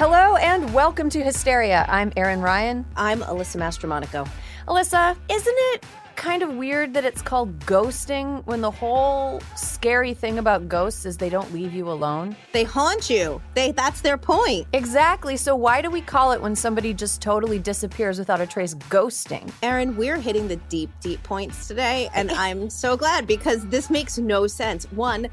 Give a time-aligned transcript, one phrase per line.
[0.00, 1.84] Hello and welcome to Hysteria.
[1.86, 2.86] I'm Erin Ryan.
[2.96, 4.26] I'm Alyssa Mastromonaco.
[4.66, 5.84] Alyssa, isn't it
[6.16, 11.18] kind of weird that it's called ghosting when the whole scary thing about ghosts is
[11.18, 12.34] they don't leave you alone?
[12.52, 13.42] They haunt you.
[13.52, 14.66] They that's their point.
[14.72, 15.36] Exactly.
[15.36, 19.52] So why do we call it when somebody just totally disappears without a trace ghosting?
[19.62, 24.16] Erin, we're hitting the deep, deep points today, and I'm so glad because this makes
[24.16, 24.90] no sense.
[24.92, 25.28] One,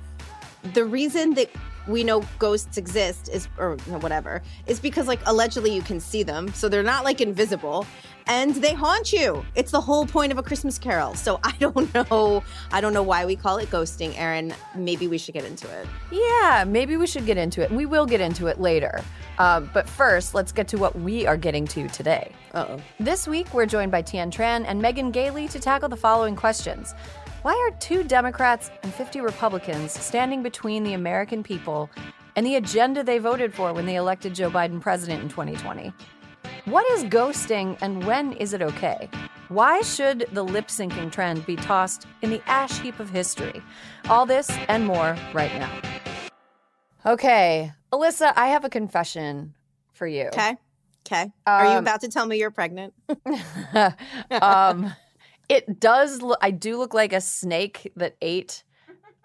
[0.73, 1.49] the reason that
[1.87, 6.51] we know ghosts exist is or whatever is because like allegedly you can see them
[6.53, 7.85] so they're not like invisible
[8.27, 11.93] and they haunt you it's the whole point of a christmas carol so i don't
[11.93, 15.67] know i don't know why we call it ghosting erin maybe we should get into
[15.69, 17.71] it Yeah, maybe we should get into it.
[17.71, 19.03] We will get into it later.
[19.38, 22.31] Uh, but first, let's get to what we are getting to today.
[22.53, 26.35] uh-oh This week, we're joined by Tien Tran and Megan Gailey to tackle the following
[26.35, 26.93] questions.
[27.47, 31.89] Why are two Democrats and 50 Republicans standing between the American people
[32.35, 35.94] and the agenda they voted for when they elected Joe Biden president in 2020?
[36.66, 39.09] What is ghosting and when is it okay?
[39.47, 43.61] Why should the lip syncing trend be tossed in the ash heap of history?
[44.09, 45.72] All this and more right now.
[47.05, 49.53] Okay, Alyssa, I have a confession
[49.94, 50.25] for you.
[50.33, 50.57] okay
[51.07, 52.94] okay are you Um, about to tell me you're pregnant
[54.41, 54.94] um,
[55.50, 56.22] it does.
[56.22, 58.64] Look, I do look like a snake that ate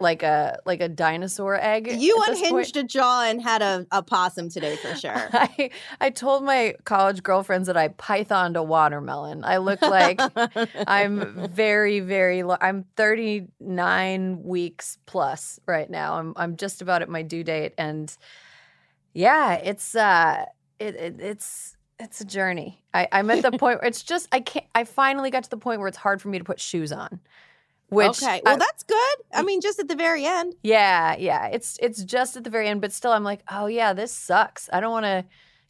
[0.02, 1.86] like a like a dinosaur egg.
[1.86, 2.50] you at this point.
[2.50, 6.74] unhinged a jaw and had a, a possum today for sure I I told my
[6.84, 9.44] college girlfriends that I pythoned a watermelon.
[9.44, 10.20] I look like
[10.86, 12.42] I'm very very.
[12.42, 16.14] Lo- I'm 39 weeks plus right now.
[16.14, 18.14] I'm I'm just about at my due date, and
[19.14, 20.46] yeah, it's uh,
[20.78, 22.82] it, it it's it's a journey.
[22.92, 24.66] I, I'm at the point where it's just I can't.
[24.74, 27.20] I finally got to the point where it's hard for me to put shoes on.
[27.88, 29.46] Which okay well I- that's good i mm.
[29.46, 31.48] mean just at the very end yeah, yeah.
[31.48, 34.70] It's it's just at the very end, but still I'm like, oh yeah, this sucks.
[34.72, 35.24] I don't want to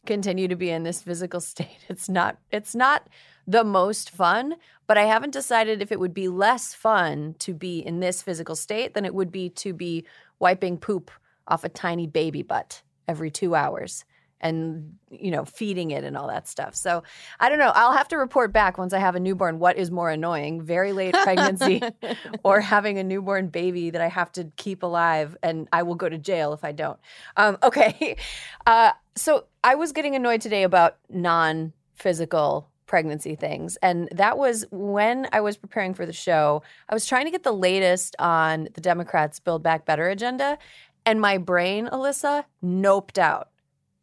[0.05, 1.79] continue to be in this physical state.
[1.89, 3.09] It's not it's not
[3.45, 4.55] the most fun,
[4.87, 8.55] but I haven't decided if it would be less fun to be in this physical
[8.55, 10.05] state than it would be to be
[10.39, 11.11] wiping poop
[11.47, 14.05] off a tiny baby butt every 2 hours
[14.43, 16.75] and you know feeding it and all that stuff.
[16.75, 17.01] So,
[17.39, 17.71] I don't know.
[17.73, 20.93] I'll have to report back once I have a newborn what is more annoying, very
[20.93, 21.81] late pregnancy
[22.43, 26.07] or having a newborn baby that I have to keep alive, and I will go
[26.07, 26.99] to jail if I don't.
[27.37, 28.17] Um, okay.
[28.65, 33.77] Uh, so I was getting annoyed today about non physical pregnancy things.
[33.81, 36.61] And that was when I was preparing for the show.
[36.87, 40.57] I was trying to get the latest on the Democrats' Build Back Better agenda,
[41.05, 43.49] and my brain, Alyssa, noped out.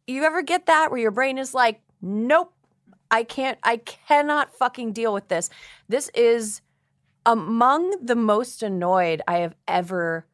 [0.07, 2.53] You ever get that where your brain is like, nope,
[3.09, 5.49] I can't, I cannot fucking deal with this.
[5.89, 6.61] This is
[7.25, 10.25] among the most annoyed I have ever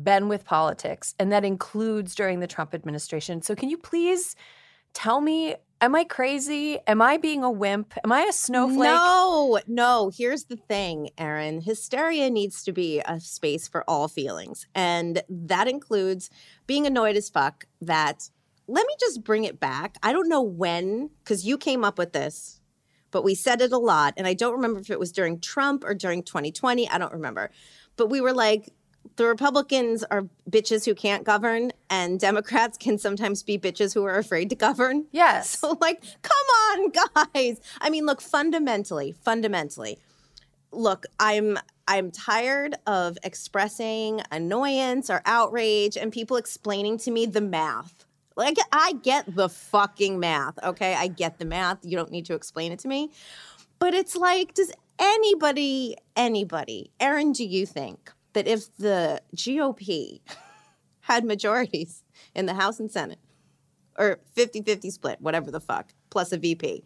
[0.00, 3.42] been with politics, and that includes during the Trump administration.
[3.42, 4.34] So, can you please
[4.94, 6.78] tell me, am I crazy?
[6.86, 7.94] Am I being a wimp?
[8.02, 8.88] Am I a snowflake?
[8.88, 10.10] No, no.
[10.16, 11.60] Here's the thing, Erin.
[11.60, 14.66] Hysteria needs to be a space for all feelings.
[14.74, 16.30] And that includes
[16.66, 18.30] being annoyed as fuck that
[18.68, 19.96] let me just bring it back.
[20.02, 22.60] I don't know when, because you came up with this,
[23.10, 24.14] but we said it a lot.
[24.16, 26.88] And I don't remember if it was during Trump or during 2020.
[26.88, 27.50] I don't remember.
[27.96, 28.72] But we were like,
[29.16, 34.16] the Republicans are bitches who can't govern, and Democrats can sometimes be bitches who are
[34.16, 35.06] afraid to govern.
[35.12, 35.56] Yes.
[35.62, 36.32] So, like, come
[36.70, 36.92] on,
[37.34, 37.60] guys.
[37.80, 39.98] I mean, look, fundamentally, fundamentally,
[40.72, 47.40] look, I'm I'm tired of expressing annoyance or outrage and people explaining to me the
[47.40, 48.06] math.
[48.36, 50.94] Like, I get the fucking math, okay?
[50.94, 51.78] I get the math.
[51.82, 53.10] You don't need to explain it to me.
[53.78, 60.20] But it's like, does anybody, anybody, Erin, do you think that if the GOP
[61.00, 62.04] had majorities
[62.34, 63.18] in the House and Senate,
[63.98, 66.84] or 50 50 split, whatever the fuck, plus a VP,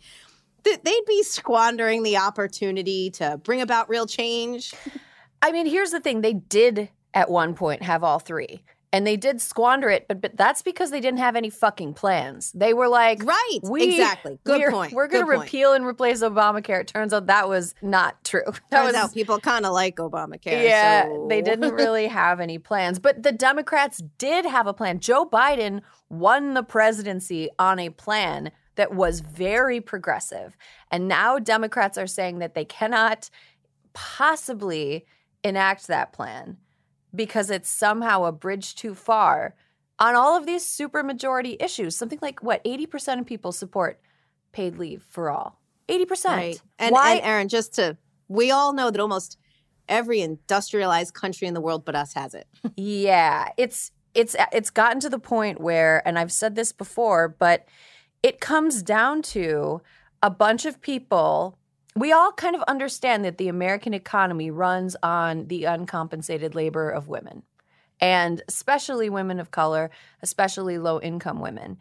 [0.64, 4.74] that they'd be squandering the opportunity to bring about real change?
[5.42, 8.62] I mean, here's the thing they did at one point have all three.
[8.97, 12.51] And they did squander it, but, but that's because they didn't have any fucking plans.
[12.53, 14.39] They were like, Right, we, exactly.
[14.43, 14.95] Good we're, point.
[14.95, 16.81] We're going to repeal and replace Obamacare.
[16.81, 18.41] It turns out that was not true.
[18.71, 20.65] That Turns was out people kind of like Obamacare.
[20.65, 22.98] Yeah, so- they didn't really have any plans.
[22.98, 24.98] But the Democrats did have a plan.
[24.98, 30.57] Joe Biden won the presidency on a plan that was very progressive.
[30.91, 33.28] And now Democrats are saying that they cannot
[33.93, 35.04] possibly
[35.45, 36.57] enact that plan
[37.16, 39.54] because it's somehow a bridge too far
[39.98, 41.97] on all of these supermajority issues.
[41.97, 44.01] Something like what, 80% of people support
[44.53, 45.60] paid leave for all.
[45.89, 46.24] 80%.
[46.24, 46.63] Right.
[46.78, 47.15] And, Why?
[47.15, 47.97] and Erin, just to,
[48.28, 49.39] we all know that almost
[49.89, 52.47] every industrialized country in the world but us has it.
[52.77, 57.66] Yeah, it's it's it's gotten to the point where and I've said this before, but
[58.22, 59.83] it comes down to
[60.22, 61.59] a bunch of people
[61.97, 67.09] we all kind of understand that the American economy runs on the uncompensated labor of
[67.09, 67.43] women,
[68.01, 69.91] and especially women of color,
[70.22, 71.78] especially low income women.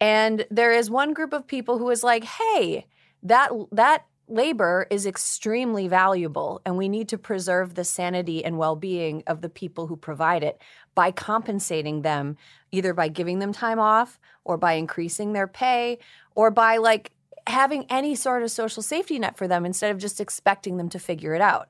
[0.00, 2.86] And there is one group of people who is like, hey,
[3.24, 9.22] that that labor is extremely valuable and we need to preserve the sanity and well-being
[9.26, 10.60] of the people who provide it
[10.94, 12.36] by compensating them
[12.70, 15.98] either by giving them time off or by increasing their pay
[16.34, 17.10] or by like
[17.48, 20.98] having any sort of social safety net for them instead of just expecting them to
[20.98, 21.68] figure it out.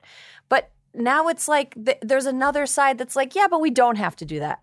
[0.49, 4.15] But now it's like th- there's another side that's like, yeah, but we don't have
[4.17, 4.59] to do that.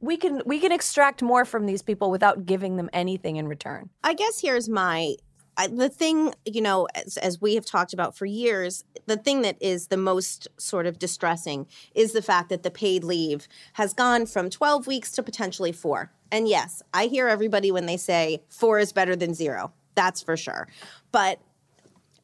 [0.00, 3.90] We can we can extract more from these people without giving them anything in return.
[4.04, 5.16] I guess here's my
[5.56, 9.42] I, the thing, you know, as, as we have talked about for years, the thing
[9.42, 13.92] that is the most sort of distressing is the fact that the paid leave has
[13.92, 16.12] gone from 12 weeks to potentially four.
[16.32, 19.72] And yes, I hear everybody when they say four is better than zero.
[19.94, 20.68] That's for sure.
[21.12, 21.40] But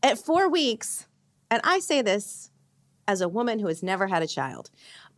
[0.02, 1.06] at four weeks,
[1.50, 2.50] and I say this
[3.08, 4.70] as a woman who has never had a child,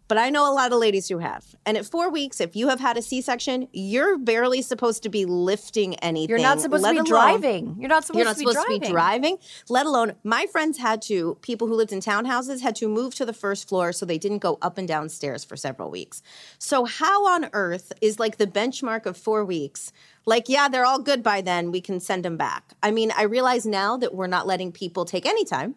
[0.08, 1.44] but I know a lot of ladies who have.
[1.66, 5.08] And at four weeks, if you have had a C section, you're barely supposed to
[5.08, 6.30] be lifting anything.
[6.30, 7.76] You're not supposed to be alone- driving.
[7.78, 8.80] You're not supposed, You're not to, be supposed driving.
[8.80, 9.38] to be driving,
[9.68, 13.24] let alone my friends had to, people who lived in townhouses had to move to
[13.24, 16.22] the first floor so they didn't go up and down stairs for several weeks.
[16.58, 19.92] So, how on earth is like the benchmark of four weeks?
[20.24, 21.70] Like, yeah, they're all good by then.
[21.72, 22.74] We can send them back.
[22.82, 25.74] I mean, I realize now that we're not letting people take any time.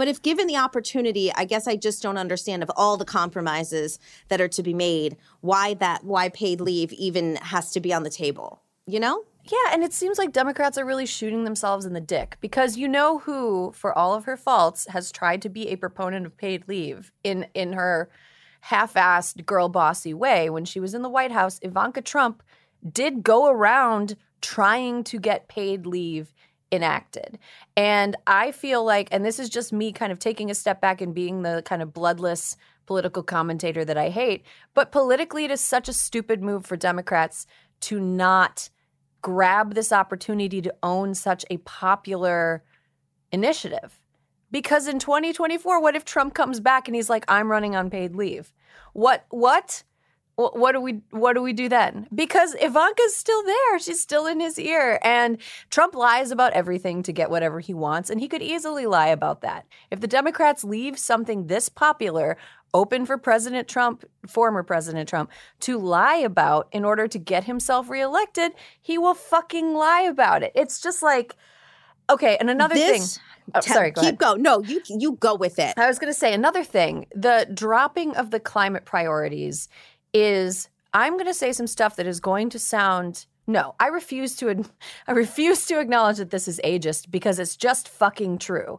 [0.00, 3.98] But if given the opportunity, I guess I just don't understand of all the compromises
[4.28, 8.02] that are to be made, why that why paid leave even has to be on
[8.02, 8.62] the table.
[8.86, 9.24] You know?
[9.44, 12.88] Yeah, and it seems like Democrats are really shooting themselves in the dick because you
[12.88, 16.66] know who, for all of her faults, has tried to be a proponent of paid
[16.66, 18.08] leave in in her
[18.62, 20.48] half-assed girl bossy way.
[20.48, 22.42] When she was in the White House, Ivanka Trump
[22.90, 26.32] did go around trying to get paid leave
[26.72, 27.38] enacted.
[27.76, 31.00] And I feel like, and this is just me kind of taking a step back
[31.00, 32.56] and being the kind of bloodless
[32.86, 34.44] political commentator that I hate,
[34.74, 37.46] but politically, it is such a stupid move for Democrats
[37.82, 38.68] to not
[39.22, 42.64] grab this opportunity to own such a popular
[43.32, 44.00] initiative.
[44.50, 48.16] Because in 2024, what if Trump comes back and he's like, I'm running on paid
[48.16, 48.52] leave?
[48.92, 49.84] What, what?
[50.40, 52.06] Wh- What do we what do we do then?
[52.14, 53.78] Because Ivanka's still there.
[53.78, 54.98] She's still in his ear.
[55.02, 55.38] And
[55.70, 58.10] Trump lies about everything to get whatever he wants.
[58.10, 59.66] And he could easily lie about that.
[59.90, 62.36] If the Democrats leave something this popular
[62.72, 67.90] open for President Trump, former President Trump, to lie about in order to get himself
[67.90, 70.52] reelected, he will fucking lie about it.
[70.54, 71.34] It's just like,
[72.08, 73.24] okay, and another This- thing.
[73.52, 74.18] Oh, sorry, go keep ahead.
[74.18, 74.42] going.
[74.42, 75.74] No, you you go with it.
[75.76, 77.06] I was going to say another thing.
[77.12, 79.68] The dropping of the climate priorities
[80.12, 84.36] is I'm going to say some stuff that is going to sound no, I refuse
[84.36, 84.64] to
[85.08, 88.78] I refuse to acknowledge that this is ageist because it's just fucking true.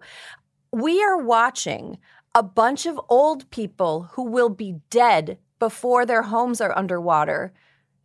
[0.71, 1.97] We are watching
[2.33, 7.53] a bunch of old people who will be dead before their homes are underwater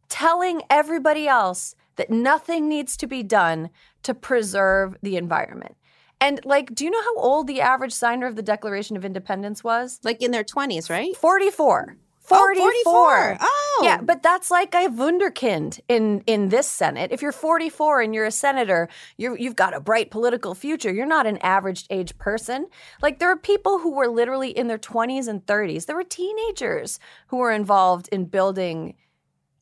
[0.09, 3.71] telling everybody else that nothing needs to be done
[4.03, 5.77] to preserve the environment.
[6.21, 9.63] And like, do you know how old the average signer of the Declaration of Independence
[9.63, 10.01] was?
[10.03, 11.15] Like in their 20s, right?
[11.17, 11.97] 44.
[12.31, 13.39] Oh, 44.
[13.41, 13.81] Oh.
[13.85, 17.13] Yeah, but that's like a wunderkind in in this Senate.
[17.13, 20.93] If you're 44 and you're a senator, you you've got a bright political future.
[20.93, 22.67] You're not an average age person.
[23.03, 25.87] Like there are people who were literally in their 20s and 30s.
[25.87, 28.95] There were teenagers who were involved in building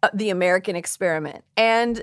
[0.03, 1.45] uh, the American experiment.
[1.57, 2.03] And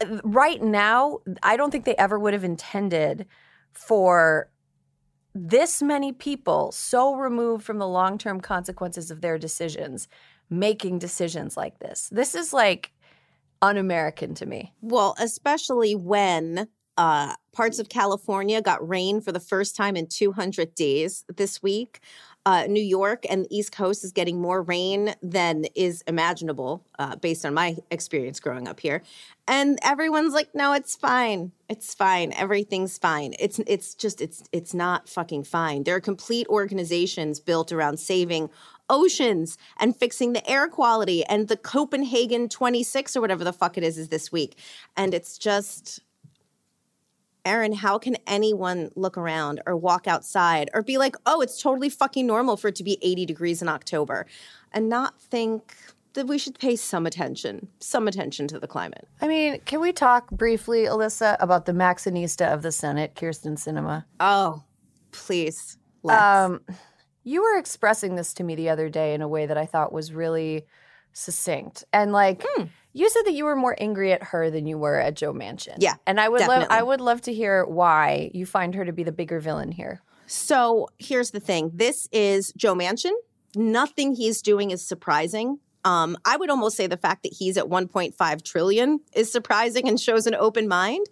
[0.00, 3.26] uh, right now, I don't think they ever would have intended
[3.72, 4.49] for
[5.34, 10.08] this many people so removed from the long-term consequences of their decisions
[10.50, 12.08] making decisions like this.
[12.10, 12.92] This is like
[13.62, 14.74] un-American to me.
[14.80, 20.74] Well, especially when uh, parts of California got rain for the first time in 200
[20.74, 22.00] days this week.
[22.46, 27.16] Uh, New York and the East Coast is getting more rain than is imaginable uh,
[27.16, 29.02] based on my experience growing up here.
[29.46, 31.52] And everyone's like, "No, it's fine.
[31.68, 32.32] It's fine.
[32.32, 35.84] Everything's fine." It's it's just it's it's not fucking fine.
[35.84, 38.48] There are complete organizations built around saving
[38.88, 43.84] oceans and fixing the air quality and the Copenhagen 26 or whatever the fuck it
[43.84, 44.58] is is this week.
[44.96, 46.00] And it's just
[47.44, 51.88] Erin, how can anyone look around or walk outside or be like, "Oh, it's totally
[51.88, 54.26] fucking normal for it to be 80 degrees in October,"
[54.72, 55.74] and not think
[56.14, 59.06] that we should pay some attention, some attention to the climate?
[59.20, 64.04] I mean, can we talk briefly, Alyssa, about the Maxinista of the Senate, Kyrsten Sinema?
[64.18, 64.64] Oh,
[65.12, 65.78] please.
[66.02, 66.22] Let's.
[66.22, 66.62] Um,
[67.22, 69.92] you were expressing this to me the other day in a way that I thought
[69.92, 70.66] was really
[71.12, 71.84] succinct.
[71.92, 72.64] And like Hmm.
[72.92, 75.76] You said that you were more angry at her than you were at Joe Manchin.
[75.78, 76.66] Yeah, And I would love.
[76.70, 80.02] I would love to hear why you find her to be the bigger villain here.
[80.26, 83.12] So here's the thing this is Joe Manchin.
[83.56, 85.58] Nothing he's doing is surprising.
[85.84, 89.98] Um, I would almost say the fact that he's at 1.5 trillion is surprising and
[89.98, 91.06] shows an open mind.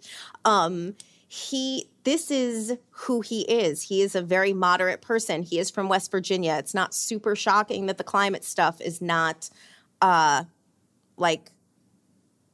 [0.45, 0.95] Um,
[1.27, 3.83] he, this is who he is.
[3.83, 5.43] He is a very moderate person.
[5.43, 6.55] He is from West Virginia.
[6.57, 9.49] It's not super shocking that the climate stuff is not,
[10.01, 10.43] uh,
[11.17, 11.51] like,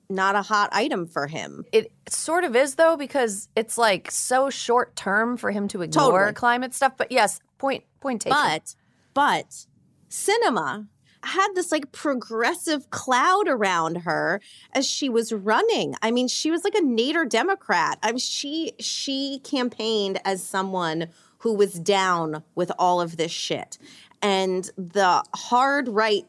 [0.10, 1.66] not a hot item for him.
[1.72, 6.12] It sort of is though because it's like so short term for him to ignore
[6.12, 6.34] Totally.
[6.34, 6.94] climate stuff.
[6.98, 8.38] But yes, point point taken.
[8.38, 8.76] But
[9.14, 9.66] but
[10.10, 10.88] Sinema
[11.24, 14.42] had this like progressive cloud around her
[14.74, 15.96] as she was running.
[16.02, 17.98] I mean, she was like a Nader Democrat.
[18.04, 21.08] I mean, she she campaigned as someone
[21.40, 23.78] who was down with all of this shit.
[24.22, 26.26] And the hard right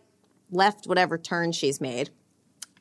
[0.51, 2.11] left whatever turn she's made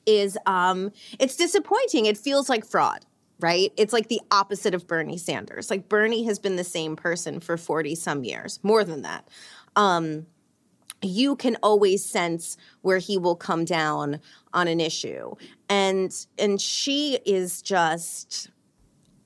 [0.06, 2.06] is um it's disappointing.
[2.06, 3.06] It feels like fraud,
[3.40, 3.72] right?
[3.78, 5.70] It's like the opposite of Bernie Sanders.
[5.70, 9.28] Like Bernie has been the same person for 40 some years, more than that.
[9.76, 10.28] Um
[11.02, 14.20] you can always sense where he will come down
[14.54, 15.36] on an issue.
[15.70, 18.50] And and she is just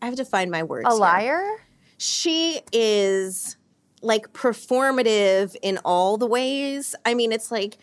[0.02, 0.88] I have to find my words.
[0.88, 1.60] a here liar?
[2.00, 3.58] she is
[4.02, 6.96] like performative in all the ways.
[7.06, 7.78] I mean, it's like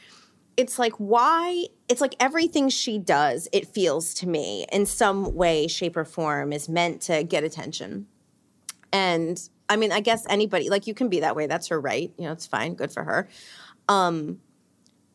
[0.57, 5.67] it's like why it's like everything she does, it feels to me in some way,
[5.67, 8.07] shape, or form is meant to get attention.
[8.93, 11.47] And I mean, I guess anybody like you can be that way.
[11.47, 12.13] That's her right.
[12.17, 12.75] You know, it's fine.
[12.75, 13.29] Good for her.
[13.89, 14.41] Um,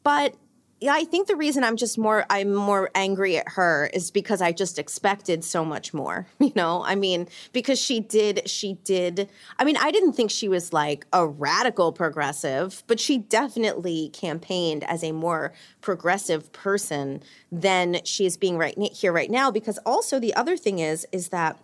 [0.04, 0.36] but
[0.82, 4.42] yeah, I think the reason I'm just more I'm more angry at her is because
[4.42, 6.28] I just expected so much more.
[6.42, 9.30] You know, I mean, because she did she did.
[9.60, 14.84] I mean, I didn't think she was like a radical progressive, but she definitely campaigned
[14.86, 17.22] as a more progressive person
[17.52, 19.52] than she is being right here right now.
[19.52, 21.60] Because also the other thing is is that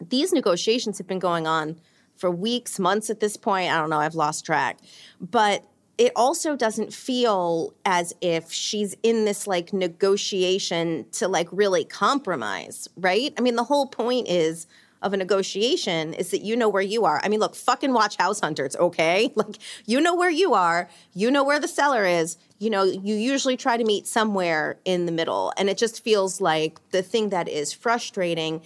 [0.00, 1.78] these negotiations have been going on
[2.16, 3.70] for weeks, months at this point.
[3.70, 4.78] I don't know, I've lost track.
[5.20, 5.64] But
[6.02, 12.88] it also doesn't feel as if she's in this like negotiation to like really compromise,
[12.96, 13.32] right?
[13.38, 14.66] I mean, the whole point is
[15.00, 17.20] of a negotiation is that you know where you are.
[17.22, 19.32] I mean, look, fucking watch House Hunters, okay?
[19.36, 22.36] Like, you know where you are, you know where the seller is.
[22.58, 25.52] You know, you usually try to meet somewhere in the middle.
[25.56, 28.60] And it just feels like the thing that is frustrating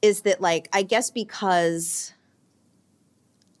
[0.00, 2.14] is that like I guess because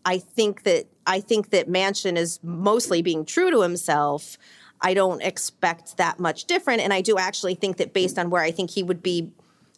[0.06, 4.38] I think that I think that Manchin is mostly being true to himself.
[4.80, 8.42] I don't expect that much different, and I do actually think that based on where
[8.42, 9.32] I think he would be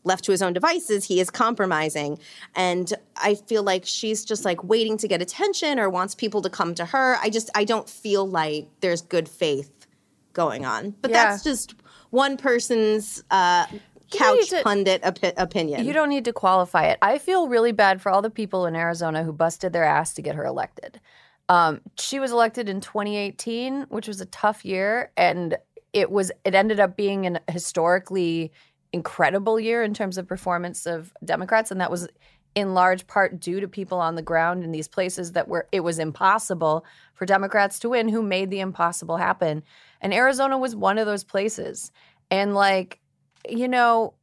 [0.04, 2.18] left to his own devices, he is compromising.
[2.54, 6.50] And I feel like she's just like waiting to get attention or wants people to
[6.50, 7.16] come to her.
[7.20, 9.87] I just I don't feel like there's good faith
[10.35, 10.94] going on.
[11.02, 11.25] But Yeah.
[11.25, 11.75] that's just
[12.11, 13.66] one person's uh,
[14.11, 15.85] couch to- pundit opi- opinion.
[15.85, 16.99] You don't need to qualify it.
[17.03, 20.23] I feel really bad for all the people in Arizona who busted their ass to
[20.23, 21.00] get her elected.
[21.49, 25.57] Um, she was elected in 2018, which was a tough year, and
[25.93, 28.53] it was it ended up being an historically
[28.93, 32.09] incredible year in terms of performance of Democrats, and that was
[32.55, 35.81] in large part due to people on the ground in these places that were it
[35.81, 36.85] was impossible
[37.15, 39.62] for Democrats to win, who made the impossible happen.
[40.00, 41.93] And Arizona was one of those places.
[42.31, 43.00] And like,
[43.49, 44.14] you know,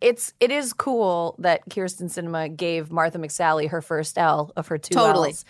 [0.00, 4.78] it's it is cool that Kyrsten Sinema gave Martha McSally her first L of her
[4.78, 5.30] two Totally.
[5.30, 5.44] Ls.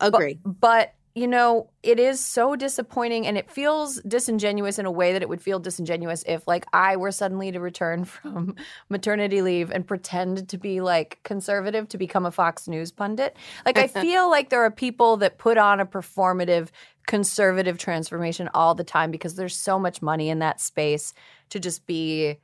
[0.00, 0.38] agree.
[0.44, 5.22] But you know, it is so disappointing and it feels disingenuous in a way that
[5.22, 8.54] it would feel disingenuous if like I were suddenly to return from
[8.90, 13.34] maternity leave and pretend to be like conservative to become a Fox News pundit.
[13.64, 16.68] Like I feel like there are people that put on a performative
[17.06, 21.14] conservative transformation all the time because there's so much money in that space
[21.50, 22.38] to just be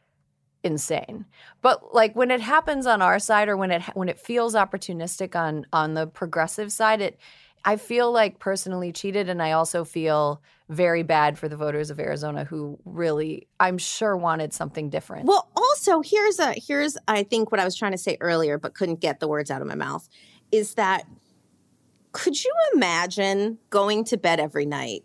[0.65, 1.27] insane.
[1.61, 5.35] But like when it happens on our side or when it when it feels opportunistic
[5.35, 7.19] on on the progressive side, it
[7.65, 12.01] I feel like personally cheated and I also feel very bad for the voters of
[12.01, 15.27] Arizona who really I'm sure wanted something different.
[15.27, 18.75] Well, also here's a here's I think what I was trying to say earlier, but
[18.75, 20.09] couldn't get the words out of my mouth,
[20.51, 21.07] is that
[22.13, 25.03] could you imagine going to bed every night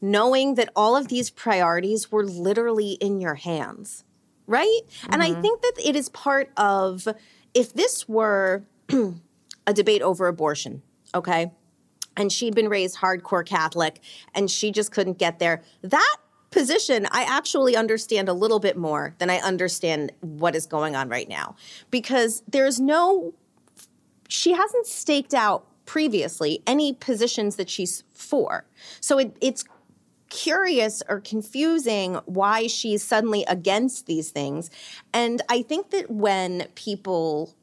[0.00, 4.04] knowing that all of these priorities were literally in your hands,
[4.46, 4.80] right?
[5.08, 5.42] And I mm-hmm.
[5.42, 7.06] think that it is part of
[7.54, 8.64] if this were
[9.66, 10.82] a debate over abortion,
[11.14, 11.50] okay?
[12.16, 14.00] and she'd been raised hardcore Catholic
[14.34, 15.62] and she just couldn't get there.
[15.82, 16.16] That
[16.50, 21.08] position, I actually understand a little bit more than I understand what is going on
[21.08, 21.56] right now
[21.90, 23.34] because there's no,
[24.28, 28.64] she hasn't staked out previously any positions that she's for.
[29.00, 29.64] So it, it's
[30.30, 34.70] curious or confusing why she's suddenly against these things.
[35.12, 37.54] And I think that when people,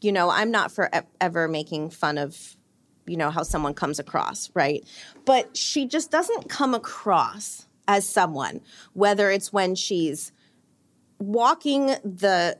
[0.00, 2.56] you know, I'm not forever making fun of,
[3.06, 4.84] you know, how someone comes across, right?
[5.26, 8.60] But she just doesn't come across as someone,
[8.94, 10.32] whether it's when she's
[11.18, 12.58] walking the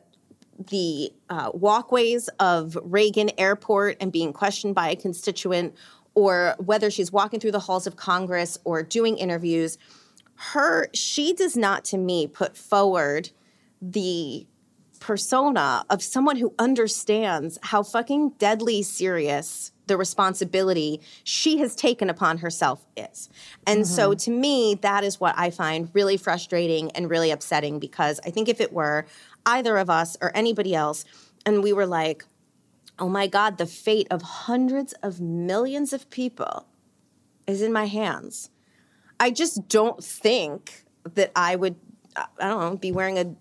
[0.69, 5.75] the uh, walkways of Reagan Airport and being questioned by a constituent,
[6.14, 9.78] or whether she's walking through the halls of Congress or doing interviews,
[10.35, 13.31] her she does not to me put forward
[13.81, 14.47] the
[15.00, 22.38] persona of someone who understands how fucking deadly serious the responsibility she has taken upon
[22.38, 23.28] herself is.
[23.66, 23.92] And mm-hmm.
[23.92, 28.31] so to me, that is what I find really frustrating and really upsetting because I
[28.31, 29.07] think if it were
[29.45, 31.04] either of us or anybody else,
[31.45, 32.25] and we were like,
[33.03, 36.69] oh my God, the fate of hundreds of millions of people
[37.49, 38.49] is in my hands.
[39.19, 41.75] I just don't think that I would,
[42.15, 43.35] I don't know, be wearing a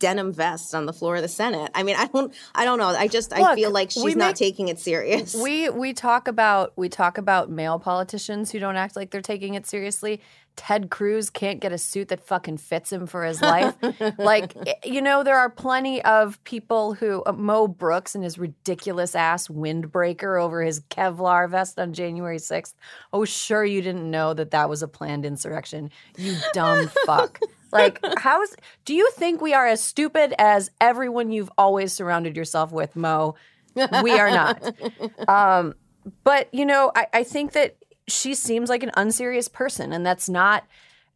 [0.00, 1.70] denim vest on the floor of the Senate.
[1.74, 2.88] I mean, I don't I don't know.
[2.88, 5.34] I just Look, I feel like she's not taking it serious.
[5.34, 9.54] We we talk about we talk about male politicians who don't act like they're taking
[9.54, 10.20] it seriously.
[10.56, 13.74] Ted Cruz can't get a suit that fucking fits him for his life.
[14.18, 18.38] like eh, you know, there are plenty of people who uh, Mo Brooks and his
[18.38, 22.74] ridiculous ass windbreaker over his Kevlar vest on January 6th.
[23.12, 25.90] Oh, sure you didn't know that that was a planned insurrection.
[26.18, 27.40] You dumb fuck.
[27.72, 32.72] Like, how's do you think we are as stupid as everyone you've always surrounded yourself
[32.72, 33.34] with, Mo?
[34.02, 34.74] We are not.
[35.28, 35.74] Um,
[36.24, 37.76] but you know, I, I think that
[38.08, 40.64] she seems like an unserious person, and that's not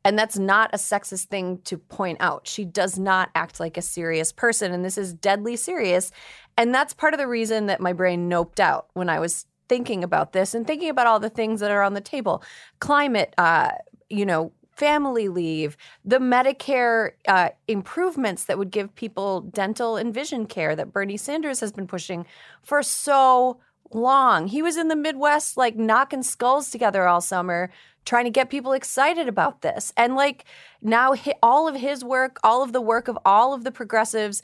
[0.04, 2.46] and that's not a sexist thing to point out.
[2.46, 6.12] She does not act like a serious person, and this is deadly serious.
[6.58, 10.04] And that's part of the reason that my brain noped out when I was thinking
[10.04, 12.42] about this and thinking about all the things that are on the table
[12.80, 13.70] climate, uh,
[14.10, 20.46] you know, family leave, the Medicare uh, improvements that would give people dental and vision
[20.46, 22.26] care that Bernie Sanders has been pushing
[22.62, 23.58] for so
[23.92, 24.48] long.
[24.48, 27.70] He was in the Midwest, like knocking skulls together all summer,
[28.04, 29.92] trying to get people excited about this.
[29.96, 30.44] And like
[30.82, 34.42] now, all of his work, all of the work of all of the progressives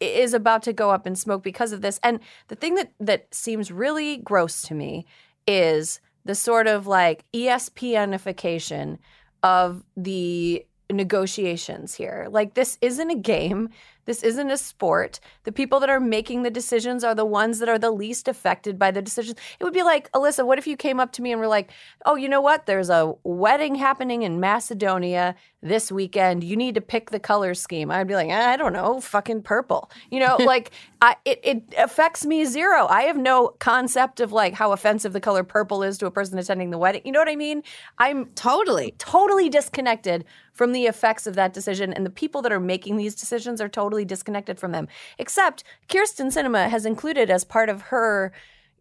[0.00, 2.00] is about to go up in smoke because of this.
[2.02, 5.06] And the thing that that seems really gross to me
[5.46, 8.98] is the sort of like ESPNification
[9.42, 12.28] of the negotiations here.
[12.30, 13.70] Like, this isn't a game.
[14.06, 15.20] This isn't a sport.
[15.44, 18.78] The people that are making the decisions are the ones that are the least affected
[18.78, 19.38] by the decisions.
[19.58, 21.70] It would be like, Alyssa, what if you came up to me and were like,
[22.06, 22.66] oh, you know what?
[22.66, 26.42] There's a wedding happening in Macedonia this weekend.
[26.42, 27.90] You need to pick the color scheme.
[27.90, 29.90] I'd be like, I don't know, fucking purple.
[30.10, 30.70] You know, like
[31.02, 32.86] I, it, it affects me zero.
[32.86, 36.38] I have no concept of like how offensive the color purple is to a person
[36.38, 37.02] attending the wedding.
[37.04, 37.62] You know what I mean?
[37.98, 41.92] I'm totally, totally disconnected from the effects of that decision.
[41.92, 44.88] And the people that are making these decisions are totally disconnected from them.
[45.18, 48.32] Except Kyrsten Sinema has included as part of her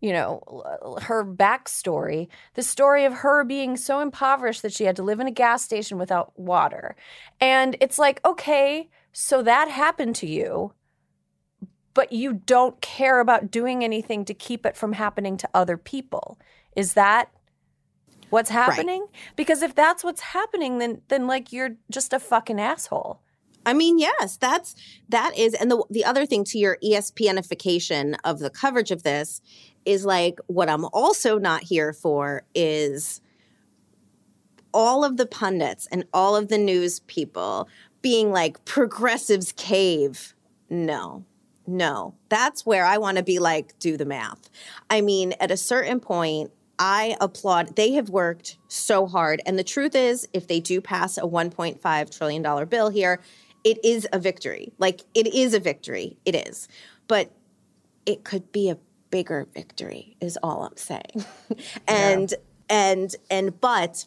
[0.02, 0.42] you know,
[1.02, 5.28] her backstory, the story of her being so impoverished that she had to live in
[5.28, 6.96] a gas station without water.
[7.42, 10.74] And it's like, okay, so that happened to you,
[11.94, 16.40] but you don't care about doing anything to keep it from happening to other people.
[16.76, 17.32] Is that
[18.30, 19.02] what's happening?
[19.02, 19.36] Right.
[19.36, 23.22] Because if that's what's happening, then then like you're just a fucking asshole.
[23.66, 24.76] I mean, yes, that's
[25.10, 29.42] that is, and the the other thing to your ESPNification of the coverage of this
[29.86, 33.22] is like what I'm also not here for is
[34.74, 37.68] all of the pundits and all of the news people
[38.02, 40.34] being like progressives cave.
[40.70, 41.26] No,
[41.66, 44.50] no, that's where I want to be like, do the math.
[44.90, 47.76] I mean, at a certain point, I applaud.
[47.76, 49.42] They have worked so hard.
[49.46, 53.20] And the truth is, if they do pass a $1.5 trillion bill here,
[53.70, 54.74] it is a victory.
[54.80, 56.18] Like, it is a victory.
[56.26, 56.68] It is.
[57.08, 57.32] But
[58.06, 58.78] it could be a
[59.12, 61.26] bigger victory, is all I'm saying.
[61.88, 62.32] and,
[62.70, 62.92] yeah.
[62.92, 64.06] and, and, but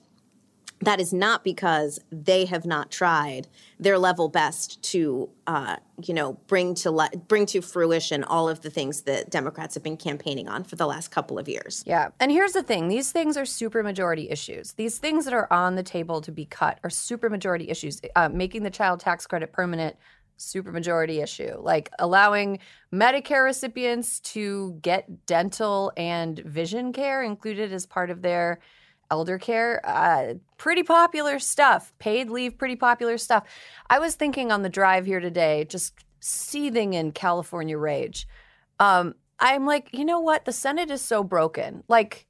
[0.82, 3.46] that is not because they have not tried
[3.78, 8.60] their level best to, uh, you know, bring to le- bring to fruition all of
[8.62, 11.84] the things that Democrats have been campaigning on for the last couple of years.
[11.86, 14.72] Yeah, and here's the thing: these things are supermajority issues.
[14.72, 18.00] These things that are on the table to be cut are supermajority issues.
[18.16, 19.96] Uh, making the child tax credit permanent,
[20.38, 21.56] supermajority issue.
[21.60, 22.58] Like allowing
[22.92, 28.58] Medicare recipients to get dental and vision care included as part of their
[29.12, 31.92] elder care, uh, pretty popular stuff.
[31.98, 33.44] Paid leave, pretty popular stuff.
[33.90, 38.26] I was thinking on the drive here today, just seething in California rage.
[38.80, 40.46] Um, I'm like, you know what?
[40.46, 41.84] The Senate is so broken.
[41.88, 42.26] Like,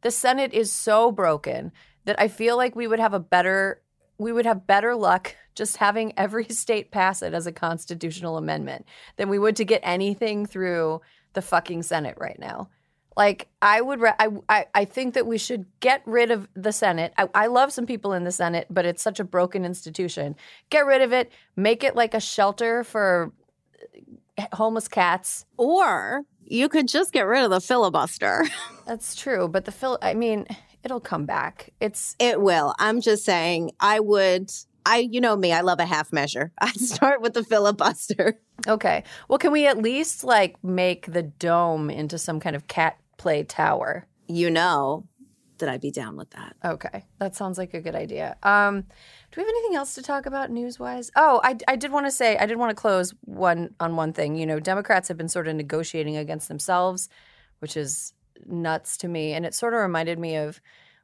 [0.00, 1.70] the Senate is so broken
[2.04, 3.80] that I feel like we would have a better
[4.16, 8.86] we would have better luck just having every state pass it as a constitutional amendment
[9.16, 11.00] than we would to get anything through
[11.34, 12.68] the fucking Senate right now.
[13.16, 16.72] Like I would, re- I, I, I think that we should get rid of the
[16.72, 17.12] Senate.
[17.16, 20.34] I, I love some people in the Senate, but it's such a broken institution.
[20.70, 21.30] Get rid of it.
[21.56, 23.32] Make it like a shelter for
[24.36, 25.46] uh, homeless cats.
[25.56, 28.44] Or you could just get rid of the filibuster.
[28.86, 29.98] That's true, but the Phil.
[30.02, 30.46] I mean,
[30.82, 31.70] it'll come back.
[31.80, 32.74] It's It will.
[32.78, 34.50] I'm just saying, I would.
[34.86, 36.52] I, you know me, I love a half measure.
[36.60, 38.38] I'd start with the filibuster.
[38.68, 39.04] okay.
[39.28, 43.44] Well, can we at least like make the dome into some kind of cat play
[43.44, 44.06] tower?
[44.26, 45.06] You know
[45.58, 46.56] that I'd be down with that.
[46.64, 48.36] Okay, that sounds like a good idea.
[48.42, 48.86] Um, do
[49.36, 51.10] we have anything else to talk about news wise?
[51.16, 54.12] Oh, I, I did want to say I did want to close one on one
[54.12, 54.36] thing.
[54.36, 57.08] You know, Democrats have been sort of negotiating against themselves,
[57.60, 58.12] which is
[58.46, 60.60] nuts to me, and it sort of reminded me of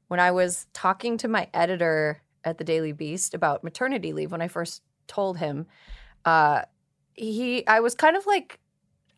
[0.08, 4.42] when I was talking to my editor at the Daily Beast about maternity leave when
[4.42, 5.66] I first told him.
[6.24, 6.62] Uh,
[7.14, 8.58] he, I was kind of like.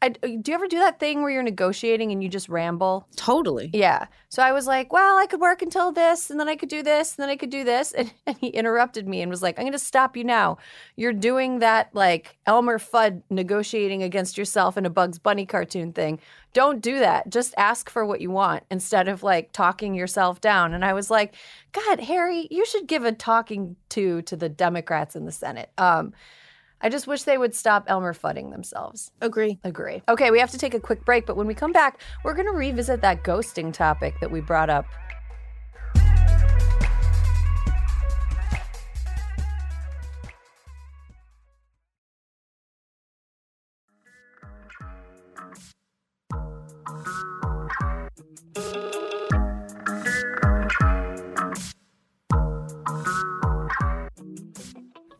[0.03, 3.07] I, do you ever do that thing where you're negotiating and you just ramble?
[3.15, 3.71] Totally.
[3.73, 4.07] Yeah.
[4.31, 6.83] So I was like, well, I could work until this, and then I could do
[6.83, 7.93] this, and then I could do this.
[7.93, 10.59] And, and he interrupted me and was like, I'm going to stop you now.
[10.97, 16.19] You're doing that like Elmer Fudd negotiating against yourself in a Bugs Bunny cartoon thing.
[16.53, 17.31] Don't do that.
[17.31, 20.75] Just ask for what you want instead of like talking yourself down.
[20.75, 21.35] And I was like,
[21.71, 25.71] God, Harry, you should give a talking to to the Democrats in the Senate.
[25.79, 26.12] Um,
[26.83, 29.12] I just wish they would stop Elmer Fudding themselves.
[29.21, 29.59] Agree.
[29.62, 30.03] Agree.
[30.09, 32.47] Okay, we have to take a quick break, but when we come back, we're going
[32.47, 34.87] to revisit that ghosting topic that we brought up.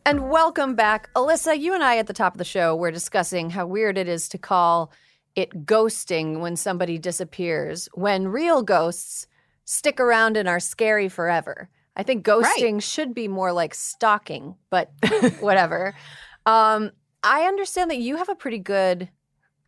[0.05, 1.09] And welcome back.
[1.13, 4.07] Alyssa, you and I at the top of the show were discussing how weird it
[4.09, 4.91] is to call
[5.35, 9.27] it ghosting when somebody disappears, when real ghosts
[9.65, 11.69] stick around and are scary forever.
[11.95, 12.83] I think ghosting Right.
[12.83, 14.91] should be more like stalking, but
[15.39, 15.95] whatever.
[16.45, 16.91] Um,
[17.23, 19.09] I understand that you have a pretty good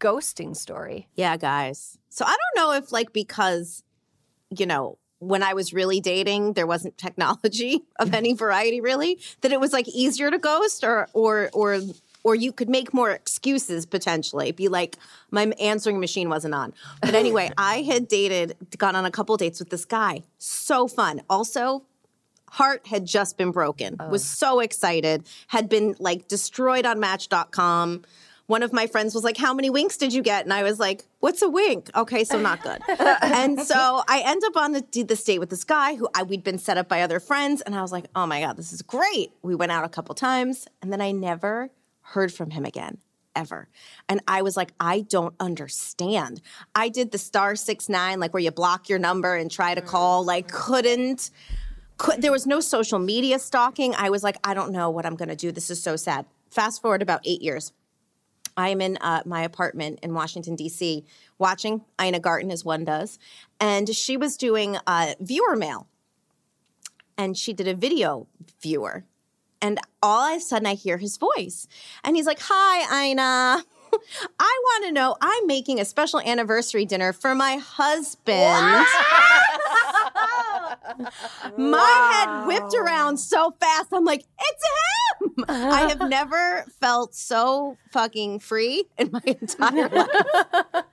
[0.02, 1.08] ghosting story.
[1.16, 1.98] Yeah, guys.
[2.10, 3.84] So I don't know if like because
[4.50, 9.52] you know when I was really dating, there wasn't technology of any variety really that
[9.52, 11.80] it was like easier to ghost or or or
[12.24, 14.52] or you could make more excuses potentially.
[14.52, 14.98] Be like
[15.30, 16.74] my answering machine wasn't on.
[17.02, 20.24] But anyway, I had dated, gone on a couple dates with this guy.
[20.40, 21.22] So fun.
[21.30, 21.84] Also,
[22.50, 23.98] heart had just been broken.
[24.10, 25.24] Was so excited.
[25.48, 28.04] Had been like destroyed on match.com.
[28.48, 30.44] One of my friends was like, How many winks did you get?
[30.44, 31.90] And I was like, What's a wink?
[31.96, 32.82] Okay, so not good.
[32.88, 36.24] and so I end up on the, did this date with this guy who I,
[36.24, 37.62] we'd been set up by other friends.
[37.62, 39.32] And I was like, Oh my God, this is great.
[39.42, 41.70] We went out a couple times and then I never
[42.02, 43.00] heard from him again.
[43.38, 43.68] Ever.
[44.08, 46.42] And I was like, I don't understand.
[46.74, 49.82] I did the star six nine, like where you block your number and try to
[49.82, 49.90] mm-hmm.
[49.90, 51.32] call, like, couldn't
[51.98, 53.96] could, there was no social media stalking.
[53.96, 55.52] I was like, I don't know what I'm going to do.
[55.52, 56.26] This is so sad.
[56.50, 57.72] Fast forward about eight years.
[58.58, 61.06] I am in uh, my apartment in Washington, D.C.,
[61.38, 63.20] watching Ina Garten as one does.
[63.60, 65.88] And she was doing uh, viewer mail.
[67.18, 68.28] And she did a video
[68.62, 69.06] viewer.
[69.62, 71.68] And all of a sudden, I hear his voice.
[72.04, 73.64] And he's like, Hi, Ina.
[74.40, 78.86] I want to know, I'm making a special anniversary dinner for my husband.
[81.58, 83.88] My head whipped around so fast.
[83.92, 85.46] I'm like, it's him.
[85.50, 90.84] I have never felt so fucking free in my entire life.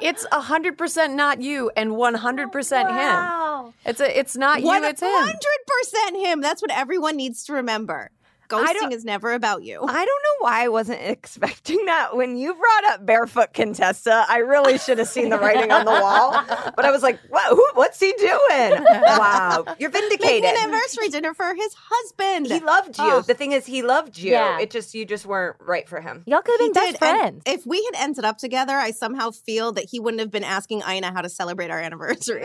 [0.00, 3.74] It's 100% not you and 100% him.
[3.84, 5.10] It's a, it's not you, it's him.
[5.12, 6.40] hundred percent him.
[6.40, 8.10] That's what everyone needs to remember.
[8.52, 9.80] Ghosting is never about you.
[9.82, 12.16] I don't know why I wasn't expecting that.
[12.16, 15.90] When you brought up barefoot Contessa, I really should have seen the writing on the
[15.90, 16.42] wall.
[16.74, 18.84] But I was like, what, who, what's he doing?
[19.02, 19.64] Wow.
[19.78, 20.42] You're vindicated.
[20.42, 22.46] Making an anniversary dinner for his husband.
[22.46, 23.04] He loved you.
[23.04, 23.20] Oh.
[23.22, 24.32] The thing is, he loved you.
[24.32, 24.58] Yeah.
[24.58, 26.22] It just, you just weren't right for him.
[26.26, 27.42] Y'all could have been best friends.
[27.46, 30.82] If we had ended up together, I somehow feel that he wouldn't have been asking
[30.88, 32.42] Ina how to celebrate our anniversary.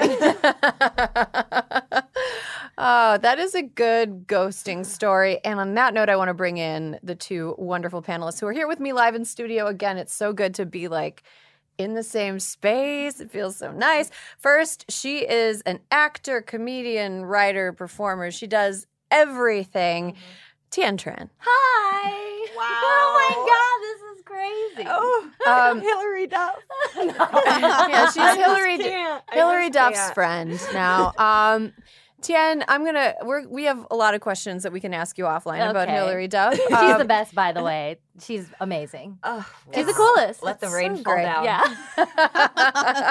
[2.78, 5.40] Oh, that is a good ghosting story.
[5.44, 8.54] And on that note, I want to bring in the two wonderful panelists who are
[8.54, 9.66] here with me live in studio.
[9.66, 11.24] Again, it's so good to be like
[11.80, 13.20] in the same space.
[13.20, 14.12] It feels so nice.
[14.38, 18.30] First, she is an actor, comedian, writer, performer.
[18.30, 20.16] She does everything.
[20.70, 21.30] Tien Tran.
[21.40, 22.48] Hi.
[22.56, 22.64] Wow.
[23.00, 24.88] Oh my god, this is crazy.
[24.90, 26.56] Oh, Um, Hilary Duff.
[26.96, 28.78] yeah, she's Hilary
[29.32, 31.14] Hilary Duff's friend now.
[31.18, 31.74] Um,
[32.22, 35.26] Tien, I'm gonna we're we have a lot of questions that we can ask you
[35.26, 35.98] offline about Okay.
[35.98, 36.56] Hilary Duff.
[36.68, 37.98] She's Um, the best, by the way.
[38.20, 39.20] She's amazing.
[39.24, 40.42] Oh, She's the coolest.
[40.44, 41.24] Let the rain so fall great.
[41.24, 41.44] down.
[41.44, 41.76] Yeah.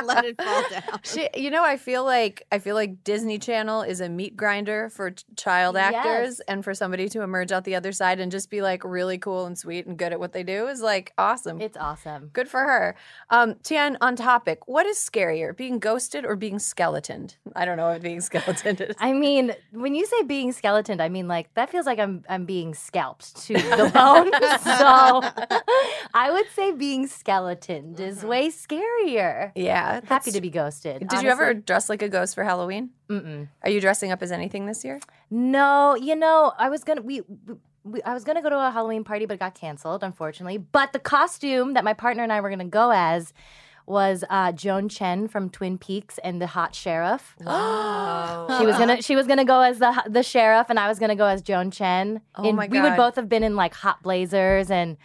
[0.04, 1.00] Let it fall down.
[1.02, 4.88] She, you know, I feel like I feel like Disney Channel is a meat grinder
[4.90, 6.40] for child actors, Yes.
[6.48, 9.46] and for somebody to emerge out the other side and just be like really cool
[9.46, 11.60] and sweet and good at what they do is like awesome.
[11.60, 12.30] It's awesome.
[12.32, 12.96] Good for her.
[13.30, 17.36] Um, Tien, on topic, what is scarier, being ghosted or being skeletoned?
[17.54, 18.96] I don't know what being skeletoned is.
[18.98, 22.44] I mean, when you say being skeletoned, I mean like that feels like I'm I'm
[22.44, 24.30] being scalped to the bone.
[24.62, 24.95] so
[26.14, 28.28] I would say being skeletoned is mm-hmm.
[28.28, 29.52] way scarier.
[29.54, 31.06] yeah, Happy to be ghosted.
[31.08, 32.90] Did you ever dress like a ghost for Halloween?
[33.08, 33.48] Mm-mm.
[33.62, 35.00] Are you dressing up as anything this year?
[35.30, 37.22] No, you know, I was gonna we,
[37.84, 40.58] we I was gonna go to a Halloween party, but it got canceled, unfortunately.
[40.58, 43.32] But the costume that my partner and I were gonna go as
[43.86, 47.36] was uh, Joan Chen from Twin Peaks and the Hot Sheriff.
[47.46, 48.58] Wow.
[48.58, 51.16] She was gonna she was gonna go as the the sheriff, and I was gonna
[51.16, 52.20] go as Joan Chen.
[52.34, 54.96] Oh and my We would both have been in like hot blazers, and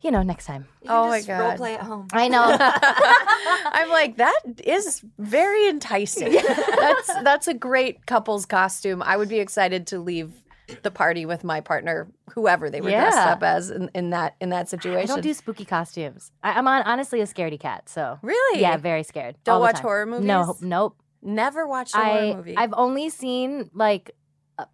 [0.00, 0.66] you know, next time.
[0.82, 1.38] You can Oh my God.
[1.40, 2.08] Role play at home.
[2.12, 2.56] I know.
[2.60, 6.32] I'm like that is very enticing.
[6.80, 9.02] that's that's a great couple's costume.
[9.02, 10.32] I would be excited to leave
[10.82, 14.50] the party with my partner, whoever they were dressed up as in, in that in
[14.50, 15.10] that situation.
[15.10, 16.30] I don't do spooky costumes.
[16.42, 17.88] I, I'm on, honestly a scaredy cat.
[17.88, 18.60] So really?
[18.60, 19.36] yeah, very scared.
[19.44, 20.26] Don't watch horror movies?
[20.26, 20.96] No, nope.
[21.22, 22.56] Never watched a I horror movie.
[22.56, 24.10] I've only seen like
[24.58, 24.64] uh,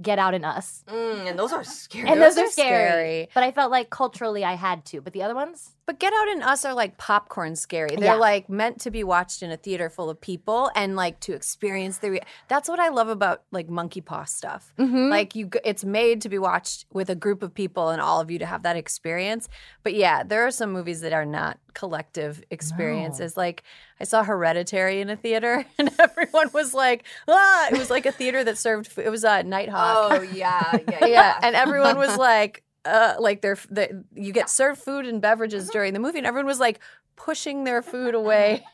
[0.00, 2.08] Get Out and Us, Mm, and those are scary.
[2.08, 2.88] and Those those, are are scary.
[2.90, 3.28] scary.
[3.34, 5.00] But I felt like culturally I had to.
[5.00, 7.96] But the other ones, But Get Out and Us are like popcorn scary.
[7.96, 8.14] They're Yeah.
[8.14, 11.98] like meant to be watched in a theater full of people and like to experience
[11.98, 12.10] the.
[12.12, 14.72] Re- That's what I love about like monkey paw stuff.
[14.78, 15.08] Mm-hmm.
[15.10, 18.30] Like you, it's made to be watched with a group of people and all of
[18.30, 19.48] you to have that experience.
[19.82, 23.36] But yeah, there are some movies that are not collective experiences.
[23.36, 23.64] Like
[23.98, 28.12] I saw Hereditary in a theater, and everyone was like, "Ah!" It was like a
[28.12, 28.96] theater that served.
[28.98, 29.72] It was a Nitehawk.
[29.74, 34.80] Oh yeah, yeah, yeah, and everyone was like, uh, like they're the, you get served
[34.82, 35.72] food and beverages Mm-hmm.
[35.72, 36.80] during the movie, and everyone was like
[37.16, 38.64] pushing their food away,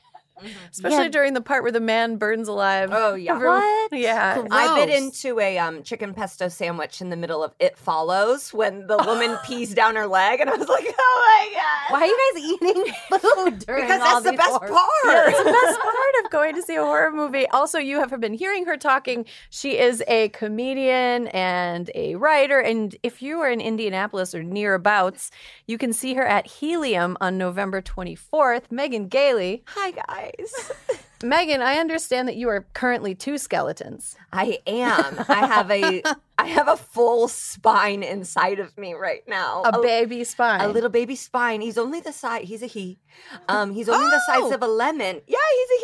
[0.71, 1.09] especially Yeah.
[1.09, 2.91] during the part where the man burns alive.
[2.93, 3.39] Oh yeah.
[3.39, 3.93] What?
[3.99, 8.53] Yeah, I bit into a um, chicken pesto sandwich in the middle of It Follows
[8.53, 12.01] when the woman pees down her leg, and I was like, "Oh my god!" why
[12.03, 14.87] are you guys eating food during Because all that's the best horror- part.
[15.05, 17.47] That's the best part of going to see a horror movie.
[17.49, 19.25] Also, you have been hearing her talking.
[19.51, 22.61] She is a comedian and a writer.
[22.61, 25.31] And if you are in Indianapolis or nearabouts,
[25.67, 28.71] you can see her at Helium on November 24th.
[28.71, 29.63] Megan Gailey.
[29.69, 30.28] Hi guys.
[31.23, 34.15] Megan, I understand that you are currently two skeletons.
[34.33, 35.17] I am.
[35.29, 36.01] I have a
[36.39, 39.63] I have a full spine inside of me right now.
[39.63, 40.61] A baby spine.
[40.61, 41.61] a little baby spine.
[41.61, 42.47] He's only the size.
[42.47, 43.01] He's a he.
[43.49, 44.55] Um, he's only the size Oh!
[44.55, 45.21] of a lemon.
[45.27, 45.83] Yeah, he's a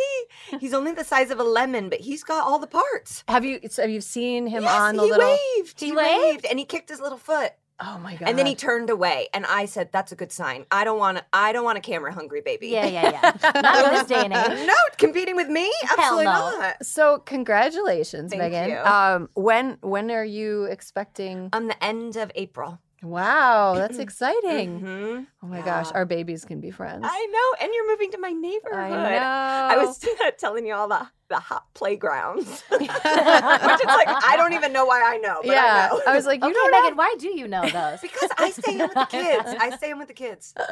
[0.53, 0.59] he.
[0.59, 3.25] He's only the size of a lemon, but he's got all the parts.
[3.27, 5.81] Have you so have you seen him Yes, on the he little waved.
[5.81, 6.23] He, He waved?
[6.23, 6.47] waved?
[6.47, 8.29] and he kicked his little foot, Oh my god.
[8.29, 9.29] and then he turned away.
[9.35, 10.65] And I said, "That's a good sign.
[10.71, 11.19] I don't want.
[11.33, 12.69] I don't want a camera hungry baby.
[12.69, 13.11] Yeah, yeah,
[13.43, 13.61] yeah.
[13.61, 14.67] Not in this day and age.
[14.67, 15.73] no, competing with me?
[15.83, 16.31] Absolutely no.
[16.61, 16.85] not.
[16.85, 18.71] So congratulations, Thank Megan.
[18.71, 18.79] you.
[18.79, 22.79] Um when when are you expecting On the end of April.
[23.03, 24.81] Wow, that's exciting.
[24.81, 25.27] Mhm.
[25.43, 27.05] Oh my gosh, our babies can be friends.
[27.07, 28.79] I know, and you're moving to my neighborhood.
[28.79, 29.75] I know.
[29.75, 30.03] I was
[30.39, 35.03] telling you all the the hot playgrounds, which is like I don't even know why
[35.03, 35.41] I know.
[35.43, 36.03] But yeah, I know.
[36.07, 38.01] I was like, you okay, don't Megan, why do you know those?
[38.01, 39.55] because I stay in with the kids.
[39.59, 40.55] I stay in with the kids.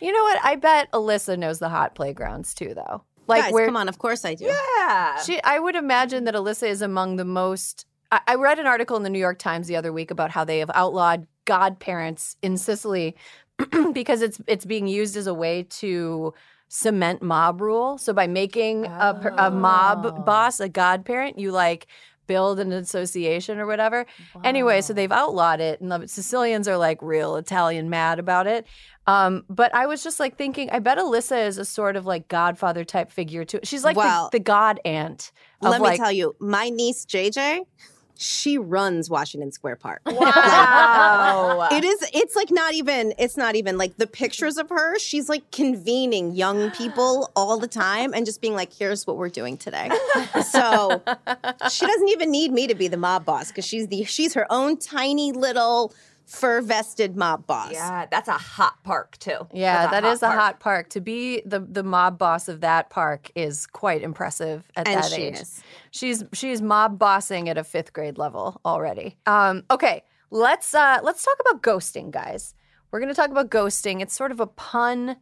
[0.00, 0.38] You know what?
[0.44, 3.02] I bet Alyssa knows the hot playgrounds too, though.
[3.26, 4.44] Like Guys, where come on, of course I do.
[4.44, 5.20] Yeah.
[5.22, 7.84] she, I would imagine that Alyssa is among the most.
[8.12, 10.44] I, I read an article in the New York Times the other week about how
[10.44, 13.16] they have outlawed godparents in Sicily
[13.92, 16.32] because it's it's being used as a way to
[16.68, 17.98] cement mob rule.
[17.98, 19.50] So by making a, a Oh.
[19.50, 21.86] mob boss a godparent, you like
[22.26, 24.04] build an association or whatever.
[24.44, 28.66] Anyway, so they've outlawed it, and the Sicilians are like real Italian mad about it.
[29.06, 32.28] Um, but I was just like thinking, I bet Alyssa is a sort of like
[32.28, 33.60] Godfather type figure too.
[33.64, 35.32] She's like Well, the, the God aunt.
[35.62, 37.60] Of Let me like, tell you, my niece JJ,
[38.20, 40.02] she runs Washington Square Park.
[40.04, 41.68] Wow.
[41.78, 42.04] It is.
[42.12, 43.12] It's like not even.
[43.18, 44.98] It's not even like the pictures of her.
[44.98, 49.28] She's like convening young people all the time and just being like, "Here's what we're
[49.28, 49.90] doing today."
[50.50, 51.02] So
[51.70, 54.46] she doesn't even need me to be the mob boss because she's the she's her
[54.50, 55.92] own tiny little
[56.28, 57.72] fur vested mob boss.
[57.72, 59.46] yeah, that's a hot park too.
[59.52, 60.38] Yeah, That's that is a park.
[60.38, 60.88] hot park.
[60.90, 65.10] To be the the mob boss of that park is quite impressive at And that
[65.10, 65.40] she age.
[65.40, 65.62] is.
[65.90, 69.16] She's she's mob bossing at a fifth grade level already.
[69.26, 72.54] Um, okay, let's uh, let's talk about ghosting, guys.
[72.90, 74.00] we're going to talk about ghosting.
[74.02, 75.16] It's sort of a pun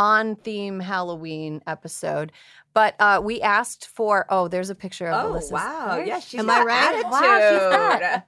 [0.00, 2.32] on theme Halloween episode.
[2.72, 5.50] But uh, we asked for, oh, there's a picture of Oh Alyssa's.
[5.52, 5.88] wow!
[5.96, 6.94] Where Yeah, is she's Am got I right?
[6.94, 7.10] attitude.
[7.10, 8.20] Wow,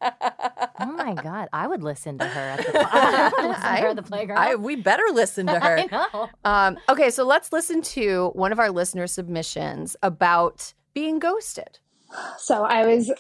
[0.51, 3.87] she's Oh my god, I would listen to her at the, I would to her
[3.89, 4.39] at the playground.
[4.41, 5.79] I, we better listen to her.
[5.79, 6.29] I know.
[6.45, 11.79] Um, okay, so let's listen to one of our listener submissions about being ghosted.
[12.39, 13.13] So I was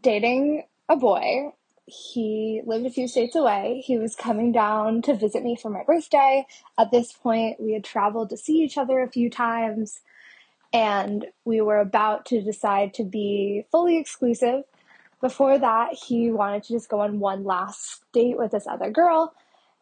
[0.00, 1.52] dating a boy.
[1.86, 3.82] He lived a few states away.
[3.84, 6.46] He was coming down to visit me for my birthday.
[6.78, 10.00] At this point, we had traveled to see each other a few times,
[10.72, 14.64] and we were about to decide to be fully exclusive.
[15.20, 19.32] Before that, he wanted to just go on one last date with this other girl,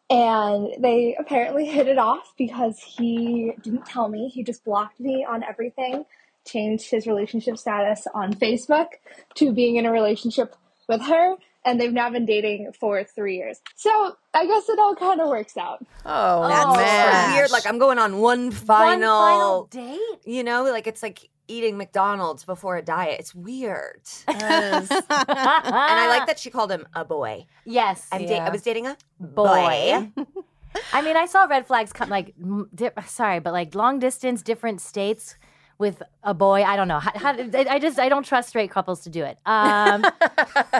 [0.09, 4.29] and they apparently hit it off because he didn't tell me.
[4.29, 6.05] He just blocked me on everything
[6.45, 8.87] changed his relationship status on Facebook
[9.35, 10.55] to being in a relationship
[10.87, 13.59] with her, and they've now been dating for three years.
[13.75, 15.85] So I guess it all kind of works out.
[16.05, 17.29] Oh, That's man.
[17.29, 17.51] so weird.
[17.51, 19.99] Like I'm going on one final, One final, final date.
[20.25, 23.19] You know, like it's like eating McDonald's before a diet.
[23.19, 24.01] It's weird.
[24.29, 24.89] Yes.
[24.91, 27.45] and I like that she called him a boy.
[27.65, 28.07] Yes.
[28.11, 30.09] I'm da- I was dating a boy.
[30.93, 34.41] I mean, I saw red flags come like, m- di- sorry, but like long distance,
[34.41, 35.35] different states
[35.77, 36.63] with a boy.
[36.63, 36.99] I don't know.
[36.99, 39.37] How, how, I I just I don't trust straight couples to do it.
[39.45, 40.03] Um,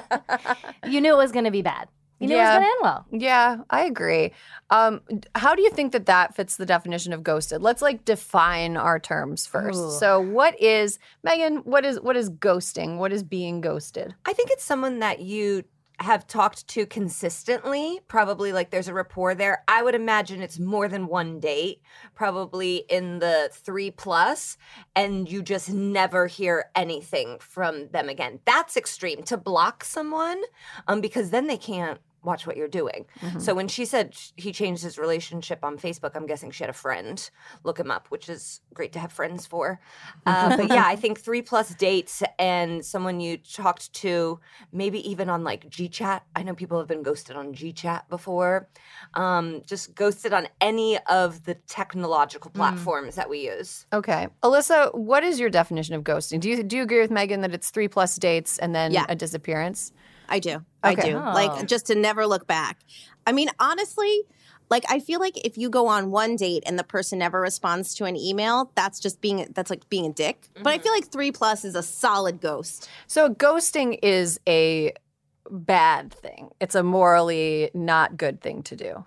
[0.88, 1.88] you knew it was going to be bad.
[2.20, 2.56] You knew Yeah.
[2.56, 3.06] it was going to end well.
[3.12, 4.32] Yeah, I agree.
[4.70, 5.02] Um,
[5.36, 7.62] how do you think that that fits the definition of ghosted?
[7.62, 9.78] Let's like define our terms first.
[9.80, 9.92] Ooh.
[9.92, 11.58] So, what is Megan?
[11.58, 12.98] What is what is ghosting?
[12.98, 14.16] What is being ghosted?
[14.26, 15.66] I think it's someone that you
[16.00, 18.00] have talked to consistently.
[18.08, 19.64] Probably like there's a rapport there.
[19.68, 21.82] I would imagine it's more than one date,
[22.14, 24.58] probably in the three plus,
[24.96, 28.40] and you just never hear anything from them again.
[28.46, 30.42] That's extreme to block someone,
[30.88, 33.06] um, because then they can't watch what you're doing.
[33.40, 36.70] So when she said sh- he changed his relationship on Facebook, I'm guessing she had
[36.70, 37.18] a friend
[37.64, 39.80] look him up, which is great to have friends for.
[40.26, 44.40] Uh, but yeah, I think three plus dates and someone you talked to,
[44.72, 46.22] maybe even on like GChat.
[46.36, 48.68] I know people have been ghosted on GChat before.
[49.14, 53.86] Um, just ghosted on any of the technological platforms that we use.
[53.94, 56.40] Okay, Alyssa, what is your definition of ghosting?
[56.40, 59.06] Do you do you agree with Megan that it's three plus dates and then Yeah.
[59.08, 59.92] a disappearance?
[60.30, 60.64] I do.
[60.84, 61.18] I do.
[61.18, 61.34] Oh.
[61.34, 62.80] Like just to never look back.
[63.28, 64.24] I mean, honestly,
[64.70, 67.94] like I feel like if you go on one date and the person never responds
[67.96, 70.50] to an email, that's just being that's like being a dick.
[70.56, 70.84] But I mm-hmm.
[70.84, 72.90] feel like 3 plus is a solid ghost.
[73.08, 74.94] So, ghosting is a
[75.50, 76.50] bad thing.
[76.60, 79.06] It's a morally not good thing to do.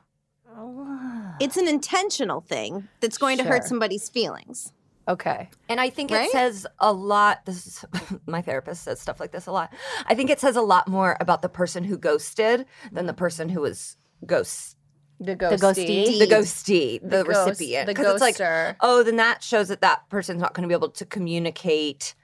[0.57, 1.35] Oh.
[1.41, 4.73] It's an intentional thing that's going to hurt somebody's feelings.
[5.09, 5.49] Okay.
[5.71, 6.27] And I think Right?
[6.27, 7.45] it says a lot.
[7.47, 7.85] This is
[8.27, 9.73] my therapist says stuff like this a lot.
[10.07, 13.49] I think it says a lot more about the person who ghosted than the person
[13.49, 14.77] who was ghost
[15.21, 16.19] The ghosty?
[16.19, 17.87] the ghostee, the, ghost- recipient.
[17.87, 20.75] the 'Cause it's like, oh, then that shows that that person's not going to be
[20.75, 22.15] able to communicate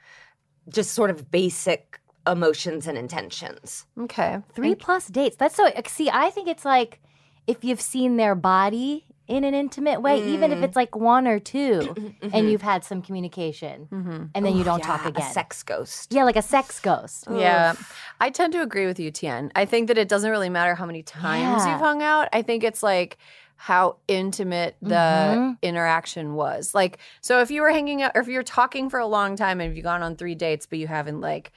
[0.68, 3.86] just sort of basic emotions and intentions.
[4.00, 4.38] Okay.
[4.54, 5.36] Three plus dates.
[5.36, 5.68] That's so.
[5.86, 7.00] See, I think it's like
[7.46, 11.38] if you've seen their body in an intimate way, even if it's like one or
[11.38, 13.88] 2 and you've had some communication,
[14.34, 15.22] and then you don't talk again.
[15.22, 16.12] A sex ghost.
[16.12, 17.26] yeah, like a sex ghost.
[17.30, 17.74] Yeah.
[18.20, 19.50] I tend to agree with you, Tien.
[19.56, 21.72] I think that it doesn't really matter how many times Yeah.
[21.72, 22.28] you've hung out.
[22.32, 23.16] I think it's like
[23.56, 25.56] how intimate the Mhm.
[25.62, 26.74] interaction was.
[26.74, 29.60] Like, so if you were hanging out or if you're talking for a long time
[29.60, 31.50] and you've gone on three dates, but you haven't like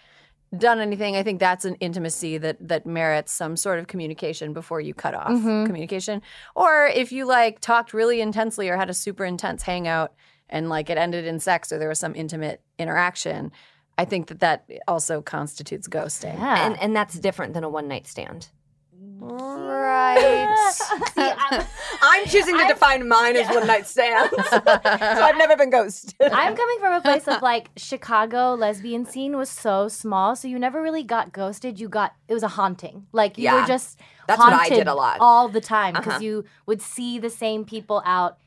[0.55, 4.79] done anything, I think that's an intimacy that that merits some sort of communication before
[4.79, 5.65] you cut off Mhm.
[5.65, 6.21] communication.
[6.55, 10.13] Or if you like talked really intensely or had a super intense hangout
[10.49, 13.51] and like it ended in sex or there was some intimate interaction,
[13.97, 16.36] I think that that also constitutes ghosting.
[16.39, 16.65] Yeah.
[16.65, 18.47] And and that's different than a one night stand.
[19.19, 20.71] Right.
[20.71, 21.65] See, I'm,
[22.01, 24.32] I'm choosing to define mine as one night stands.
[24.49, 26.13] so I've never been ghosted.
[26.21, 30.60] I'm coming from a place of like Chicago lesbian scene was so small, so you
[30.60, 31.80] never really got ghosted.
[31.80, 33.08] You got it was a haunting.
[33.12, 33.62] Like you Yeah.
[33.62, 35.17] were just That's what I haunted did a lot.
[35.19, 36.23] all the time because Uh-huh.
[36.23, 38.37] you would see the same people out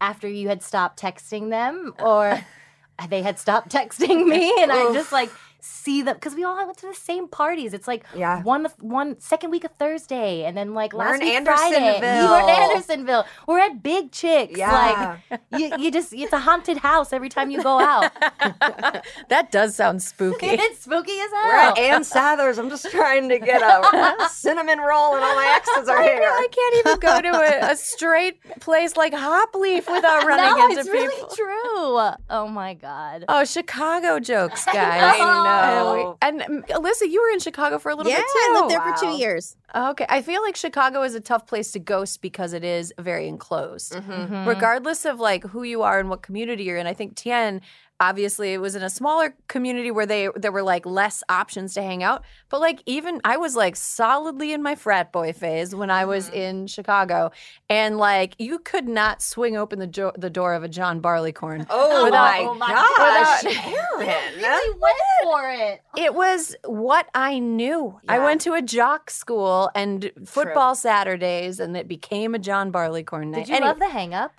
[0.00, 2.44] after you had stopped texting them or
[3.08, 5.30] they had stopped texting me, and I just like
[5.66, 7.74] see them because we all went to the same parties.
[7.74, 8.42] It's like Yeah.
[8.42, 11.76] one one second week of Thursday, and then like We're last in week Friday.
[11.76, 12.30] Andersonville.
[12.30, 13.24] We're in Andersonville.
[13.46, 14.56] We're at Big Chicks.
[14.58, 15.16] Yeah.
[15.30, 18.12] Like you, you just it's a haunted house every time you go out.
[19.28, 20.46] that does sound spooky.
[20.50, 21.70] it's spooky as We're hell.
[21.72, 22.58] at Ann Sather's.
[22.58, 26.20] I'm just trying to get a cinnamon roll, and all my exes are here.
[26.22, 30.80] I can't even go to a, a straight place like Hopleaf without running no, into
[30.80, 31.00] it's people.
[31.06, 32.14] really true.
[32.30, 33.24] Oh my god.
[33.28, 35.18] Oh, Chicago jokes, I guys.
[35.18, 35.55] know.
[35.64, 36.16] Oh.
[36.22, 38.38] And, we- and, um, Alyssa, you were in Chicago for a little yeah, bit too.
[38.38, 39.56] I lived there for two years.
[39.74, 43.28] Okay, I feel like Chicago is a tough place to ghost because it is very
[43.28, 43.92] enclosed.
[43.94, 44.46] Mhm.
[44.46, 47.60] Regardless of like who you are and what community you're in, I think Tien
[48.00, 51.82] obviously it was in a smaller community where they there were like less options to
[51.82, 52.22] hang out.
[52.48, 56.26] But like even I was like solidly in my frat boy phase when I was
[56.26, 56.36] mm-hmm.
[56.36, 57.30] in Chicago,
[57.68, 61.66] and like you could not swing open the jo- the door of a John Barleycorn.
[61.70, 64.00] Oh, Without- my oh my gosh, God.
[64.00, 64.34] Erin.
[64.42, 65.82] really went for it.
[65.96, 67.98] It was what I knew.
[68.08, 73.30] I went to a jock school and football Saturdays, and it became a John Barleycorn
[73.30, 73.46] night.
[73.46, 74.30] Did you Anyway, love the Hangge-Uppe?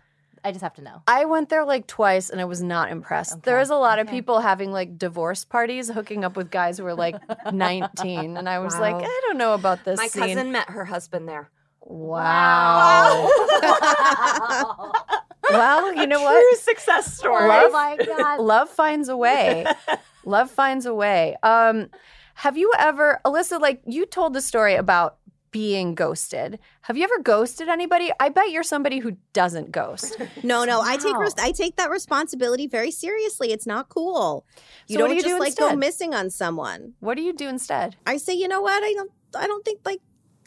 [0.47, 1.01] I just have to know.
[1.07, 3.43] I went there like twice and I was not impressed.
[3.43, 6.85] There was a lot of people having like divorce parties, hooking up with guys who
[6.85, 7.15] were like
[7.51, 8.37] 19.
[8.37, 10.23] And I was like, I don't know about this My scene.
[10.35, 11.49] cousin met her husband there.
[11.81, 13.29] Wow.
[15.51, 16.39] well, you know what?
[16.41, 17.47] True success story.
[17.47, 18.39] Love- oh my god.
[18.39, 19.65] Love finds a way.
[20.25, 21.35] Love finds a way.
[21.43, 21.89] Um,
[22.35, 25.17] have you ever, Alyssa, like you told the story about
[25.57, 26.59] being ghosted.
[26.81, 28.11] Have you ever ghosted anybody?
[28.19, 30.15] I bet you're somebody who doesn't ghost.
[30.43, 33.51] No, no, I take res- I take that responsibility very seriously.
[33.51, 34.45] It's not cool.
[34.87, 36.93] You So don't do you just do like go missing on someone.
[36.99, 37.95] What do you do instead?
[38.05, 38.83] I say, you know what?
[38.83, 39.99] I don't I don't think like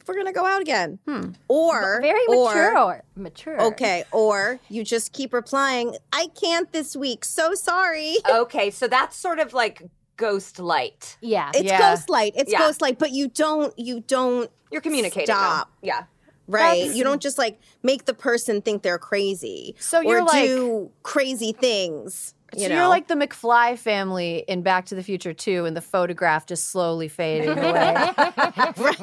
[0.06, 1.00] we're gonna go out again.
[1.08, 1.30] Hmm.
[1.48, 2.78] Or Very mature.
[2.78, 3.61] Or, mature.
[3.61, 7.24] Okay, or you just keep replying, I can't this week.
[7.24, 8.14] So sorry.
[8.30, 9.82] Okay, so that's sort of like
[10.20, 11.16] ghost light.
[11.20, 11.50] Yeah.
[11.54, 11.78] It's Yeah.
[11.78, 12.34] ghost light.
[12.36, 12.58] It's Yeah.
[12.60, 15.26] ghost light, but you don't you don't You're communicating.
[15.26, 15.40] though.
[15.40, 15.70] Stop.
[15.82, 16.04] Yeah.
[16.46, 16.80] right.
[16.80, 19.76] That's- You don't just like make the person think they're crazy.
[19.78, 22.34] So you're like do crazy things.
[22.57, 22.74] You so know?
[22.76, 26.68] you're like the McFly family in Back to the Future 2 and the photograph just
[26.68, 28.11] slowly fading away.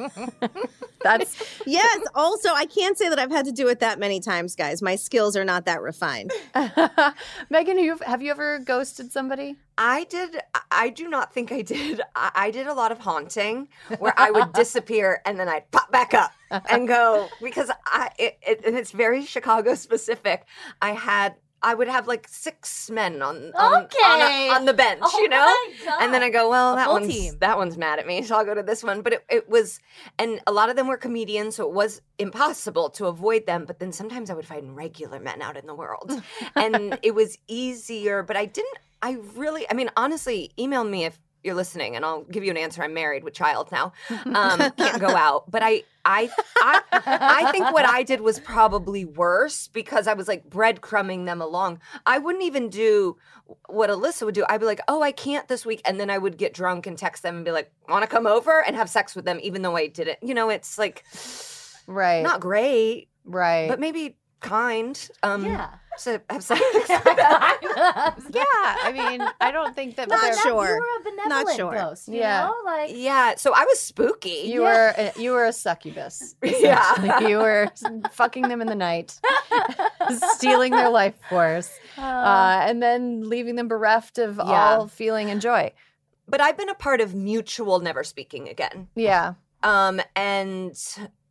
[1.03, 1.99] That's Yes.
[2.15, 4.81] Also, I can't say that I've had to do it that many times, guys.
[4.81, 6.31] My skills are not that refined.
[7.49, 9.55] Megan, you have you ever ghosted somebody?
[9.77, 10.37] I did.
[10.53, 12.01] I- I do not think I did.
[12.15, 13.67] I, I did a lot of haunting
[13.99, 16.31] where I would disappear and then I'd pop back up
[16.69, 20.45] and go because I it, it, and it's very Chicago specific.
[20.81, 25.01] I had I would have like six men on on, on, a, on the bench,
[25.03, 25.55] Oh you know.
[25.99, 27.37] And then I go, well, that one's team.
[27.39, 29.01] that one's mad at me, so I'll go to this one.
[29.01, 29.79] But it, it was,
[30.19, 33.65] and a lot of them were comedians, so it was impossible to avoid them.
[33.65, 36.11] But then sometimes I would find regular men out in the world,
[36.55, 38.23] and it was easier.
[38.23, 38.77] But I didn't.
[39.01, 42.57] I really, I mean, honestly, email me if you're listening, and I'll give you an
[42.57, 42.83] answer.
[42.83, 43.93] I'm married with child now,
[44.25, 45.49] um, can't go out.
[45.49, 46.29] But I, I,
[46.61, 51.41] I, I think what I did was probably worse because I was like breadcrumbing them
[51.41, 51.79] along.
[52.05, 53.17] I wouldn't even do
[53.67, 54.45] what Alyssa would do.
[54.47, 56.97] I'd be like, "Oh, I can't this week," and then I would get drunk and
[56.97, 59.63] text them and be like, "Want to come over and have sex with them?" Even
[59.63, 60.19] though I didn't.
[60.21, 61.03] You know, it's like
[61.87, 62.21] Right.
[62.23, 63.69] not great, right.
[63.69, 65.09] but maybe kind.
[65.23, 65.69] Um, Yeah.
[66.03, 66.61] To have sex.
[66.89, 66.95] yeah,
[68.45, 70.67] I mean, I don't think that Not they're- sure.
[70.67, 71.73] You were a benevolent sure.
[71.73, 72.07] ghost.
[72.07, 72.43] You Yeah.
[72.47, 72.55] know?
[72.65, 73.35] Like, yeah.
[73.35, 74.43] So I was spooky.
[74.45, 76.35] You were a, you were a succubus.
[76.43, 76.93] Yeah.
[76.93, 77.31] essentially.
[77.31, 77.69] you were
[78.11, 79.19] fucking them in the night,
[80.33, 84.43] stealing their life force, uh, and then leaving them bereft of Yeah.
[84.77, 85.71] all feeling and joy.
[86.29, 88.87] but I've been a part of mutual never speaking again.
[88.95, 89.33] Yeah,
[89.63, 90.77] Um, and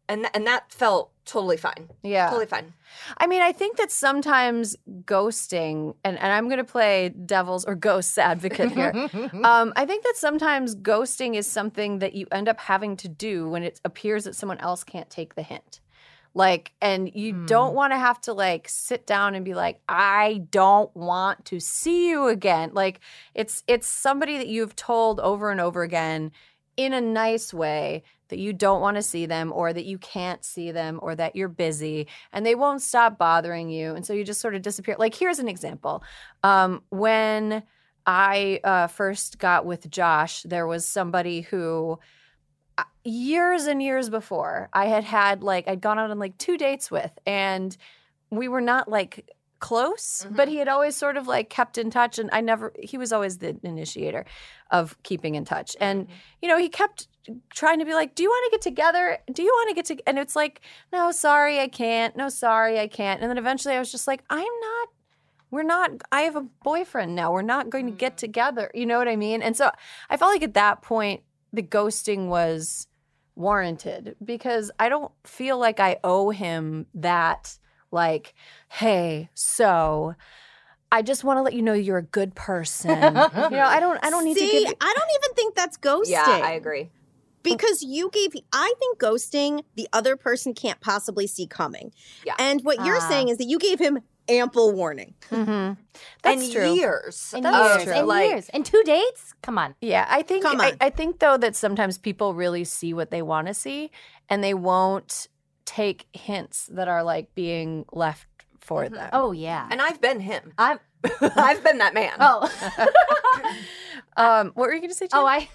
[0.08, 1.90] and and that felt totally fine.
[2.02, 2.28] yeah.
[2.30, 2.72] Totally fine.
[3.18, 7.74] I mean, I think that sometimes ghosting, and, and I'm going to play devil's or
[7.74, 8.92] ghosts advocate here.
[9.44, 13.48] um, I think that sometimes ghosting is something that you end up having to do
[13.48, 15.80] when it appears that someone else can't take the hint.
[16.34, 17.46] Like, and you Hmm.
[17.46, 21.60] don't want to have to like sit down and be like, I don't want to
[21.60, 22.70] see you again.
[22.74, 23.00] Like,
[23.34, 26.32] it's it's somebody that you've told over and over again
[26.76, 30.44] in a nice way that you don't want to see them or that you can't
[30.44, 34.24] see them or that you're busy and they won't stop bothering you and so you
[34.24, 34.96] just sort of disappear.
[34.98, 36.02] Like here's an example.
[36.42, 37.62] Um, when
[38.08, 41.98] i uh, first got with josh there was somebody who
[42.78, 46.56] uh, years and years before i had had like i'd gone out on like two
[46.56, 47.76] dates with and
[48.30, 49.28] we were not like
[49.66, 50.50] close but mm-hmm.
[50.52, 53.38] he had always sort of like kept in touch and i never he was always
[53.38, 54.24] the initiator
[54.70, 55.76] of keeping in touch.
[55.80, 56.12] And mm-hmm.
[56.42, 57.08] you know he kept
[57.50, 59.18] trying to be like do you want to get together?
[59.32, 60.60] Do you want to get to and it's like
[60.92, 62.16] no sorry i can't.
[62.16, 63.20] No sorry i can't.
[63.20, 64.88] And then eventually i was just like i'm not
[65.50, 67.32] we're not i have a boyfriend now.
[67.32, 68.18] We're not going to get mm.
[68.18, 68.70] together.
[68.74, 69.42] You know what i mean?
[69.42, 69.70] And so
[70.10, 72.86] i felt like at that point the ghosting was
[73.34, 77.58] warranted because i don't feel like i owe him that
[77.90, 78.34] like
[78.68, 80.14] hey so
[80.92, 83.98] i just want to let you know you're a good person you know i don't
[84.04, 86.10] i don't need See, to give you I don't even think that's ghosting.
[86.10, 86.90] Yeah, I agree.
[87.42, 91.92] because you gave i think ghosting the other person can't possibly see coming
[92.24, 92.34] Yeah.
[92.38, 93.08] and what you're Ah.
[93.08, 95.14] saying is that you gave him ample warning.
[95.30, 95.80] Mm-hmm.
[96.24, 96.72] That's and true.
[96.74, 97.32] years.
[97.32, 97.92] And of, years, true.
[97.92, 99.34] and like, years, and two dates.
[99.40, 99.76] Come on.
[99.80, 100.76] Yeah, I think Come I, on.
[100.80, 103.92] I think though that sometimes people really see what they want to see,
[104.28, 105.28] and they won't
[105.66, 108.26] take hints that are like being left
[108.60, 108.92] for Mhm.
[108.94, 109.10] them.
[109.12, 109.68] Oh yeah.
[109.70, 110.52] And I've been him.
[110.56, 110.80] I'm.
[111.20, 112.14] I've been that man.
[112.18, 112.40] Oh.
[114.16, 115.06] um, what were you going to say?
[115.06, 115.20] Jen?
[115.20, 115.48] Oh, I,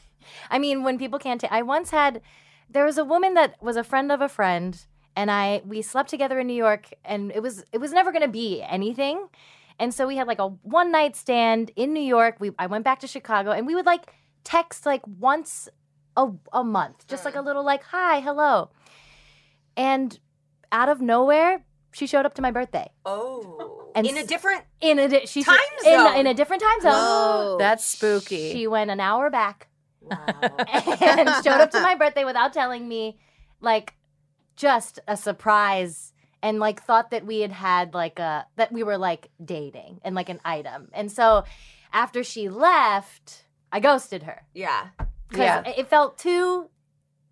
[0.49, 2.21] I mean, when people can't take, I once had,
[2.69, 4.79] there was a woman that was a friend of a friend,
[5.15, 8.29] and I we slept together in New York, and it was it was never gonna
[8.29, 9.27] be anything,
[9.77, 12.37] and so we had like a one night stand in New York.
[12.39, 14.13] We I went back to Chicago, and we would like
[14.45, 15.67] text like once
[16.15, 18.69] a a month, just like a little like hi, hello,
[19.81, 20.19] and
[20.71, 21.63] out of nowhere.
[21.93, 23.91] She showed up to my birthday Oh.
[23.95, 26.17] And in a different in a di- she Time in, zone.
[26.19, 26.91] in a different time zone.
[26.93, 27.55] Whoa.
[27.59, 28.53] That's spooky.
[28.53, 29.67] She went an hour back
[30.01, 30.15] Wow.
[30.71, 33.19] and showed up to my birthday without telling me,
[33.59, 33.93] like,
[34.55, 38.97] just a surprise, and like thought that we had had like a that we were
[38.97, 40.89] like dating and like an item.
[40.93, 41.43] And so
[41.93, 44.87] after she left, I ghosted her yeah.
[45.27, 45.63] because Yeah.
[45.77, 46.69] it felt too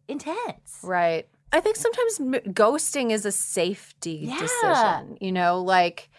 [0.08, 0.80] intense.
[0.84, 1.28] Right.
[1.52, 4.38] I think sometimes m- ghosting is a safety Yeah.
[4.40, 5.18] decision.
[5.20, 6.10] You know, like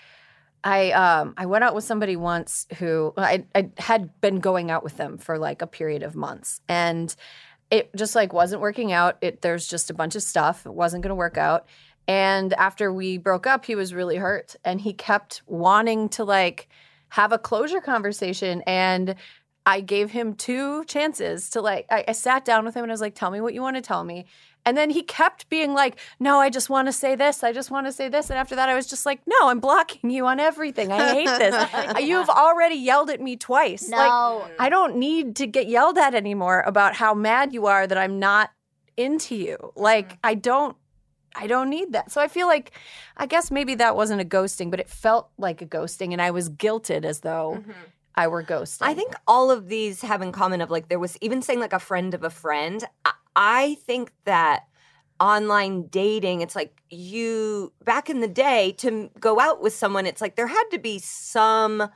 [0.64, 4.82] I um I went out with somebody once who I I had been going out
[4.82, 7.14] with them for like a period of months and
[7.70, 9.16] it just like wasn't working out.
[9.20, 10.66] It there's just a bunch of stuff.
[10.66, 11.66] It wasn't going to work out.
[12.08, 16.68] And after we broke up, he was really hurt and he kept wanting to like
[17.10, 19.14] have a closure conversation and
[19.66, 22.94] I gave him two chances to like I, I sat down with him and I
[22.94, 24.26] was like, tell me what you want to tell me.
[24.70, 27.42] And then he kept being like, No, I just want to say this.
[27.42, 28.30] I just want to say this.
[28.30, 30.92] And after that, I was just like, No, I'm blocking you on everything.
[30.92, 31.50] I hate this.
[31.80, 33.88] Uh, you've already yelled at me twice.
[33.88, 37.98] Like, I don't need to get yelled at anymore about how mad you are that
[37.98, 38.50] I'm not
[38.96, 39.72] into you.
[39.74, 40.18] Like, mm.
[40.22, 40.76] I don't.
[41.34, 42.12] I don't need that.
[42.12, 42.72] So I feel like,
[43.16, 46.30] I guess maybe that wasn't a ghosting, but it felt like a ghosting, and I
[46.30, 47.70] was guilted as though mm-hmm.
[48.14, 48.82] I were ghosting.
[48.82, 51.72] I think all of these have in common of like there was even saying like
[51.72, 52.84] a friend of a friend.
[53.04, 53.12] I,
[53.42, 54.64] I think that
[55.18, 60.20] online dating, it's like you back in the day to go out with someone, it's
[60.20, 61.88] like there had to be some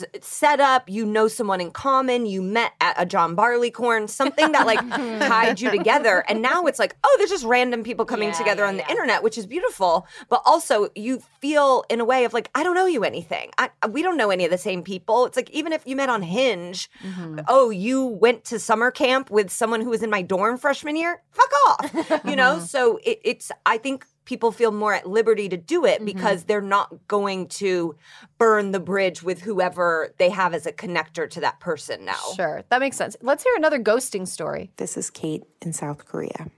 [0.00, 0.88] s- setup.
[0.88, 2.26] You know someone in common.
[2.26, 6.24] You met at a John Barleycorn, something that like tied you together.
[6.28, 8.82] And now it's like, oh, there's just random people coming Yeah, together yeah, on the
[8.82, 8.90] yeah.
[8.90, 10.06] internet, which is beautiful.
[10.28, 13.50] But also, you feel in a way of like, I don't know you anything.
[13.58, 15.26] I, we don't know any of the same people.
[15.26, 17.40] It's like even if you met on Hinge, Mm-hmm.
[17.48, 21.22] oh, you went to summer camp with someone who was in my dorm freshman year.
[21.30, 22.58] Fuck off, you know.
[22.68, 23.50] So it, it's.
[23.66, 26.04] I think people feel more at liberty to do it mm-hmm.
[26.04, 27.96] because they're not going to
[28.36, 32.20] burn the bridge with whoever they have as a connector to that person now.
[32.36, 33.16] Sure, that makes sense.
[33.22, 34.70] Let's hear another ghosting story.
[34.76, 36.50] This is Kate in South Korea.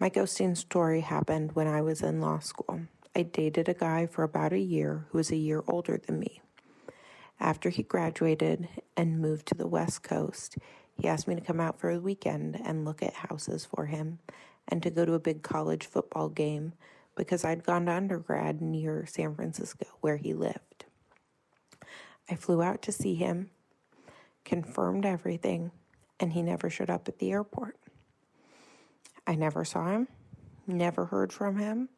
[0.00, 2.80] My ghosting story happened when I was in law school.
[3.14, 6.40] I dated a guy for about a year who was a year older than me.
[7.38, 10.56] After he graduated and moved to the West Coast,
[10.96, 14.20] he asked me to come out for a weekend and look at houses for him
[14.66, 16.72] and to go to a big college football game
[17.16, 20.84] because I'd gone to undergrad near San Francisco where he lived.
[22.30, 23.50] I flew out to see him,
[24.44, 25.70] confirmed everything,
[26.18, 27.76] and he never showed up at the airport.
[29.26, 30.08] I never saw him,
[30.66, 31.88] never heard from him,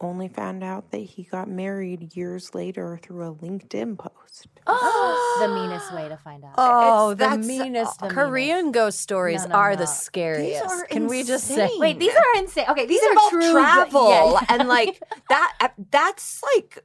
[0.00, 4.46] only found out that he got married years later through a LinkedIn post.
[4.66, 6.54] Oh, the meanest way to find out.
[6.58, 9.76] Oh, It's- the that's- meanest the Korean ghost stories No, no, are no.
[9.78, 10.64] the scariest.
[10.64, 11.70] are Can we just say?
[11.78, 12.66] Wait, these are insane.
[12.68, 14.40] Okay, These these, involve are true travel yeah.
[14.50, 15.56] and like that.
[15.60, 16.84] Uh, that's like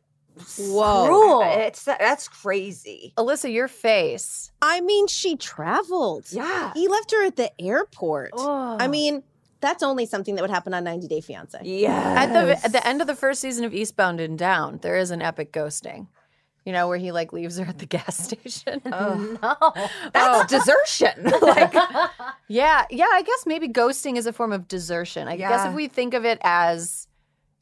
[0.57, 1.05] Whoa.
[1.07, 1.41] Cruel.
[1.43, 3.13] It's that's crazy.
[3.17, 4.51] Alyssa, your face.
[4.61, 6.27] I mean, she traveled.
[6.31, 6.71] Yeah.
[6.73, 8.31] He left her at the airport.
[8.33, 8.77] Oh.
[8.79, 9.23] I mean,
[9.61, 11.59] that's only something that would happen on 90 Day Fiance.
[11.63, 12.15] Yeah.
[12.17, 15.11] At the at the end of the first season of Eastbound and Down, there is
[15.11, 16.07] an epic ghosting.
[16.65, 18.81] You know, where he like leaves her at the gas station.
[18.93, 19.73] Oh no.
[20.13, 20.57] That's oh.
[20.57, 21.31] desertion.
[21.41, 21.73] like
[22.47, 23.07] Yeah, yeah.
[23.11, 25.27] I guess maybe ghosting is a form of desertion.
[25.27, 27.07] I guess if we think of it as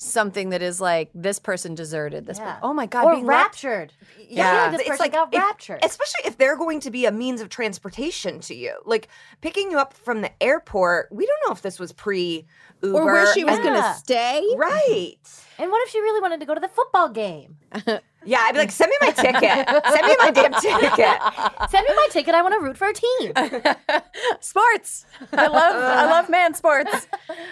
[0.01, 2.39] something that is like this person deserted this.
[2.39, 2.53] Yeah.
[2.53, 3.93] per- oh my god, or being left- raptured.
[4.27, 4.63] Yeah.
[4.63, 5.79] Like this It's person like got if- raptured.
[5.83, 8.75] especially if they're going to be a means of transportation to you.
[8.85, 9.09] Like
[9.41, 12.45] picking you up from the airport, we don't know if this was pre
[12.81, 12.97] Uber.
[12.97, 13.63] Or where she was Yeah.
[13.63, 14.41] going to stay.
[14.57, 15.17] Right.
[15.57, 17.57] and what if she really wanted to go to the football game?
[18.25, 19.41] Yeah, I'd be like, send me my ticket.
[19.41, 21.21] send me my damn ticket.
[21.69, 22.33] Send me my ticket.
[22.35, 23.31] I want to root for a team.
[24.41, 25.05] sports.
[25.31, 27.07] I love I love man sports.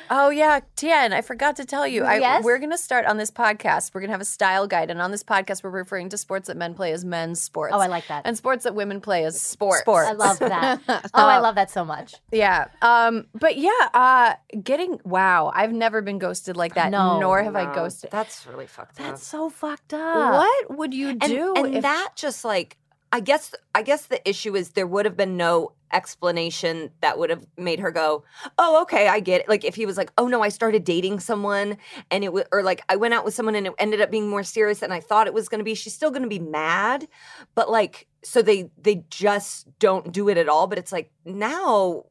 [0.09, 2.03] Oh yeah, Tien, I forgot to tell you.
[2.03, 2.43] I, Yes?
[2.43, 3.93] we're gonna start on this podcast.
[3.93, 6.57] We're gonna have a style guide, and on this podcast, we're referring to sports that
[6.57, 7.74] men play as men's sports.
[7.76, 8.24] Oh, I like that.
[8.26, 9.82] And sports that women play as Sports.
[9.82, 10.09] Sports.
[10.09, 10.82] I love that.
[10.88, 12.15] Oh, I love that so much.
[12.32, 12.65] Yeah.
[12.82, 13.28] Um.
[13.34, 13.72] But yeah.
[13.93, 14.34] Uh.
[14.63, 15.51] Getting wow.
[15.53, 16.89] I've never been ghosted like that.
[16.91, 18.09] No, Nor have I ghosted.
[18.11, 19.05] That's really fucked up.
[19.05, 20.34] That's so fucked up.
[20.34, 21.53] what would you and, do?
[21.55, 22.78] and if- that just like
[23.12, 27.30] i guess i guess the issue is there would have been no explanation that would
[27.30, 28.24] have made her go
[28.60, 31.18] oh okay i get it like if he was like oh no i started dating
[31.20, 31.78] someone
[32.12, 34.28] and it was or like i went out with someone and it ended up being
[34.28, 36.39] more serious than i thought it was going to be she's still going to be
[36.39, 37.08] mad
[37.55, 42.04] but like so they they just don't do it at all but it's like now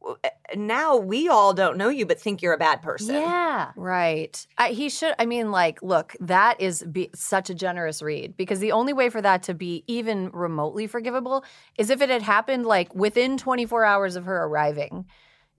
[0.54, 3.72] now we all don't know you but think you're a bad person Yeah.
[3.76, 4.46] Right.
[4.58, 5.14] I, he should.
[5.18, 9.08] I mean, like, look, that is be, such a generous read because the only way
[9.10, 11.44] for that to be even remotely forgivable
[11.78, 15.06] is if it had happened like within 24 hours of her arriving.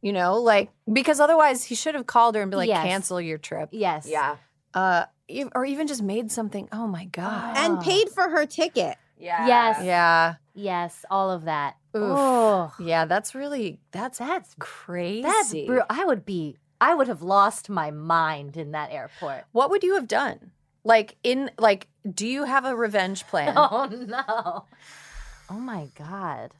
[0.02, 2.86] You know, like because otherwise he should have called her and be like, Yes.
[2.86, 3.70] cancel your trip.
[3.72, 4.08] Yes.
[4.08, 4.38] yeah
[4.76, 6.70] Uh, e- or even just made something.
[6.72, 7.58] Oh my god.
[7.58, 8.96] and paid for her ticket.
[9.18, 9.84] Yeah Yes.
[9.84, 10.36] yeah.
[10.54, 11.06] Yes.
[11.12, 11.76] All of that.
[11.96, 12.04] Oof.
[12.18, 13.06] Oh, Yeah.
[13.06, 15.66] That's really that's that's crazy.
[15.68, 15.86] that's.
[15.90, 16.58] I would be.
[16.80, 19.46] I would have lost my mind in that airport.
[19.52, 20.52] What would you have done?
[20.84, 23.54] Like in like, do you have a revenge plan?
[23.58, 24.66] Oh no.
[25.50, 26.54] Oh my god.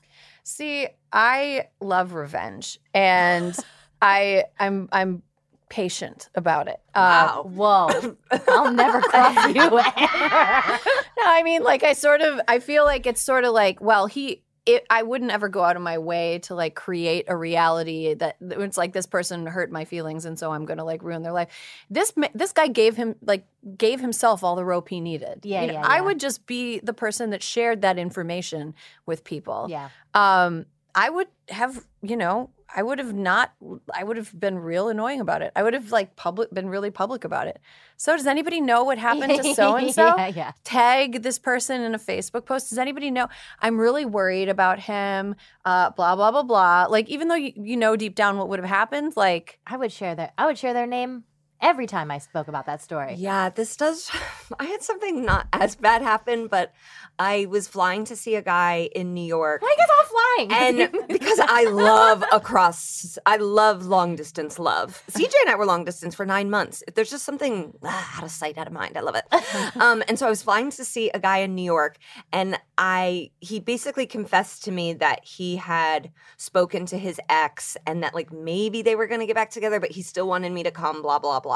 [0.44, 3.56] See, I love revenge, and
[4.02, 5.22] I I'm I'm
[5.70, 6.80] patient about it.
[6.96, 8.18] Uh, wow Whoa.
[8.48, 13.22] I'll never cross you no, I mean, like I sort of I feel like it's
[13.22, 14.44] sort of like, well, he.
[14.66, 18.36] It, I wouldn't ever go out of my way to like create a reality that
[18.42, 21.32] it's like this person hurt my feelings and so I'm going to like ruin their
[21.32, 21.48] life.
[21.90, 23.46] This this guy gave him like
[23.78, 25.40] gave himself all the rope he needed.
[25.46, 26.02] Yeah, You know, yeah, I yeah.
[26.02, 29.68] would just be the person that shared that information with people.
[29.70, 29.88] Yeah.
[30.14, 33.54] um i would have you know i would have not
[33.94, 35.52] i would have been real annoying about it.
[35.56, 37.60] I would have like public been really public about it.
[37.98, 40.52] So does anybody know what happened to so and so Yeah, yeah.
[40.64, 42.70] tag this person in a facebook post.
[42.70, 43.28] Does anybody know?
[43.60, 46.86] I'm really worried about him uh blah blah blah blah.
[46.90, 49.92] Like even though you, you know deep down what would have happened like I would
[49.92, 50.32] share their.
[50.38, 51.24] I would share their name
[51.62, 53.16] every time I spoke about that story.
[53.16, 54.12] Yeah, this does.
[54.60, 56.74] I had something not as bad happen, but
[57.20, 59.62] I was flying to see a guy in New York.
[59.64, 60.52] I guess all flying.
[60.68, 65.04] And because I love across, I love long distance love.
[65.12, 66.84] CJ and I were long distance for nine months.
[66.94, 68.98] There's just something ah, out of sight, out of mind.
[68.98, 69.26] I love it.
[69.78, 71.98] Um, and so I was flying to see a guy in New York,
[72.32, 78.04] and I he basically confessed to me that he had spoken to his ex, and
[78.04, 80.64] that like maybe they were going to get back together, but he still wanted me
[80.64, 81.02] to come.
[81.02, 81.47] Blah blah blah.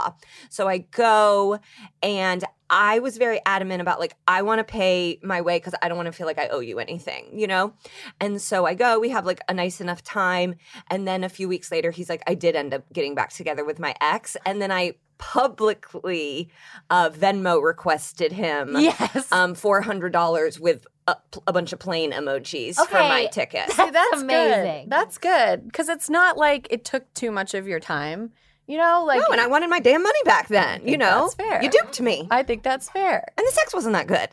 [0.50, 1.60] So I go,
[2.02, 5.89] and I was very adamant about like I want to pay my way because I
[5.89, 7.74] don't want to feel like I owe you anything, you know.
[8.22, 10.56] And so I go, we have like a nice enough time.
[10.89, 13.66] And then a few weeks later, he's like, I did end up getting back together
[13.66, 14.38] with my ex.
[14.46, 16.50] And then I publicly
[16.89, 19.32] uh, Venmo requested him yes.
[19.32, 21.16] um, $400 with a,
[21.48, 23.30] a bunch of plane emojis for my Okay.
[23.32, 23.70] ticket.
[23.72, 24.84] see, that's amazing.
[24.86, 28.32] good that's good because it's not like it took too much of your time
[28.68, 30.88] you know like no, and I wanted my damn money back then.
[30.88, 31.64] You know, that's fair.
[31.64, 34.30] you duped me, I think that's fair and the sex wasn't that good.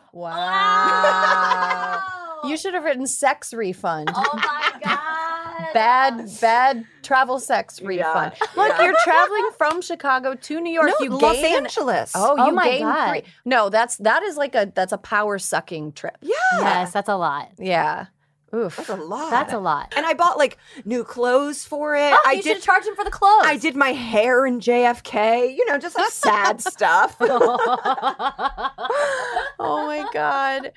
[0.12, 1.98] Wow.
[2.44, 4.10] You should have written sex refund.
[4.12, 5.72] oh my god.
[5.72, 8.32] Bad, bad travel sex refund.
[8.56, 8.82] Look, yeah.
[8.82, 10.88] you're traveling from Chicago to New York.
[10.88, 12.12] No, you Los gain, Angeles.
[12.16, 13.08] Oh, Oh you my gain God.
[13.10, 16.16] three- No, that's that is like a that's a power sucking trip.
[16.20, 17.50] yeah, Yes, that's a lot.
[17.58, 18.06] Yeah.
[18.54, 18.76] Oof.
[18.76, 19.30] that's a lot.
[19.30, 19.94] That's a lot.
[19.96, 22.12] And I bought like new clothes for it.
[22.12, 22.54] Oh, I you should did.
[22.56, 23.44] have charged him for the clothes.
[23.44, 25.56] I did my hair in JFK.
[25.56, 27.16] You know, just like sad stuff.
[29.64, 30.72] Oh my god.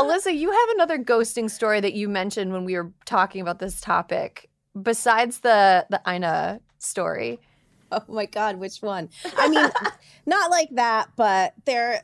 [0.00, 3.80] Alyssa, you have another ghosting story that you mentioned when we were talking about this
[3.80, 4.48] topic.
[4.80, 7.38] Besides the the Ina story.
[7.92, 9.10] Oh my god, which one?
[9.36, 9.68] I mean,
[10.26, 12.02] not like that, but there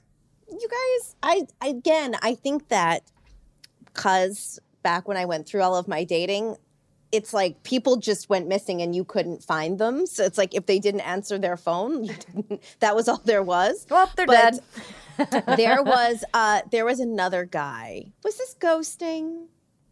[0.51, 3.03] you guys, I again, I think that
[3.95, 6.55] cuz back when I went through all of my dating,
[7.11, 10.07] it's like people just went missing and you couldn't find them.
[10.07, 12.07] So it's like if they didn't answer their phone,
[12.78, 13.84] that was all there was.
[13.91, 14.61] Well, they're But
[15.18, 15.57] dead.
[15.57, 18.12] there was uh there was another guy.
[18.22, 19.24] Was this ghosting?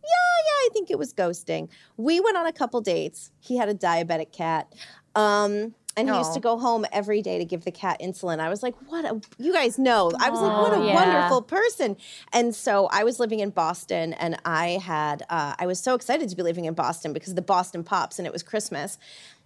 [0.04, 1.70] Yeah, yeah, I think it was ghosting.
[1.96, 3.32] We went on a couple dates.
[3.40, 4.72] He had a diabetic cat.
[5.16, 8.40] Um and he used to go home every day to give the cat insulin.
[8.40, 10.10] I was like, what a, you guys know.
[10.20, 10.94] I was like, what a Oh, yeah.
[10.94, 11.96] wonderful person.
[12.32, 16.28] And so I was living in Boston and I had, uh, I was so excited
[16.30, 18.98] to be living in Boston because of the Boston Pops and it was Christmas.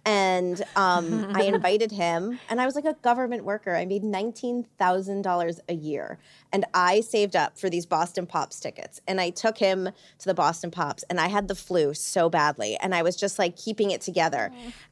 [0.05, 3.75] And um, I invited him, and I was like a government worker.
[3.75, 6.17] I made $19,000 a year.
[6.51, 9.01] And I saved up for these Boston Pops tickets.
[9.07, 9.85] And I took him
[10.19, 12.77] to the Boston Pops, and I had the flu so badly.
[12.77, 14.51] And I was just like keeping it together.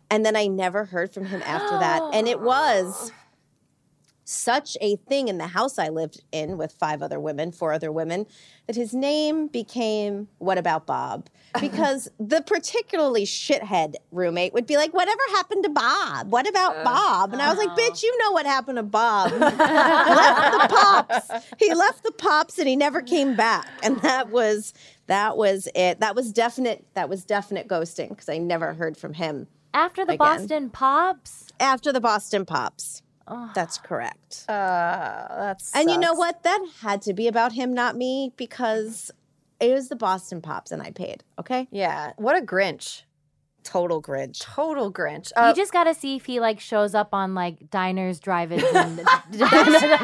[0.10, 2.02] And then I never heard from him after that.
[2.14, 3.12] And it was
[4.24, 7.92] such a thing in the house I lived in with five other women, four other
[7.92, 8.26] women,
[8.68, 11.30] that his name became What About Bob?
[11.62, 16.30] Because the particularly shithead roommate would be like, Whatever happened to Bob?
[16.30, 17.34] What about uh, Bob?
[17.34, 17.80] And I was like, uh-huh.
[17.80, 19.32] Bitch, you know what happened to Bob.
[19.32, 21.46] He left the pops.
[21.58, 23.66] He left the pops and he never came back.
[23.82, 24.74] And that was
[25.08, 26.00] that was it.
[26.00, 29.48] That was definite that was definite ghosting because I never heard from him
[29.78, 30.18] After the Again.
[30.18, 31.54] Boston Pops.
[31.60, 33.04] after the Boston Pops.
[33.54, 34.46] That's correct.
[34.50, 36.42] Uh, that's And you know what?
[36.42, 39.12] That had to be about him, not me, because
[39.60, 41.24] it was the Boston Pops and I paid.
[41.40, 41.68] Okay.
[41.70, 42.14] Yeah.
[42.18, 43.04] What a Grinch.
[43.68, 44.40] Total Grinch.
[44.40, 45.32] Total Grinch.
[45.36, 48.98] Uh, you just gotta see if he like shows up on like diners, drive-ins, and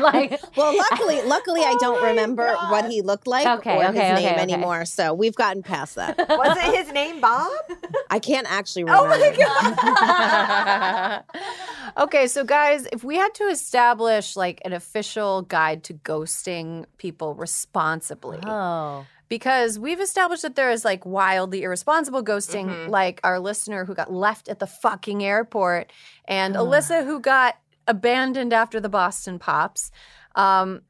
[0.01, 0.39] like.
[0.57, 4.25] Well, luckily, luckily, I don't remember what he looked like Okay, or okay, his okay,
[4.25, 4.41] name okay.
[4.41, 4.85] anymore.
[4.85, 6.17] So we've gotten past that.
[6.17, 7.51] Was it his name Bob?
[8.11, 9.13] I can't actually remember.
[9.13, 9.35] Oh my
[11.97, 12.03] god.
[12.03, 17.33] okay, so guys, if we had to establish like an official guide to ghosting people
[17.33, 19.05] responsibly, Oh.
[19.29, 22.89] Because we've established that there is like wildly irresponsible ghosting, Mhm.
[22.89, 25.91] like our listener who got left at the fucking airport,
[26.25, 27.55] and Alyssa who got
[27.87, 29.91] abandoned after the Boston Pops.
[30.35, 30.81] Um,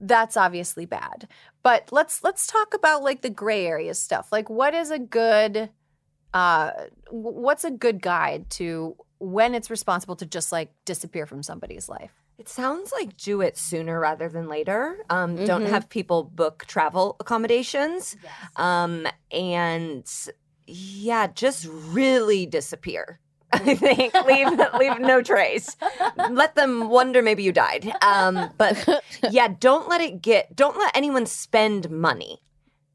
[0.00, 1.28] that's obviously bad.
[1.62, 4.32] But let's let's talk about like the gray area stuff.
[4.32, 5.70] Like, what is a good,
[6.32, 6.70] uh,
[7.10, 12.12] what's a good guide to when it's responsible to just like disappear from somebody's life?
[12.38, 14.98] It sounds like do it sooner rather than later.
[15.08, 15.70] Um, Don't Mhm.
[15.70, 18.14] have people book travel accommodations.
[18.56, 20.06] Um, and
[20.66, 23.20] yeah, just really disappear.
[23.52, 25.76] I think leave leave no trace.
[26.28, 27.90] Let them wonder maybe you died.
[28.02, 28.86] Um, but
[29.30, 30.54] yeah, don't let it get.
[30.54, 32.40] Don't let anyone spend money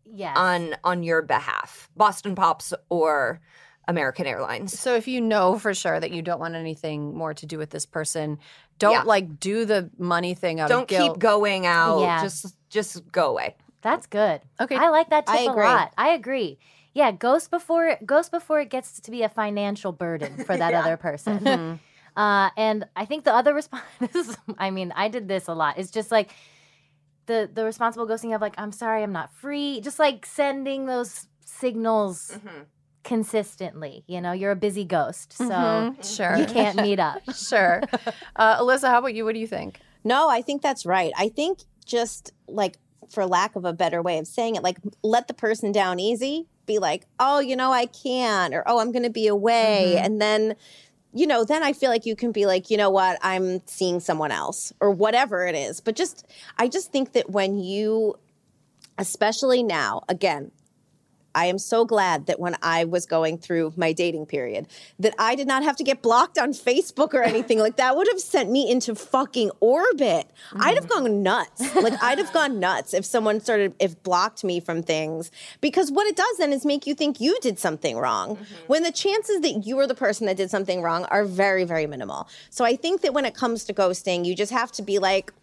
[0.06, 0.36] Yes.
[0.38, 1.90] on on your behalf.
[1.96, 3.40] Boston Pops or
[3.88, 4.78] American Airlines.
[4.78, 7.72] So if you know for sure that you don't want anything more to do with
[7.72, 8.38] this person,
[8.82, 9.04] don't Yeah.
[9.04, 12.02] like do the money thing out Don't keep going out.
[12.02, 12.22] Yeah.
[12.24, 13.56] Just just go away.
[13.82, 14.42] That's good.
[14.60, 14.76] Okay.
[14.76, 15.66] I like that tip I agree.
[15.66, 15.94] a lot.
[15.98, 16.58] I agree.
[16.94, 20.98] Yeah, ghost before ghost before it gets to be a financial burden for that other
[20.98, 21.40] person.
[21.40, 21.80] Mhm.
[22.18, 25.78] Uh, and I think the other response, is, I mean, I did this a lot.
[25.78, 26.30] It's just like
[27.28, 29.80] the the responsible ghosting of like, I'm sorry, I'm not free.
[29.80, 32.38] Just like sending those signals
[33.04, 34.04] consistently.
[34.08, 36.16] You know, you're a busy ghost, so Mhm.
[36.16, 37.22] sure, you can't meet up.
[37.36, 37.82] sure.
[38.36, 39.26] Uh, Alyssa, how about you?
[39.26, 39.80] What do you think?
[40.04, 41.12] No, I think that's right.
[41.18, 42.78] I think just like
[43.10, 46.48] for lack of a better way of saying it, like let the person down easy.
[46.68, 50.06] Be like, oh, you know, I can't, or oh, I'm going to be away, Mhm.
[50.06, 50.56] and then,
[51.12, 54.00] you know, then I feel like you can be like, you know what, I'm seeing
[54.00, 55.82] someone else, or whatever it is.
[55.82, 56.26] But just,
[56.60, 58.16] I just think that when you,
[58.98, 60.52] especially now, again.
[61.34, 64.68] I am so glad that when I was going through my dating period,
[65.00, 67.96] that I did not have to get blocked on Facebook or anything like that.
[67.96, 70.30] Would have sent me into fucking orbit.
[70.56, 71.06] I'd have mm-hmm.
[71.06, 71.76] gone nuts.
[71.76, 76.06] Like I'd have gone nuts if someone started if blocked me from things because what
[76.08, 78.56] it does then is make you think you did something wrong mm-hmm.
[78.68, 81.88] when the chances that you are the person that did something wrong are very very
[81.88, 82.28] minimal.
[82.50, 85.34] So I think that when it comes to ghosting, you just have to be like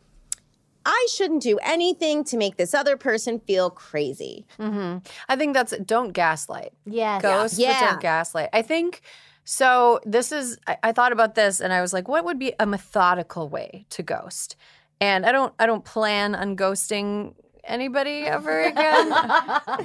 [0.91, 4.47] I shouldn't do anything to make this other person feel crazy.
[4.59, 6.73] hmm I think that's don't gaslight.
[6.87, 7.21] Yes.
[7.21, 7.79] Ghost, Yeah.
[7.81, 8.49] but don't gaslight.
[8.55, 9.03] I think
[9.45, 10.01] so.
[10.07, 10.57] This is.
[10.67, 13.85] I, I thought about this, and I was like, what would be a methodical way
[13.91, 14.57] to ghost?
[15.01, 15.53] And I don't.
[15.59, 17.35] I don't plan on ghosting
[17.65, 19.11] anybody ever again.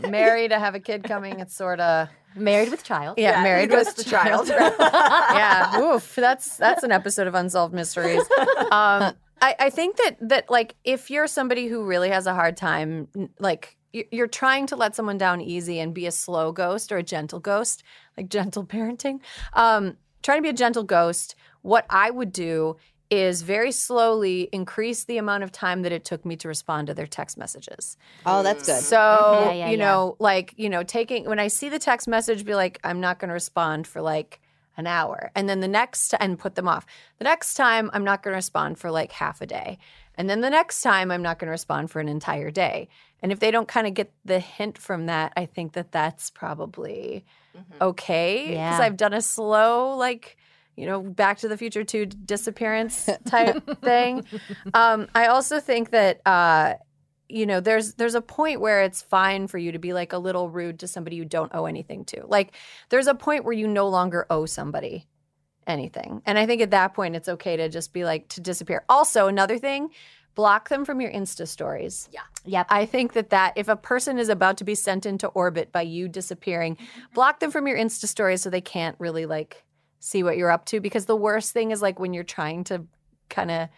[0.09, 1.39] Married, I have a kid coming.
[1.41, 3.17] It's sort of Married with child.
[3.19, 4.47] yeah, married with ghost the child.
[4.97, 6.15] yeah, oof.
[6.15, 8.23] That's that's an episode of Unsolved Mysteries.
[8.71, 9.13] Um,
[9.43, 13.09] I, I think that that like if you're somebody who really has a hard time,
[13.39, 17.03] like you're trying to let someone down easy and be a slow ghost or a
[17.03, 17.83] gentle ghost,
[18.17, 19.19] like gentle parenting.
[19.51, 21.35] Um, trying to be a gentle ghost.
[21.61, 22.77] What I would do
[23.09, 26.93] is very slowly increase the amount of time that it took me to respond to
[26.93, 27.97] their text messages.
[28.25, 28.81] Oh, that's good.
[28.81, 29.85] So, Yeah, yeah, you yeah.
[29.85, 33.19] know, like, you know, taking when I see the text message, be like, I'm not
[33.19, 34.39] going to respond for like
[34.77, 35.31] an hour.
[35.35, 36.85] And then the next, and put them off.
[37.19, 39.77] The next time, I'm not going to respond for like half a day.
[40.15, 42.87] And then the next time, I'm not going to respond for an entire day.
[43.21, 46.29] And if they don't kind of get the hint from that, I think that that's
[46.29, 47.25] probably
[47.81, 48.45] okay.
[48.47, 48.79] Because Yeah.
[48.81, 50.37] I've done a slow, like,
[50.75, 54.25] you know, Back to the Future 2 disappearance type thing.
[54.73, 56.75] Um, I also think that, uh,
[57.33, 60.17] you know, there's there's a point where it's fine for you to be like a
[60.17, 62.25] little rude to somebody you don't owe anything to.
[62.25, 62.53] Like,
[62.89, 65.07] there's a point where you no longer owe somebody
[65.67, 66.21] anything.
[66.25, 68.83] And I think at that point it's okay to just be like to disappear.
[68.89, 69.89] Also, another thing,
[70.35, 72.09] block them from your Insta stories.
[72.11, 72.21] Yeah.
[72.45, 72.67] Yep.
[72.69, 75.83] I think that that if a person is about to be sent into orbit by
[75.83, 76.77] you disappearing,
[77.13, 79.63] block them from your Insta stories so they can't really like
[79.99, 82.85] see what you're up to because the worst thing is like when you're trying to
[83.29, 83.69] kind of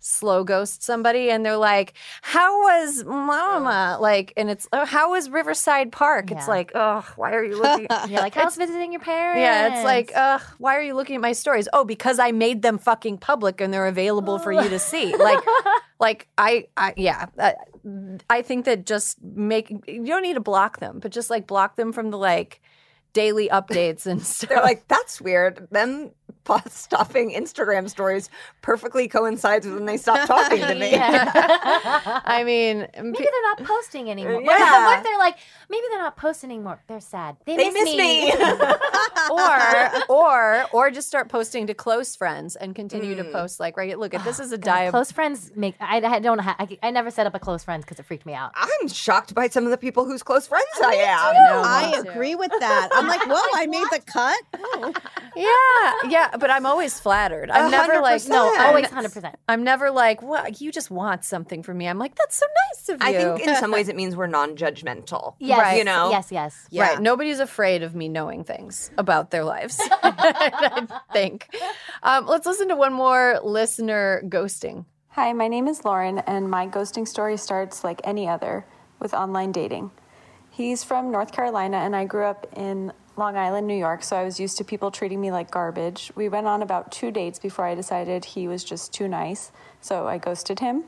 [0.00, 5.28] slow ghost somebody and they're like, "How was mama?" like and it's, oh, "How was
[5.30, 6.54] Riverside Park?" It's Yeah.
[6.54, 9.40] like, "Oh, why are you looking You're like, how's visiting your parents?
[9.40, 11.68] Yeah, it's like, ugh, why are you looking at my stories?
[11.72, 15.16] Oh, because I made them fucking public and they're available for you to see.
[15.16, 15.44] Like,
[16.00, 17.54] like I, I yeah, I,
[18.30, 21.76] I think that just make you don't need to block them, but just like block
[21.76, 22.60] them from the like
[23.14, 24.48] daily updates and stuff.
[24.50, 25.66] They're like, that's weird.
[25.70, 26.10] Them
[26.44, 28.30] po- stopping Instagram stories
[28.62, 30.92] perfectly coincides with when they stop talking to me.
[30.96, 34.42] I mean, Maybe they're not posting anymore.
[34.42, 35.36] What if- What if they're like,
[35.68, 36.80] maybe they're not posting anymore?
[36.86, 37.36] They're sad.
[37.44, 38.32] They, They miss, miss me.
[39.30, 43.32] or or or just start posting to close friends and continue to hmm.
[43.32, 43.98] post like right.
[43.98, 44.90] Look, this is a diet.
[44.90, 45.74] Close friends make.
[45.80, 46.38] I, I don't.
[46.38, 48.52] Ha- I, I never set up a close friends because it freaked me out.
[48.54, 51.34] I'm shocked by some of the people whose close friends I am.
[51.34, 52.08] No, I me too.
[52.10, 52.88] agree with that.
[52.92, 54.38] I'm like, whoa, I made the cut.
[55.36, 57.50] Yeah, yeah, but I'm always flattered.
[57.50, 59.36] I'm A never like no, Always hundred percent.
[59.48, 61.88] I'm never like, well, you just want something from me.
[61.88, 63.08] I'm like, that's so nice of you.
[63.08, 65.34] I think in some ways it means we're non-judgmental.
[65.38, 65.58] Yes.
[65.58, 65.78] Right.
[65.78, 66.10] You know?
[66.10, 66.30] Yes.
[66.32, 66.66] Yes.
[66.70, 66.82] Yeah.
[66.82, 67.00] Right.
[67.00, 69.78] Nobody's afraid of me knowing things about their lives.
[70.02, 71.48] I think.
[72.02, 74.84] Um, let's listen to one more listener ghosting.
[75.10, 78.64] Hi, my name is Lauren, and my ghosting story starts like any other
[79.00, 79.90] with online dating.
[80.50, 84.22] He's from North Carolina, and I grew up in Long Island, New York, so I
[84.22, 86.12] was used to people treating me like garbage.
[86.14, 89.50] We went on about two dates before I decided he was just too nice,
[89.80, 90.84] so I ghosted him.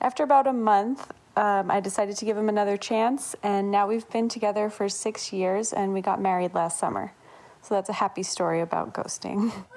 [0.00, 4.08] After about a month, um, I decided to give him another chance, and now we've
[4.10, 7.12] been together for six years, and we got married last summer.
[7.62, 9.52] So that's a happy story about ghosting.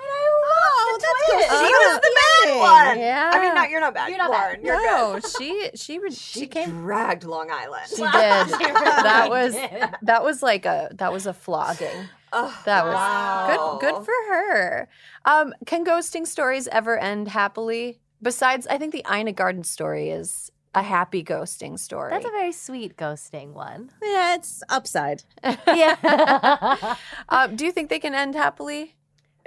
[1.02, 1.66] Oh, that's good.
[1.66, 3.00] She was the bad one.
[3.00, 3.32] Yeah.
[3.34, 4.10] I mean, not you're not bad.
[4.10, 4.56] You're not Lauren.
[4.56, 4.66] bad.
[4.66, 4.86] You're good.
[4.86, 6.70] No, she she re- she came.
[6.70, 7.86] Dragged Long Island.
[7.90, 8.06] She did.
[8.12, 9.54] that was
[10.02, 12.08] that was like a that was a flogging.
[12.32, 13.78] that was wow.
[13.80, 13.94] good.
[13.94, 14.90] Good for her.
[15.26, 18.00] Um, can ghosting stories ever end happily?
[18.22, 22.12] Besides, I think the Ina Garten story is a happy ghosting story.
[22.12, 23.92] That's a very sweet ghosting one.
[24.04, 25.24] Yeah, it's upside.
[25.68, 26.96] Yeah.
[27.30, 28.96] Um, do you think they can end happily?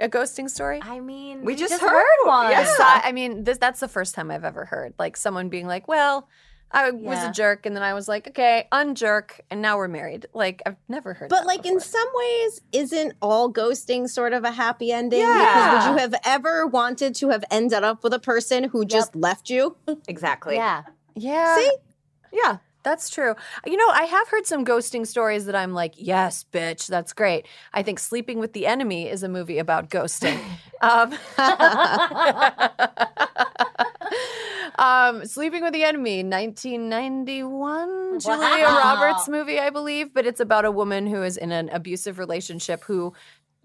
[0.03, 0.79] A ghosting story?
[0.83, 2.51] I mean, We just heard, heard one.
[2.51, 2.65] Yeah.
[2.65, 5.87] Besi- I mean, this, that's the first time I've ever heard like someone being like,
[5.87, 6.27] "Well,
[6.69, 10.25] I was a jerk," and then I was like, "Okay, unjerk," and now we're married.
[10.33, 11.29] Like I've never heard.
[11.29, 15.19] But that like in some ways, isn't all ghosting sort of a happy ending?
[15.21, 15.37] Yeah.
[15.45, 19.15] Because would you have ever wanted to have ended up with a person who just
[19.15, 19.77] left you?
[20.09, 20.55] Exactly.
[20.55, 20.83] Yeah.
[21.15, 21.71] yeah, See?
[22.33, 22.57] Yeah.
[22.83, 23.35] That's true.
[23.65, 27.47] You know, I have heard some ghosting stories that I'm like, yes, bitch, that's great.
[27.73, 30.37] I think Sleeping with the Enemy is a movie about ghosting.
[30.81, 31.13] um,
[34.77, 40.71] um, Sleeping with the Enemy, 1991, Julia Roberts movie, I believe, but it's about a
[40.71, 43.13] woman who is in an abusive relationship who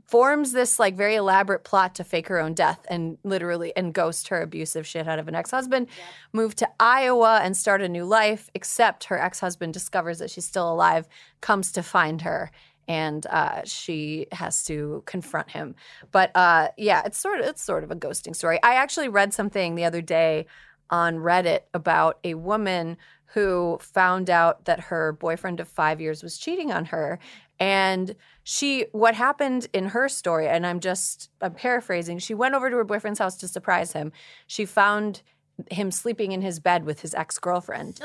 [0.08, 4.28] forms this like very elaborate plot to fake her own death and literally and ghost
[4.28, 5.86] her abusive shit out of an ex-husband
[6.32, 10.72] move to iowa and start a new life except her ex-husband discovers that she's still
[10.72, 11.06] alive
[11.42, 12.50] comes to find her
[12.88, 15.74] and uh, she has to confront him.
[16.10, 18.58] But uh, yeah it's sort of it's sort of a ghosting story.
[18.62, 20.46] I actually read something the other day
[20.90, 22.96] on reddit about a woman
[23.34, 27.18] who found out that her boyfriend of five years was cheating on her.
[27.60, 32.70] And she what happened in her story and i'm just i'm paraphrasing she went over
[32.70, 34.12] to her boyfriend's house to surprise him.
[34.46, 35.22] She found
[35.70, 38.00] him sleeping in his bed with his ex-girlfriend.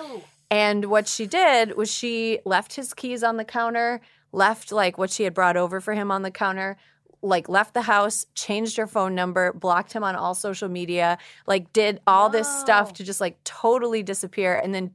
[0.49, 4.01] And what she did was she left his keys on the counter
[4.31, 6.77] left like what she had brought over for him on the counter
[7.23, 11.17] like left the house changed her phone number blocked him on all social media
[11.47, 14.91] like did all this stuff to just like totally disappear and then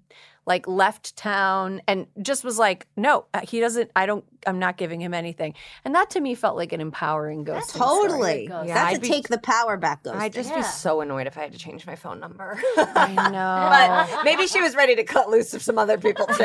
[0.49, 4.77] like left town and just was like no uh, he doesn't i don't i'm not
[4.79, 5.53] giving him anything
[5.85, 8.47] and that to me felt like an empowering ghost Totally.
[8.47, 8.67] Ghost.
[8.67, 10.17] Yeah, That's I'd a be- take the power back ghost.
[10.17, 10.57] I'd just Yeah.
[10.57, 12.59] be so annoyed if I had to change my phone number.
[12.79, 16.45] i know but maybe she was ready to cut loose of some other people too.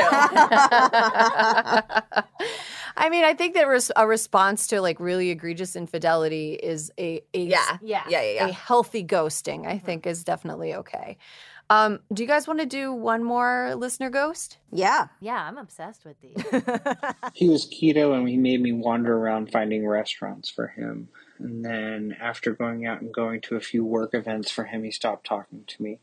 [2.96, 7.22] I mean, I think that res- a response to like really egregious infidelity is a,
[7.34, 7.78] a yeah.
[7.82, 8.04] Yeah.
[8.08, 8.22] Yeah.
[8.22, 8.46] Yeah.
[8.48, 9.66] a healthy ghosting.
[9.66, 11.16] I think is definitely okay.
[11.70, 14.58] Um, do you guys want to do one more listener ghost?
[14.70, 15.08] yeah.
[15.20, 16.44] Yeah, I'm obsessed with these.
[17.32, 21.08] He was keto and he made me wander around finding restaurants for him.
[21.38, 24.90] And then after going out and going to a few work events for him, he
[24.92, 25.98] stopped talking to me.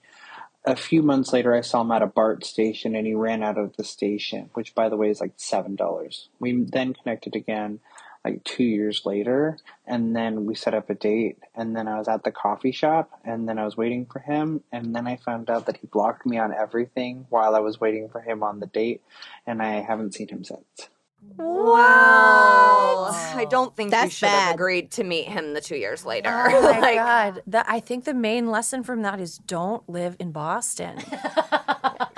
[0.65, 3.57] A few months later, I saw him at a BART station and he ran out
[3.57, 6.27] of the station, which by the way is like $7.
[6.39, 7.79] We then connected again.
[8.23, 9.57] Like two years later.
[9.85, 11.39] And then we set up a date.
[11.55, 14.63] And then I was at the coffee shop and then I was waiting for him.
[14.71, 18.09] And then I found out that he blocked me on everything while I was waiting
[18.09, 19.01] for him on the date.
[19.45, 20.89] And I haven't seen him since.
[21.21, 23.09] Wow.
[23.35, 24.55] I don't think you That's should have bad.
[24.55, 26.29] agreed to meet him the two years later.
[26.31, 27.41] Oh my Like, god!
[27.47, 30.97] That I think the main lesson from that is don't live in Boston.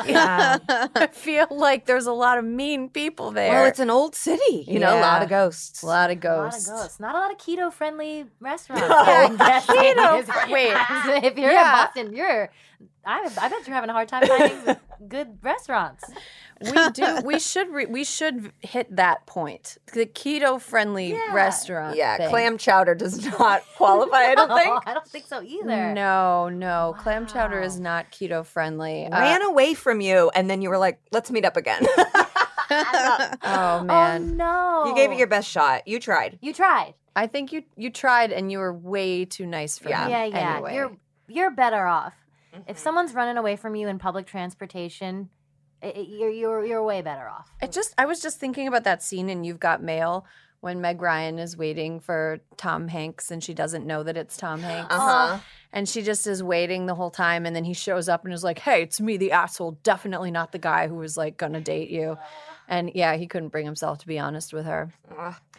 [0.05, 0.57] Yeah.
[0.67, 3.53] I feel like there's a lot of mean people there.
[3.53, 5.81] Well, it's an old city, you know, a lot of ghosts.
[5.81, 6.67] a lot of A lot ghosts.
[6.67, 6.99] of ghosts.
[6.99, 8.85] Not a lot of keto friendly restaurants.
[8.89, 8.97] No.
[8.97, 9.75] I'm guessing.
[9.77, 10.73] Keto- wait.
[11.23, 11.69] if you're Yeah.
[11.69, 12.49] in Boston, you're.
[13.05, 14.75] I, I bet you're having a hard time finding
[15.07, 16.03] good restaurants.
[16.71, 17.19] We do.
[17.25, 17.69] We should.
[17.69, 19.77] Re, we should hit that point.
[19.93, 21.33] The keto friendly Yeah.
[21.33, 21.95] restaurant.
[21.97, 22.29] yeah, thing.
[22.29, 24.87] clam chowder does not qualify, I don't No, think.
[24.87, 25.93] I don't think so either.
[25.93, 26.95] No, no.
[26.99, 29.05] Clam chowder is not keto friendly.
[29.07, 31.85] Uh, Ran away from you, and then you were like, let's meet up again.
[32.71, 33.37] oh man!
[33.43, 34.37] Oh man.
[34.37, 34.85] no!
[34.87, 35.87] you gave it your best shot.
[35.87, 36.39] You tried.
[36.41, 36.93] You tried.
[37.15, 40.05] I think you you tried and you were way too nice for Yeah.
[40.05, 40.09] him.
[40.11, 40.53] yeah, yeah.
[40.55, 40.75] Anyway.
[40.75, 40.97] You're
[41.27, 42.13] you're better off
[42.53, 42.69] Mm-hmm.
[42.69, 45.29] if someone's running away from you in public transportation.
[45.83, 47.51] I i- you're you're you're way better off.
[47.61, 50.25] I just I was just thinking about that scene in You've Got Mail
[50.61, 54.61] when Meg Ryan is waiting for Tom Hanks and she doesn't know that it's Tom
[54.61, 54.93] Hanks.
[54.95, 55.39] Uh-huh.
[55.73, 58.43] And she just is waiting the whole time and then he shows up and is
[58.43, 59.71] like, "Hey, it's me, the asshole.
[59.83, 62.17] Definitely not the guy who was like gonna date you."
[62.69, 64.93] And yeah, he couldn't bring himself to be honest with her.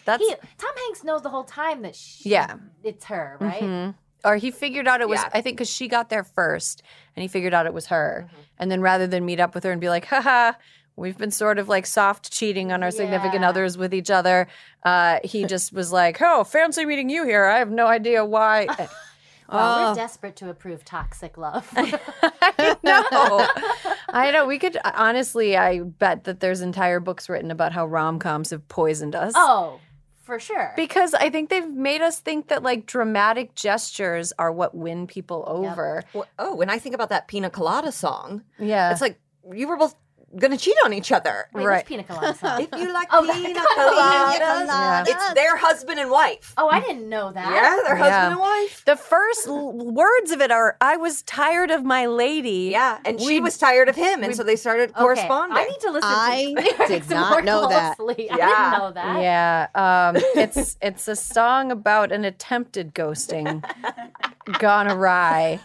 [0.06, 2.56] That's He, Tom Hanks knows the whole time that she, Yeah.
[2.82, 3.62] it's her, right?
[3.62, 3.94] Mhm.
[4.24, 5.28] Or he figured out it was, Yeah.
[5.34, 6.82] I think, because she got there first
[7.14, 8.26] and he figured out it was her.
[8.26, 8.40] Mm-hmm.
[8.58, 10.52] And then rather than meet up with her and be like, haha,
[10.96, 13.48] we've been sort of like soft cheating on our significant Yeah.
[13.48, 14.46] others with each other,
[14.84, 17.44] uh, he just was like, oh, fancy meeting you here.
[17.44, 18.66] I have no idea why.
[19.46, 19.90] Well, Oh.
[19.90, 21.70] we're desperate to approve toxic love.
[21.76, 23.46] I know.
[24.08, 24.46] I know.
[24.46, 28.66] We could, honestly, I bet that there's entire books written about how rom coms have
[28.68, 29.34] poisoned us.
[29.36, 29.80] oh,
[30.24, 30.72] for sure.
[30.76, 35.44] Because I think they've made us think that like dramatic gestures are what win people
[35.46, 36.02] over.
[36.12, 38.90] Well, oh, when I think about that pina colada song, Yeah.
[38.90, 39.18] it's like
[39.52, 39.94] you were both
[40.38, 41.48] gonna cheat on each other.
[41.52, 41.86] Wait, right.
[41.86, 42.60] pina colada song?
[42.62, 45.14] If you like Oh, pina that- coladas, Yeah.
[45.14, 46.52] it's their husband and wife.
[46.56, 47.50] oh, I didn't know that.
[47.52, 48.04] Yeah, their Yeah.
[48.10, 48.84] husband and wife.
[48.84, 53.20] The first l- words of it are, "I was tired of my lady." Yeah, and
[53.20, 55.56] she was tired of him, and we- so they started Okay, corresponding.
[55.58, 57.96] I need to listen I to lyrics did more not know that.
[57.96, 58.30] closely.
[58.30, 58.46] I Yeah.
[58.70, 59.22] didn't know that.
[59.22, 63.62] Yeah, um, it's it's a song about an attempted ghosting
[64.58, 65.60] gone awry.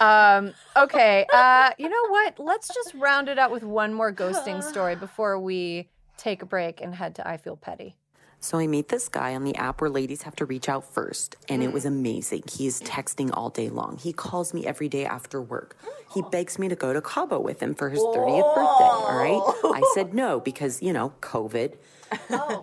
[0.00, 2.38] Um, okay, uh, you know what?
[2.38, 6.80] Let's just round it out with one more ghosting story before we take a break
[6.80, 7.96] and head to I Feel Petty.
[8.40, 11.34] So I meet this guy on the app where ladies have to reach out first,
[11.48, 12.44] and it was amazing.
[12.48, 13.98] He is texting all day long.
[13.98, 15.76] He calls me every day after work.
[16.14, 19.74] He begs me to go to Cabo with him for his 30th birthday, all right?
[19.74, 21.74] I said no because, you know, COVID.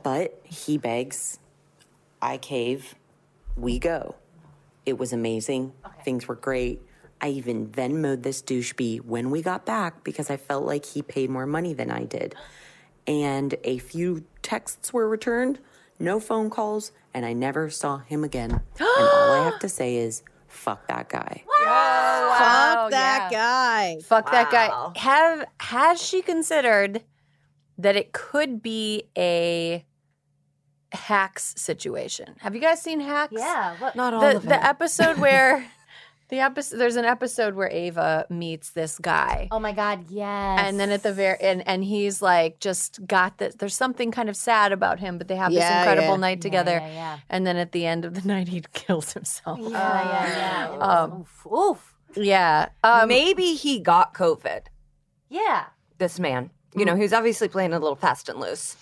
[0.02, 1.40] But he begs,
[2.22, 2.96] I cave,
[3.58, 4.16] we go.
[4.86, 5.74] It was amazing.
[6.04, 6.82] Things were great.
[7.22, 11.30] I even Venmoed this douchebag when we got back because I felt like he paid
[11.30, 12.36] more money than I did.
[13.08, 15.60] And a few texts were returned,
[16.00, 18.52] no phone calls, and I never saw him again.
[18.52, 21.44] and all I have to say is, fuck that guy.
[21.46, 23.38] Fuck that yeah.
[23.38, 24.00] guy.
[24.02, 24.92] Fuck that guy.
[24.98, 27.02] Have has she considered
[27.78, 29.86] that it could be a
[30.96, 32.36] hacks situation?
[32.40, 33.34] Have you guys seen hacks?
[33.36, 33.76] Yeah.
[33.80, 33.96] What?
[33.96, 34.64] Not all the, of the it.
[34.64, 35.66] episode where
[36.30, 39.48] the episode there's an episode where Ava meets this guy.
[39.52, 40.06] Oh my God.
[40.10, 40.62] Yes.
[40.64, 43.56] And then at the very and and he's like just got this.
[43.56, 46.28] There's something kind of sad about him, but they have this Yeah, incredible yeah.
[46.28, 46.78] night together.
[46.82, 46.92] Yeah.
[46.94, 47.18] Yeah.
[47.30, 49.60] And then at the end of the night, he kills himself.
[49.62, 49.70] Yeah.
[49.70, 50.28] Yeah.
[50.28, 50.66] yeah.
[50.74, 51.48] It was- Um, oof.
[51.52, 51.92] Oof.
[52.18, 52.70] Yeah.
[52.84, 54.62] Um, Maybe he got COVID.
[55.30, 55.66] Yeah.
[55.98, 58.76] This man, you know, he's obviously playing a little fast and loose.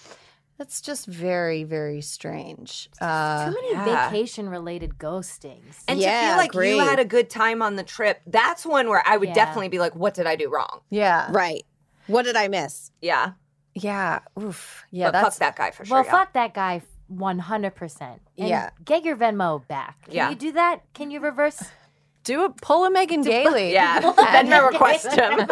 [0.58, 2.90] That's just very very strange.
[3.02, 4.10] Uh, Too many yeah.
[4.10, 5.84] vacation related ghostings.
[5.88, 9.04] And to feel like you had a good time on the trip, that's one where
[9.06, 9.36] I would Yeah.
[9.36, 11.28] definitely be like, "What did I do wrong?" yeah.
[11.32, 11.66] Right.
[12.08, 12.92] What did I miss?
[13.02, 13.32] Yeah,
[13.76, 14.20] Yeah.
[14.40, 14.86] Oof.
[14.92, 15.12] Yeah.
[15.12, 15.96] but fuck that guy for sure.
[15.96, 16.12] well, yeah.
[16.12, 16.82] fuck that guy
[17.12, 18.20] 100%.
[18.38, 18.70] And Yeah.
[18.84, 20.02] Get your Venmo back.
[20.06, 20.30] Can Yeah.
[20.30, 20.82] you do that?
[20.94, 21.62] Can you reverse?
[22.24, 22.56] Do it.
[22.62, 23.74] Pull a Megan Gailey.
[23.74, 25.34] Yeah, Venmo request him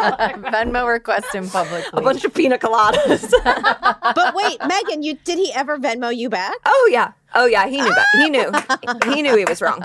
[0.52, 1.90] Venmo request him publicly.
[1.92, 3.30] a bunch of pina coladas.
[4.14, 6.54] But wait, Megan, you did he ever Venmo you back?
[6.64, 8.06] oh yeah, Oh yeah, he knew that.
[8.14, 9.12] He knew.
[9.14, 9.82] he knew he was wrong.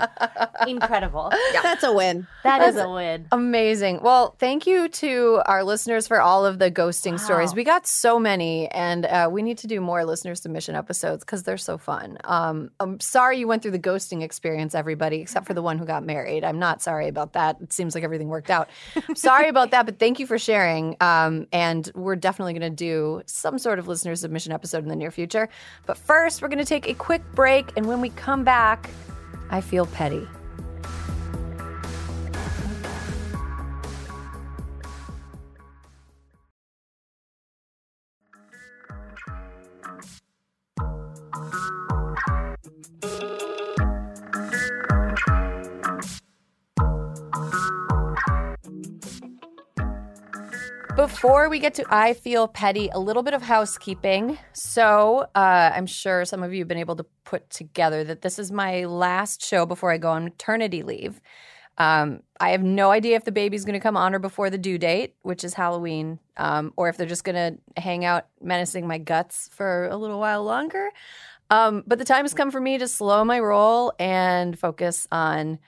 [0.66, 1.32] Incredible.
[1.52, 2.26] That's a win.
[2.44, 3.26] That is a win.
[3.32, 4.00] Amazing.
[4.02, 7.54] Well, thank you to our listeners for all of the ghosting stories.
[7.54, 11.42] We got so many, and uh, we need to do more listener submission episodes because
[11.42, 12.18] they're so fun.
[12.24, 15.84] Um, I'm sorry you went through the ghosting experience, everybody, except for the one who
[15.84, 16.44] got married.
[16.44, 17.56] I'm not sorry about that.
[17.60, 18.68] It seems like everything worked out.
[19.14, 20.96] sorry about that, but thank you for sharing.
[21.00, 24.96] Um, and we're definitely going to do some sort of listener submission episode in the
[24.96, 25.48] near future.
[25.86, 28.90] But first, we're going to take a quick break, and when we come back,
[29.48, 30.26] I feel petty.
[50.98, 54.36] Before we get to I Feel Petty, a little bit of housekeeping.
[54.52, 58.36] So, uh, I'm sure some of you have been able to put together that this
[58.36, 61.20] is my last show before I go on maternity leave.
[61.78, 64.58] Um, I have no idea if the baby's going to come on or before the
[64.58, 67.36] due date, which is Halloween, um, or if they're just going
[67.76, 70.90] to hang out menacing my guts for a little while longer.
[71.48, 75.60] Um, but the time has come for me to slow my roll and focus on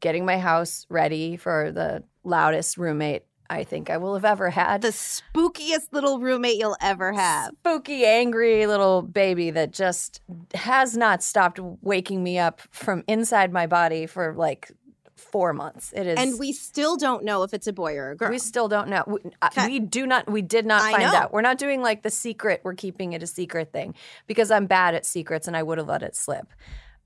[0.00, 4.82] getting my house ready for the loudest roommate I think I will have ever had.
[4.82, 7.52] The spookiest little roommate you'll ever have.
[7.60, 10.20] spooky, angry little baby that just
[10.54, 14.70] has not stopped waking me up from inside my body for like
[15.16, 15.92] four months.
[15.96, 18.30] It is, And we still don't know if it's a boy or a girl.
[18.30, 19.02] we still don't know.
[19.06, 20.30] We, uh, we do not.
[20.30, 21.14] We did not I find know.
[21.14, 21.32] out.
[21.32, 22.60] We're not doing like the secret.
[22.64, 23.94] We're keeping it a secret thing
[24.26, 26.46] because I'm bad at secrets and I would have let it slip.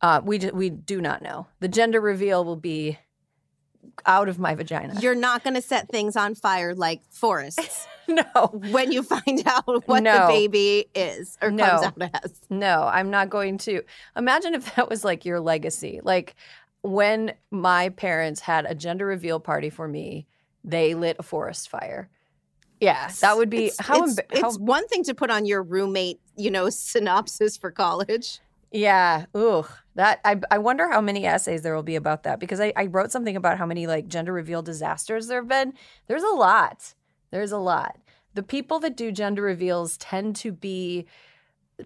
[0.00, 1.46] Uh, we we do not know.
[1.60, 2.98] The gender reveal will be
[4.06, 4.98] out of my vagina.
[5.00, 8.24] You're not going to set things on fire like forests no,
[8.70, 10.26] when you find out what No.
[10.26, 11.64] the baby is or No.
[11.66, 12.40] comes out as.
[12.50, 13.82] No, I'm not going to.
[14.16, 16.00] Imagine if that was like your legacy.
[16.02, 16.34] Like
[16.82, 20.26] when my parents had a gender reveal party for me,
[20.64, 22.08] they lit a forest fire.
[22.80, 25.62] Yeah, that would be It's, how, it's, how it's one thing to put on your
[25.62, 28.40] roommate, you know, synopsis for college.
[28.72, 29.26] Yeah.
[29.34, 29.68] Ugh.
[29.94, 32.86] That I I wonder how many essays there will be about that because I, I
[32.86, 35.74] wrote something about how many like gender reveal disasters there have been.
[36.06, 36.94] There's a lot.
[37.30, 37.98] There's a lot.
[38.34, 41.06] The people that do gender reveals tend to be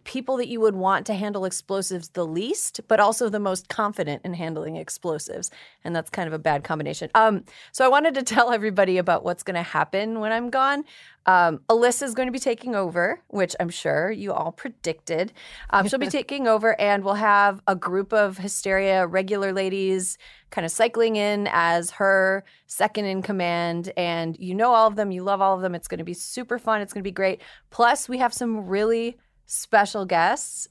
[0.05, 4.23] people that you would want to handle explosives the least, but also the most confident
[4.25, 5.51] in handling explosives.
[5.85, 7.11] And that's kind of a bad combination.
[7.15, 10.85] Um, so I wanted to tell everybody about what's going to happen when I'm gone.
[11.27, 15.33] Um, Alyssa is going to be taking over, which I'm sure you all predicted.
[15.71, 20.19] Um, she'll be taking over, and we'll have a group of Hysteria regular ladies
[20.51, 23.93] kind of cycling in as her second in command.
[23.97, 25.75] And you know all of them, you love all of them.
[25.75, 26.81] It's going to be super fun.
[26.81, 27.43] It's going to be great.
[27.71, 30.69] Plus, we have some really special guests.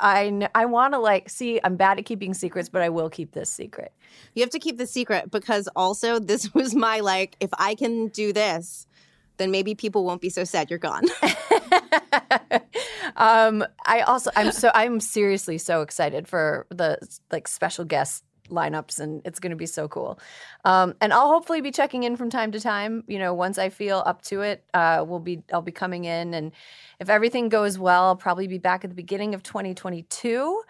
[0.00, 1.60] I I want to like see.
[1.62, 3.92] I'm bad at keeping secrets, but I will keep this secret.
[4.34, 8.08] You have to keep the secret because also this was my like, if I can
[8.08, 8.86] do this,
[9.36, 11.04] then maybe people won't be so sad you're gone.
[13.16, 16.98] um, I also I'm so I'm seriously so excited for the
[17.30, 20.18] like special guest lineups and it's going to be so cool.
[20.64, 23.04] Um, and I'll hopefully be checking in from time to time.
[23.06, 26.34] You know, once I feel up to it, uh, we'll be I'll be coming in,
[26.34, 26.52] and
[27.00, 30.62] if everything goes well, I'll probably be back at the beginning of 2022.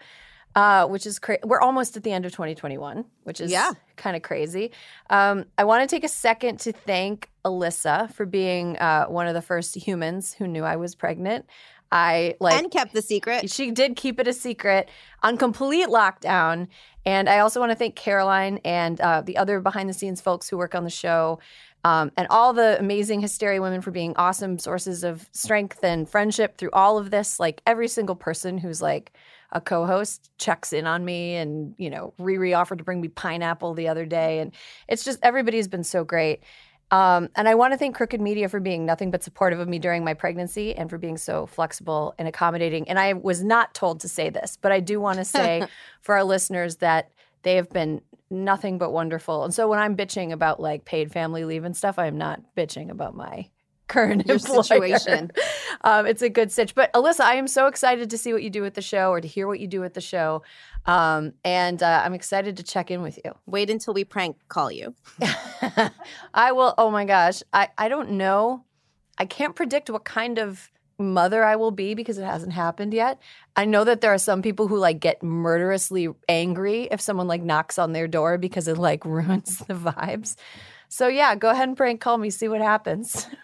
[0.55, 1.41] Uh, which is crazy.
[1.43, 3.71] We're almost at the end of 2021, which is Yeah.
[3.95, 4.71] kind of crazy.
[5.09, 9.33] Um, I want to take a second to thank Alyssa for being uh, one of
[9.33, 11.47] the first humans who knew I was pregnant.
[11.93, 13.51] I like and kept the secret.
[13.51, 14.89] she did keep it a secret
[15.21, 16.67] on complete lockdown.
[17.05, 20.49] And I also want to thank Caroline and uh, the other behind the scenes folks
[20.49, 21.39] who work on the show.
[21.85, 26.57] Um, and all the amazing hysteria women for being awesome sources of strength and friendship
[26.57, 27.39] through all of this.
[27.39, 29.13] Like every single person who's like
[29.51, 33.75] a co-host checks in on me, and you know, Riri offered to bring me pineapple
[33.75, 34.51] the other day, and
[34.87, 36.41] it's just everybody's been so great.
[36.93, 39.79] Um, and I want to thank Crooked Media for being nothing but supportive of me
[39.79, 42.87] during my pregnancy and for being so flexible and accommodating.
[42.87, 45.65] And I was not told to say this, but I do want to say
[46.01, 47.09] for our listeners that
[47.41, 49.43] they have been nothing but wonderful.
[49.43, 52.41] And so when I'm bitching about like paid family leave and stuff, I am not
[52.55, 53.49] bitching about my
[53.93, 54.63] current Your employer.
[54.63, 55.31] situation.
[55.81, 56.73] um, it's a good stitch.
[56.75, 59.21] But Alyssa, I am so excited to see what you do with the show or
[59.21, 60.41] to hear what you do with the show.
[60.85, 63.33] Um, and uh, I'm excited to check in with you.
[63.45, 64.95] Wait until we prank call you.
[66.33, 66.73] I will.
[66.77, 67.41] Oh my gosh.
[67.53, 68.65] I, I don't know.
[69.17, 70.69] I can't predict what kind of
[70.99, 73.19] mother I will be because it hasn't happened yet.
[73.55, 77.41] I know that there are some people who like get murderously angry if someone like
[77.41, 80.35] knocks on their door because it like ruins the vibes.
[80.89, 83.27] So yeah, go ahead and prank call me, see what happens.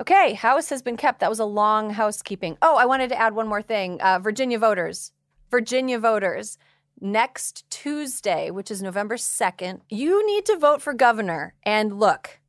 [0.00, 1.20] Okay, house has been kept.
[1.20, 2.58] That was a long housekeeping.
[2.60, 4.00] Oh, I wanted to add one more thing.
[4.00, 5.12] Uh, Virginia voters.
[5.50, 6.58] Virginia voters,
[7.00, 11.54] next Tuesday, which is November 2nd, you need to vote for governor.
[11.62, 12.40] And look,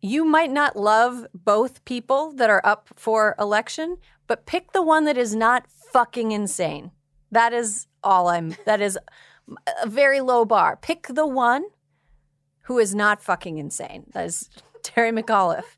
[0.00, 5.04] you might not love both people that are up for election, but pick the one
[5.04, 6.92] that is not fucking insane.
[7.30, 8.98] That is all I'm, that is
[9.82, 10.78] a very low bar.
[10.80, 11.64] Pick the one
[12.62, 14.04] who is not fucking insane.
[14.12, 14.48] That is
[14.82, 15.76] Terry McAuliffe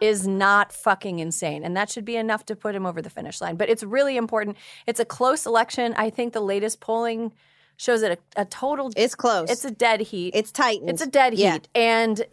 [0.00, 1.62] is not fucking insane.
[1.64, 3.56] And that should be enough to put him over the finish line.
[3.56, 4.56] But it's really important.
[4.86, 5.94] It's a close election.
[5.96, 7.32] I think the latest polling
[7.76, 9.50] shows it a, a total It's close.
[9.50, 10.32] it's a dead heat.
[10.34, 10.80] it's tight.
[10.84, 11.54] It's a dead Yeah.
[11.54, 11.68] heat.
[11.74, 12.24] And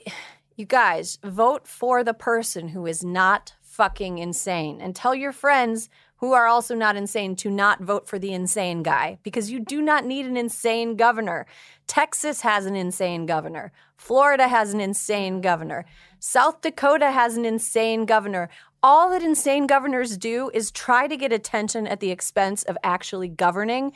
[0.56, 4.82] you guys, vote for the person who is not fucking insane.
[4.82, 8.84] And tell your friends who are also not insane to not vote for the insane
[8.84, 11.48] guy because you do not need an insane governor.
[11.88, 13.72] Texas has an insane governor.
[14.02, 15.86] Florida has an insane governor.
[16.20, 18.50] South Dakota has an insane governor.
[18.82, 23.28] All that insane governors do is try to get attention at the expense of actually
[23.28, 23.94] governing.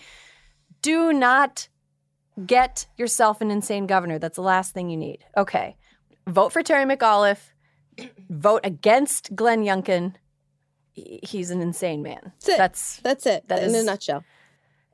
[0.84, 1.70] Do not
[2.46, 4.20] get yourself an insane governor.
[4.20, 5.26] That's the last thing you need.
[5.36, 5.76] Okay.
[6.28, 7.50] Vote for Terry McAuliffe.
[8.30, 10.14] Vote against Glenn Youngkin.
[10.94, 12.32] He's an insane man.
[12.42, 12.58] That's it.
[12.60, 13.48] That's That's it.
[13.48, 14.24] That in a nutshell.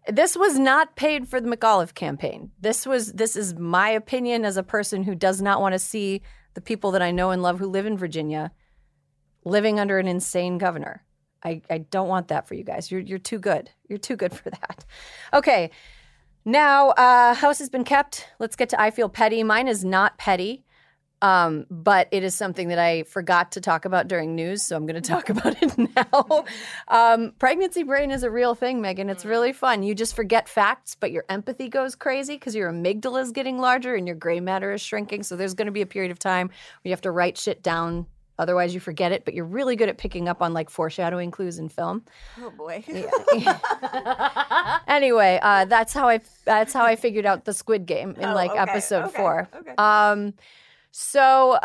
[0.07, 2.51] This was not paid for the McAuliffe campaign.
[2.59, 6.21] This was this is my opinion as a person who does not want to see
[6.53, 8.51] the people that I know and love who live in Virginia
[9.43, 11.03] living under an insane governor.
[11.43, 12.91] I, I don't want that for you guys.
[12.91, 13.69] You're you're too good.
[13.87, 14.85] You're too good for that.
[15.33, 15.71] Okay.
[16.43, 18.27] Now, uh, house has been kept.
[18.39, 19.43] Let's get to I feel petty.
[19.43, 20.63] Mine is not petty.
[21.21, 24.87] Um, but it is something that I forgot to talk about during news, so I'm
[24.87, 26.45] going to talk about it now.
[26.87, 29.09] Um, pregnancy brain is a real thing, Megan.
[29.09, 29.83] It's really fun.
[29.83, 33.95] You just forget facts, but your empathy goes crazy because your amygdala is getting larger
[33.95, 35.23] and your gray matter is shrinking.
[35.23, 37.61] So there's going to be a period of time where you have to write shit
[37.61, 38.07] down.
[38.39, 41.59] Otherwise, you forget it, but you're really good at picking up on like foreshadowing clues
[41.59, 42.03] in film.
[42.41, 42.83] Oh boy.
[44.87, 48.33] anyway, uh, that's how I that's how I figured out the Squid Game in Oh,
[48.33, 49.47] like okay, episode okay, four.
[49.55, 49.73] okay.
[49.77, 50.33] Um,
[50.91, 51.57] so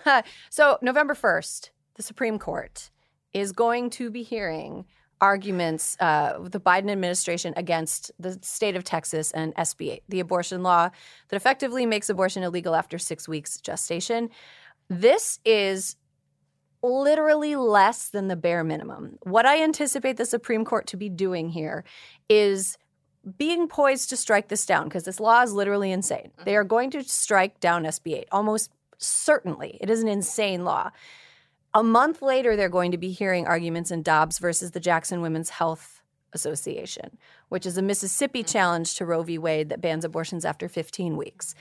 [0.50, 2.90] so November first, the Supreme Court
[3.32, 4.84] is going to be hearing
[5.20, 10.20] arguments uh, with the Biden administration against the state of Texas and SB 8, the
[10.20, 10.90] abortion law
[11.28, 14.28] that effectively makes abortion illegal after six weeks gestation.
[14.88, 15.96] This is
[16.82, 19.16] literally less than the bare minimum.
[19.22, 21.84] What I anticipate the Supreme Court to be doing here
[22.28, 22.76] is
[23.38, 26.30] being poised to strike this down because this law is literally insane.
[26.34, 26.44] Mm-hmm.
[26.44, 29.78] They are going to strike down SB 8 almost certainly.
[29.80, 30.90] It is an insane law.
[31.74, 35.50] A month later, they're going to be hearing arguments in Dobbs versus the Jackson Women's
[35.50, 36.02] Health
[36.34, 37.16] Association,
[37.48, 38.52] which is a Mississippi mm-hmm.
[38.52, 39.38] challenge to Roe v.
[39.38, 41.54] Wade that bans abortions after 15 weeks.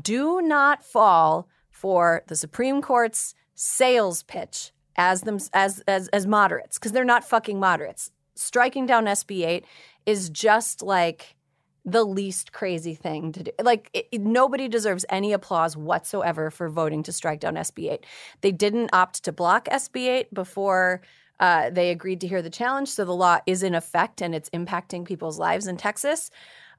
[0.00, 6.78] Do not fall for the Supreme Court's sales pitch as them as as as moderates
[6.78, 8.10] because they're not fucking moderates.
[8.34, 9.64] Striking down SB 8
[10.06, 11.36] is just like
[11.84, 13.50] the least crazy thing to do.
[13.62, 18.06] Like it, nobody deserves any applause whatsoever for voting to strike down SB 8.
[18.40, 21.02] They didn't opt to block SB 8 before
[21.40, 24.48] uh, they agreed to hear the challenge, so the law is in effect and it's
[24.50, 26.30] impacting people's lives in Texas.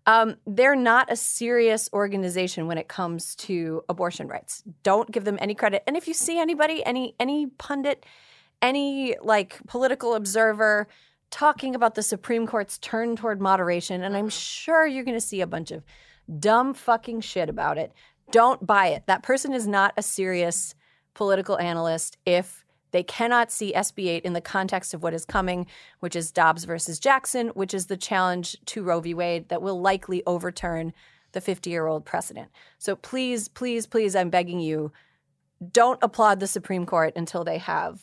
[0.05, 4.63] Um, they're not a serious organization when it comes to abortion rights.
[4.83, 5.83] Don't give them any credit.
[5.87, 8.05] And if you see anybody, any any pundit,
[8.61, 10.87] any like political observer
[11.33, 14.29] talking about the Supreme Court's turn toward moderation, and I'm uh-huh.
[14.29, 15.83] sure you're going to see a bunch of
[16.39, 17.91] dumb fucking shit about it.
[18.31, 19.07] Don't buy it.
[19.07, 20.75] That person is not a serious
[21.15, 25.65] political analyst if they cannot see SB 8 in the context of what is coming,
[25.99, 29.15] which is Dobbs versus Jackson, which is the challenge to Roe v.
[29.15, 30.93] Wade that will likely overturn
[31.31, 32.49] the 50 year old precedent.
[32.77, 34.91] So please, please, please, I'm begging you,
[35.71, 38.01] don't applaud the Supreme Court until they have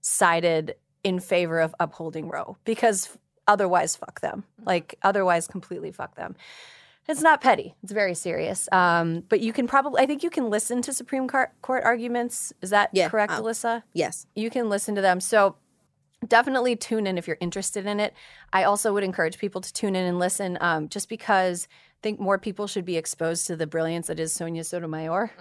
[0.00, 3.16] sided in favor of upholding Roe, because
[3.46, 4.44] otherwise, fuck them.
[4.64, 6.36] Like, otherwise, completely fuck them.
[7.08, 7.74] It's not petty.
[7.82, 8.68] It's very serious.
[8.70, 12.52] Um, but you can probably, I think you can listen to Supreme Court, Court arguments.
[12.60, 13.82] Is that Yeah, correct, I'll- Alyssa?
[13.94, 14.26] Yes.
[14.34, 15.20] You can listen to them.
[15.20, 15.56] So
[16.26, 18.12] definitely tune in if you're interested in it.
[18.52, 21.66] I also would encourage people to tune in and listen um, just because
[22.02, 25.32] think more people should be exposed to the brilliance that is Sonia Sotomayor,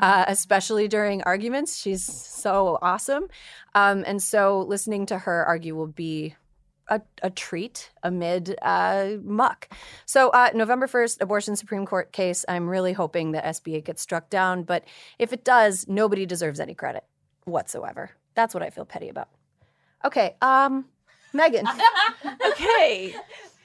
[0.00, 1.76] uh, especially during arguments.
[1.80, 3.28] She's so awesome.
[3.74, 6.34] Um, and so listening to her argue will be
[6.88, 9.68] a, a treat amid uh, muck.
[10.06, 12.44] So, uh, November 1st, abortion Supreme Court case.
[12.48, 14.62] I'm really hoping that SB 8 gets struck down.
[14.62, 14.84] But
[15.18, 17.04] if it does, nobody deserves any credit
[17.44, 18.10] whatsoever.
[18.34, 19.28] That's what I feel petty about.
[20.04, 20.86] Okay, um,
[21.32, 21.66] Megan.
[22.46, 23.14] okay.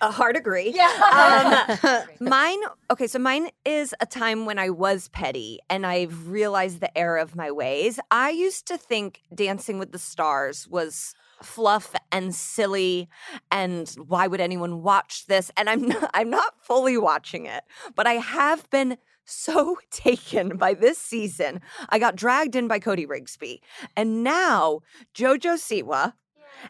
[0.04, 0.72] A hard agree.
[0.76, 2.04] Yeah.
[2.20, 2.60] Um, mine,
[2.92, 7.18] okay, so mine is a time when I was petty and I've realized the error
[7.18, 8.00] of my ways.
[8.12, 13.08] I used to think Dancing with the Stars was fluff and silly
[13.50, 15.52] and why would anyone watch this?
[15.56, 17.64] And I'm not, I'm not fully watching it,
[17.96, 21.62] but I have been so taken by this season.
[21.88, 23.60] I got dragged in by Cody Rigsby.
[23.96, 24.82] And now
[25.16, 26.14] Jojo Siwa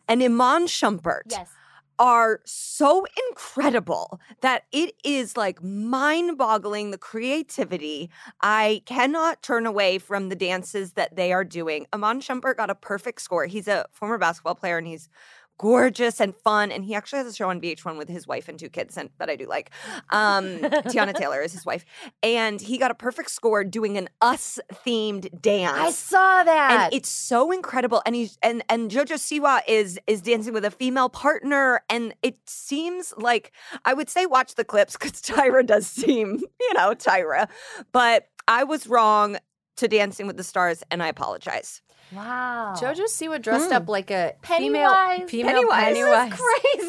[0.07, 1.49] and Iman Shumpert Yes.
[1.99, 8.09] Are so incredible that it is like mind boggling the creativity.
[8.41, 11.85] I cannot turn away from the dances that they are doing.
[11.93, 13.45] Iman Shumpert got a perfect score.
[13.45, 15.07] He's a former basketball player and he's
[15.57, 16.71] gorgeous and fun.
[16.71, 19.09] And he actually has a show on VH1 with his wife and two kids and,
[19.19, 19.71] that I do like.
[20.09, 21.85] Um, Teyana Taylor is his wife.
[22.21, 26.85] And he got a perfect score doing an us themed dance I saw that.
[26.85, 30.71] and it's so incredible and he's and and jojo siwa is is dancing with a
[30.71, 33.51] female partner and it seems like
[33.85, 37.47] i would say watch the clips because tyra does seem you know tyra
[37.91, 39.37] but i was wrong
[39.75, 41.81] to dancing with the stars and i apologize
[42.15, 42.73] Wow.
[42.77, 43.75] Jojo Siwa dressed Hmm.
[43.77, 45.27] up like a Pennywise.
[45.27, 46.33] female female Pennywise.
[46.33, 46.39] Pennywise.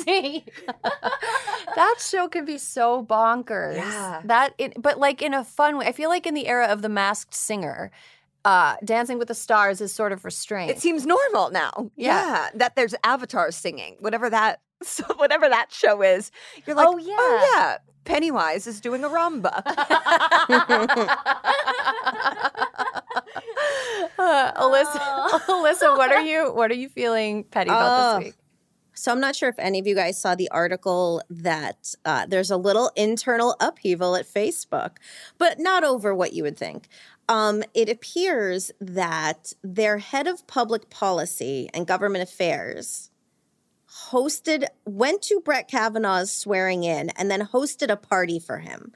[0.05, 0.45] Crazy.
[1.77, 3.77] that show can be so bonkers.
[3.77, 4.21] Yeah.
[4.25, 5.87] That it, but like in a fun way.
[5.87, 7.91] I feel like in the era of the Masked Singer,
[8.45, 10.71] uh, Dancing with the Stars is sort of restrained.
[10.71, 12.27] it seems normal now Yeah.
[12.27, 16.31] yeah, that there's avatars singing whatever that so whatever that show is
[16.67, 17.77] you're like Oh, yeah, oh yeah.
[18.05, 19.63] Pennywise is doing a rumba
[24.19, 28.19] Uh, Alyssa, Alyssa, what are you what are you feeling petty about Oh.
[28.19, 28.35] this week?
[28.97, 32.53] So I'm not sure if any of you guys saw the article that uh, there's
[32.53, 34.99] a little internal upheaval at Facebook,
[35.37, 36.87] but not over what you would think.
[37.29, 43.11] Um, it appears that their head of public policy and government affairs
[44.11, 48.93] hosted went to Brett Kavanaugh's swearing in and then hosted a party for him.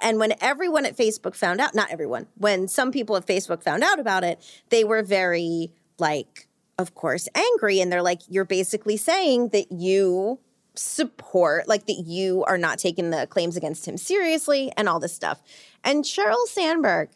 [0.00, 3.82] And when everyone at Facebook found out, not everyone, when some people at Facebook found
[3.82, 6.48] out about it, they were very like
[6.78, 10.38] of course angry and they're like you're basically saying that you
[10.74, 15.14] support like that you are not taking the claims against him seriously and all this
[15.14, 15.40] stuff.
[15.84, 17.10] And Sheryl Sandberg,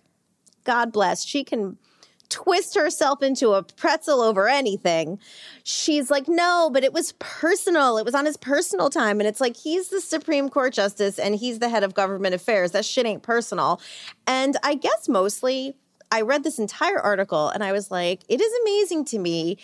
[0.65, 1.79] God bless, she can
[2.29, 5.19] twist herself into a pretzel over anything.
[5.63, 7.99] She's like, no, but it was personal.
[7.99, 9.21] It was on his personal time.
[9.21, 12.73] And it's like, he's the Supreme Court Justice and he's the head of government affairs.
[12.73, 13.81] That shit ain't personal.
[14.27, 15.77] And I guess mostly,
[16.11, 19.59] I read this entire article and I was like, it is amazing to me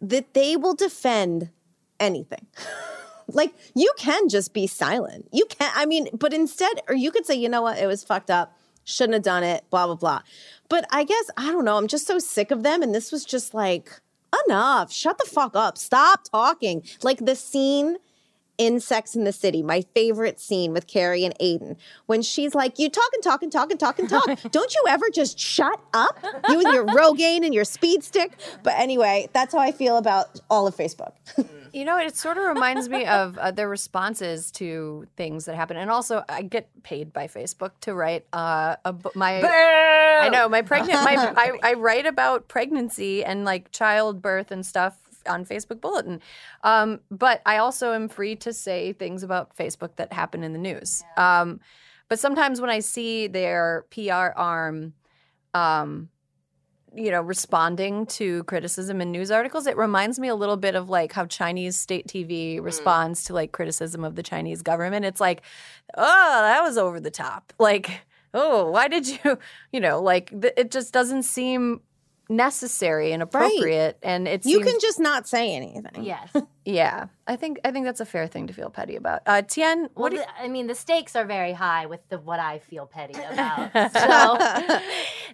[0.00, 1.50] that they will defend
[1.98, 2.46] anything.
[3.28, 5.28] like, you can just be silent.
[5.32, 8.04] You can't, I mean, but instead, or you could say, you know what, it was
[8.04, 10.22] fucked up shouldn't have done it, blah, blah, blah.
[10.68, 12.82] But I guess, I don't know, I'm just so sick of them.
[12.82, 14.00] And this was just like,
[14.46, 16.82] enough, shut the fuck up, stop talking.
[17.02, 17.96] Like the scene
[18.58, 21.76] in Sex in the City, my favorite scene with Carrie and Aiden,
[22.06, 24.28] when she's like, You talk and talk and talk and talk and talk.
[24.50, 26.18] Don't you ever just shut up?
[26.48, 28.38] You and your Rogaine and your speed stick.
[28.62, 31.12] But anyway, that's how I feel about all of Facebook.
[31.72, 35.76] You know, it sort of reminds me of uh, their responses to things that happen,
[35.76, 39.40] and also I get paid by Facebook to write uh, a, bu- my.
[39.42, 41.02] I know my pregnant.
[41.04, 46.20] My I, I write about pregnancy and like childbirth and stuff on Facebook Bulletin,
[46.64, 50.58] um, but I also am free to say things about Facebook that happen in the
[50.58, 51.02] news.
[51.16, 51.60] Um,
[52.08, 54.94] but sometimes when I see their PR arm.
[55.52, 56.10] Um,
[56.94, 60.88] you know, responding to criticism in news articles, it reminds me a little bit of
[60.88, 62.64] like how Chinese state TV mm.
[62.64, 65.04] responds to like criticism of the Chinese government.
[65.04, 65.42] It's like,
[65.96, 67.52] oh, that was over the top.
[67.58, 68.00] Like,
[68.34, 69.38] oh, why did you,
[69.72, 71.80] you know, like th- it just doesn't seem
[72.30, 73.98] necessary and appropriate.
[74.02, 76.02] And it's You can just not say anything.
[76.04, 76.32] yes.
[76.64, 77.06] yeah.
[77.26, 79.22] I think I think that's a fair thing to feel petty about.
[79.26, 82.00] Uh, Tien, Well, what do you, the- I mean, the stakes are very high with
[82.08, 83.72] the what I feel petty about.
[83.92, 84.78] so,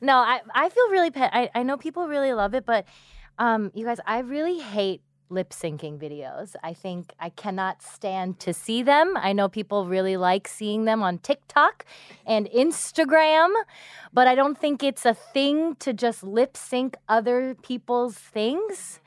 [0.00, 1.30] no, I, I feel really pet.
[1.32, 2.86] I, I know people really love it, but
[3.38, 6.54] um, you guys, I really hate lip syncing videos.
[6.62, 9.14] I think I cannot stand to see them.
[9.16, 11.84] I know people really like seeing them on TikTok
[12.26, 13.52] and Instagram,
[14.12, 19.00] but I don't think it's a thing to just lip sync other people's things.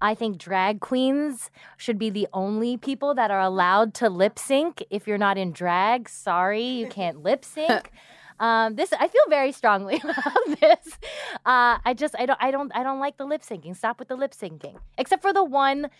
[0.00, 4.84] I think drag queens should be the only people that are allowed to lip sync.
[4.90, 7.90] If you're not in drag, sorry, you can't lip sync.
[8.40, 10.98] Um, this I feel very strongly about this.
[11.46, 13.76] Uh, I just I don't I don't I don't like the lip syncing.
[13.76, 14.76] Stop with the lip syncing.
[14.98, 15.90] Except for the one,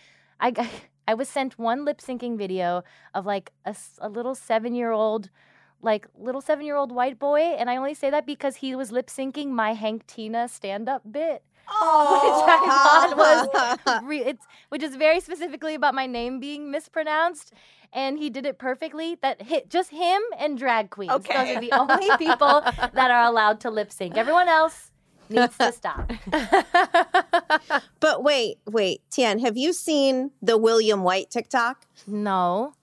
[0.40, 0.52] I
[1.09, 2.82] I was sent one lip syncing video
[3.15, 5.31] of like a, a little seven year old.
[5.82, 8.90] Like little seven year old white boy, and I only say that because he was
[8.90, 14.82] lip syncing my Hank Tina stand up bit which I thought was re- it's which
[14.82, 17.52] is very specifically about my name being mispronounced,
[17.95, 19.16] and he did it perfectly.
[19.23, 21.11] That hit just him and drag queens.
[21.12, 21.55] Those Okay.
[21.57, 22.61] are the only people
[22.93, 24.16] that are allowed to lip sync.
[24.19, 24.91] Everyone else
[25.31, 26.11] needs to stop.
[28.01, 31.87] But wait, wait, Tien, have you seen the William White TikTok?
[32.07, 32.75] No.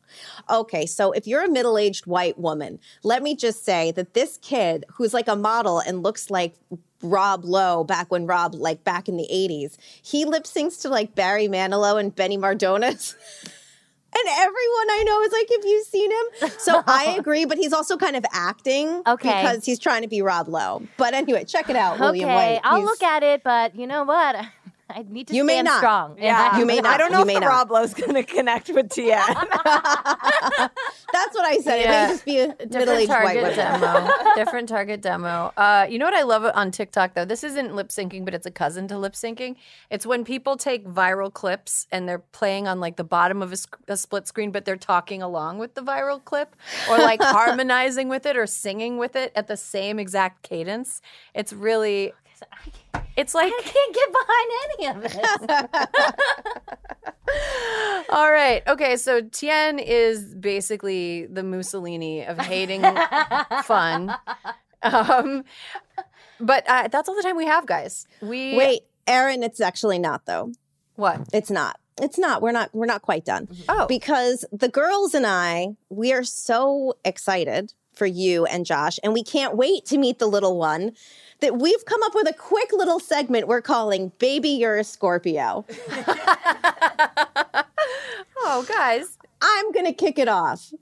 [0.49, 4.37] Okay, so if you're a middle aged white woman, let me just say that this
[4.41, 6.55] kid who's like a model and looks like
[7.03, 11.13] Rob Lowe back when Rob, like back in the 80s, he lip syncs to like
[11.15, 13.15] Barry Manilow and Benny Mardones.
[14.13, 16.51] and everyone I know is like, have you seen him?
[16.59, 19.41] So I agree, but he's also kind of acting Okay.
[19.41, 20.83] because he's trying to be Rob Lowe.
[20.97, 22.61] But anyway, check it out, William okay, White.
[22.63, 24.35] I'll look at it, but you know what?
[24.95, 25.77] I need to You may not.
[25.77, 26.17] strong.
[26.19, 26.93] Yeah, You may not.
[26.93, 27.47] I don't know You if may the not.
[27.49, 29.19] Rob Lowe's going to connect with Tien.
[31.13, 31.79] That's what I said.
[31.79, 33.55] It may just be a middle Different aged target woman.
[33.55, 34.11] demo.
[34.35, 35.53] Different target demo.
[35.57, 37.25] Uh, you know what I love on TikTok though?
[37.25, 39.55] This isn't lip syncing, but it's a cousin to lip syncing.
[39.89, 43.57] It's when people take viral clips and they're playing on like the bottom of a,
[43.57, 46.55] sc- a split screen, but they're talking along with the viral clip,
[46.89, 51.01] or like harmonizing with it, or singing with it at the same exact cadence.
[51.33, 52.13] It's really.
[53.17, 55.69] It's like I can't get behind any of it.
[58.09, 58.63] All right.
[58.67, 58.97] Okay.
[58.97, 62.81] So Tien is basically the Mussolini of hating
[63.63, 64.13] fun.
[64.81, 65.43] Um,
[66.39, 68.07] but uh, that's all the time we have, guys.
[68.21, 70.51] We Wait, Erin, it's actually not though.
[70.95, 71.21] What?
[71.33, 71.79] It's not.
[72.01, 72.41] It's not.
[72.41, 72.69] We're not.
[72.73, 73.47] We're not quite done.
[73.69, 73.85] Oh.
[73.87, 79.23] because the girls and I, we are so excited for you and Josh, and we
[79.23, 80.93] can't wait to meet the little one.
[81.41, 85.65] That we've come up with a quick little segment we're calling "Baby, You're a Scorpio."
[88.43, 89.17] Oh, guys.
[89.41, 90.73] I'm gonna kick it off.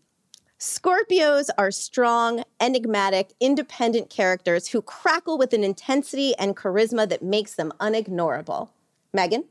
[0.59, 7.55] Scorpios are strong, enigmatic, independent characters who crackle with an intensity and charisma that makes
[7.55, 8.69] them unignorable.
[9.13, 9.43] Megan?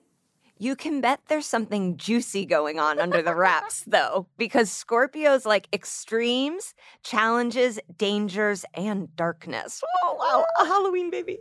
[0.60, 5.68] You can bet there's something juicy going on under the wraps, though, because Scorpios like
[5.72, 6.74] extremes,
[7.04, 9.80] challenges, dangers, and darkness.
[10.02, 11.38] Oh, wow, a Halloween baby.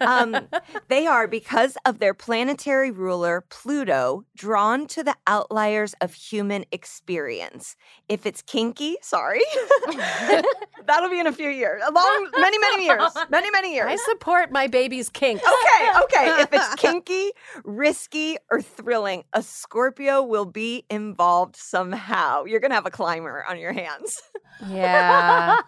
[0.00, 0.48] Um,
[0.88, 7.74] they are, because of their planetary ruler, Pluto, drawn to the outliers of human experience.
[8.08, 9.42] If it's kinky, sorry,
[10.86, 13.88] that'll be in a few years, a long, many, many years, many, many years.
[13.88, 15.40] I support my baby's kink.
[15.40, 16.42] Okay, okay.
[16.42, 17.32] If it's kinky,
[17.64, 22.44] risky, or thrilling, a Scorpio will be involved somehow.
[22.44, 24.22] You're going to have a climber on your hands.
[24.68, 25.58] Yeah.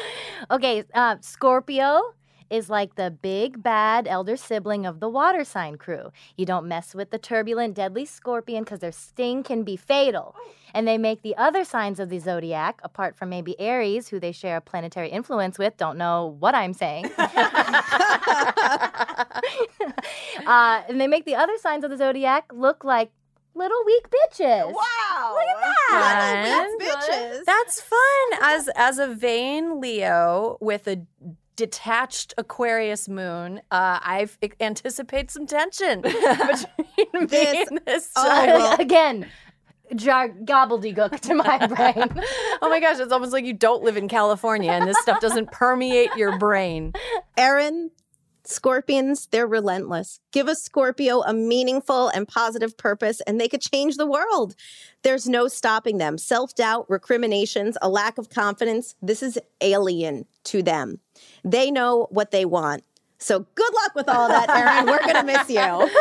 [0.50, 2.14] okay, uh, Scorpio
[2.52, 6.12] is like the big bad elder sibling of the water sign crew.
[6.36, 10.36] You don't mess with the turbulent, deadly scorpion because their sting can be fatal.
[10.74, 14.32] And they make the other signs of the zodiac, apart from maybe Aries, who they
[14.32, 17.06] share a planetary influence with, don't know what I'm saying.
[17.18, 17.22] uh,
[20.88, 23.10] and they make the other signs of the zodiac look like
[23.54, 24.72] little weak bitches.
[24.72, 25.34] Wow.
[25.34, 25.60] Look at
[25.90, 26.44] that.
[26.44, 27.44] Little weak Bitches.
[27.44, 27.98] That's fun.
[28.42, 31.02] As as a vain Leo with a
[31.56, 34.28] detached Aquarius moon, uh, I
[34.60, 39.26] anticipate some tension between This- me and this oh, well- Again,
[39.94, 42.24] jar- gobbledygook to my brain.
[42.62, 45.50] Oh my gosh, it's almost like you don't live in California and this stuff doesn't
[45.52, 46.92] permeate your brain.
[47.36, 47.90] Erin,
[48.44, 50.20] scorpions, they're relentless.
[50.32, 54.54] Give a Scorpio a meaningful and positive purpose, and they could change the world.
[55.02, 56.18] There's no stopping them.
[56.18, 60.98] Self doubt, recriminations, a lack of confidence, this is alien to them.
[61.44, 62.84] They know what they want.
[63.22, 64.86] So good luck with all that, Erin.
[64.86, 65.90] We're going to miss you.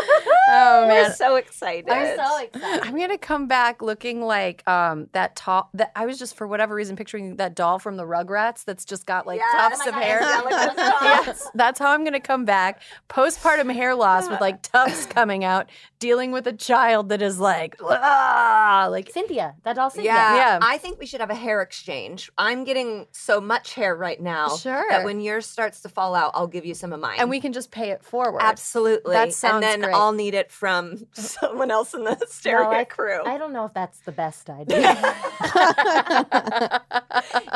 [0.54, 1.14] Oh man, We're man.
[1.14, 1.90] so excited.
[1.90, 2.82] I'm so excited.
[2.84, 5.70] I'm gonna come back looking like um that top.
[5.76, 9.06] that I was just for whatever reason picturing that doll from the Rugrats that's just
[9.06, 9.54] got like Yes.
[9.56, 10.20] tufts Oh of my hair.
[10.22, 12.82] Yeah, yes, that's how I'm gonna come back.
[13.08, 15.70] Postpartum hair loss with like tufts coming out,
[16.00, 20.12] dealing with a child that is like ah, like Cynthia, that all Cynthia.
[20.12, 20.60] Yeah, Yeah.
[20.62, 22.30] I think we should have a hair exchange.
[22.38, 24.86] I'm getting so much hair right now Sure.
[24.90, 27.11] that when yours starts to fall out, I'll give you some of mine.
[27.18, 28.42] And we can just pay it forward.
[28.42, 29.14] absolutely.
[29.14, 29.96] That sounds and then great.
[29.96, 33.22] I'll need it from someone else in the Hysteria No, I, crew.
[33.26, 34.78] I don't know if that's the best idea.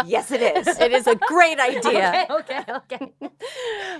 [0.06, 0.68] yes, it is.
[0.80, 2.28] It is a great idea.
[2.30, 3.30] okay, okay, okay.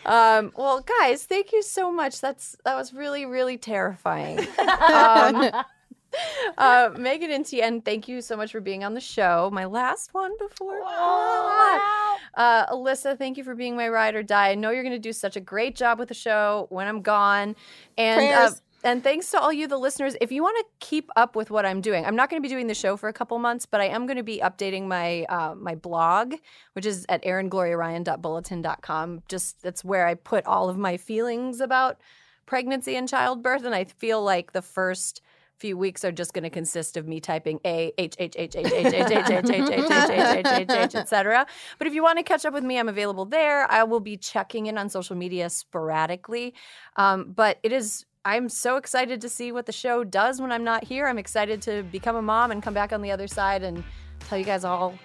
[0.06, 2.22] Um, well, guys, thank you so much.
[2.22, 4.40] That's that was really, really terrifying.
[4.60, 5.52] um,
[6.58, 9.50] uh, Megan and Tien, thank you so much for being on the show.
[9.52, 10.82] My last one before.
[12.36, 14.50] Uh, Alyssa, thank you for being my ride or die.
[14.50, 17.02] I know you're going to do such a great job with the show when I'm
[17.02, 17.56] gone.
[17.98, 18.52] And uh,
[18.86, 20.16] and thanks to all you, the listeners.
[20.22, 22.54] If you want to keep up with what I'm doing, I'm not going to be
[22.54, 25.24] doing the show for a couple months, but I am going to be updating my
[25.24, 26.36] uh, my blog,
[26.74, 29.24] which is at eringloriaryan.bulletin.com.
[29.28, 32.00] Just that's where I put all of my feelings about
[32.46, 33.66] pregnancy and childbirth.
[33.66, 35.20] And I feel like the first
[35.58, 38.66] few weeks are just going to consist of me typing A H H H H
[38.66, 41.46] H H H H H H H H H H H etc.
[41.78, 43.70] But if you want to catch up with me, I'm available there.
[43.72, 46.54] I will be checking in on social media sporadically.
[46.96, 50.64] Um, but it is I'm so excited to see what the show does when I'm
[50.64, 51.06] not here.
[51.06, 53.84] I'm excited to become a mom and come back on the other side and
[54.22, 54.98] tell you guys all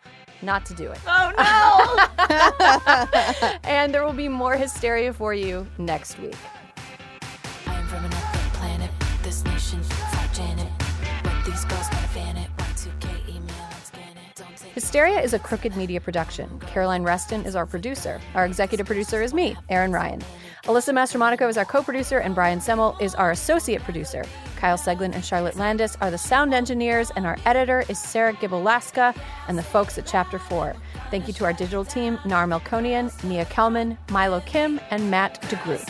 [0.43, 0.99] not to do it.
[1.07, 1.33] Oh
[2.19, 3.59] no!
[3.65, 6.37] and there will be more hysteria for you next week.
[14.81, 16.49] Hysteria is a crooked media production.
[16.61, 18.19] Caroline Reston is our producer.
[18.35, 20.23] Our executive producer is me, Erin Ryan.
[20.65, 24.25] Alyssa Mastromonaco is our co producer, and Brian Semmel is our associate producer.
[24.57, 29.15] Kyle Seglin and Charlotte Landis are the sound engineers, and our editor is Sarah Gibalaska
[29.49, 30.75] and the folks at Chapter 4.
[31.11, 35.87] Thank you to our digital team, Nar Melkonian, Nia Kelman, Milo Kim, and Matt DeGroot.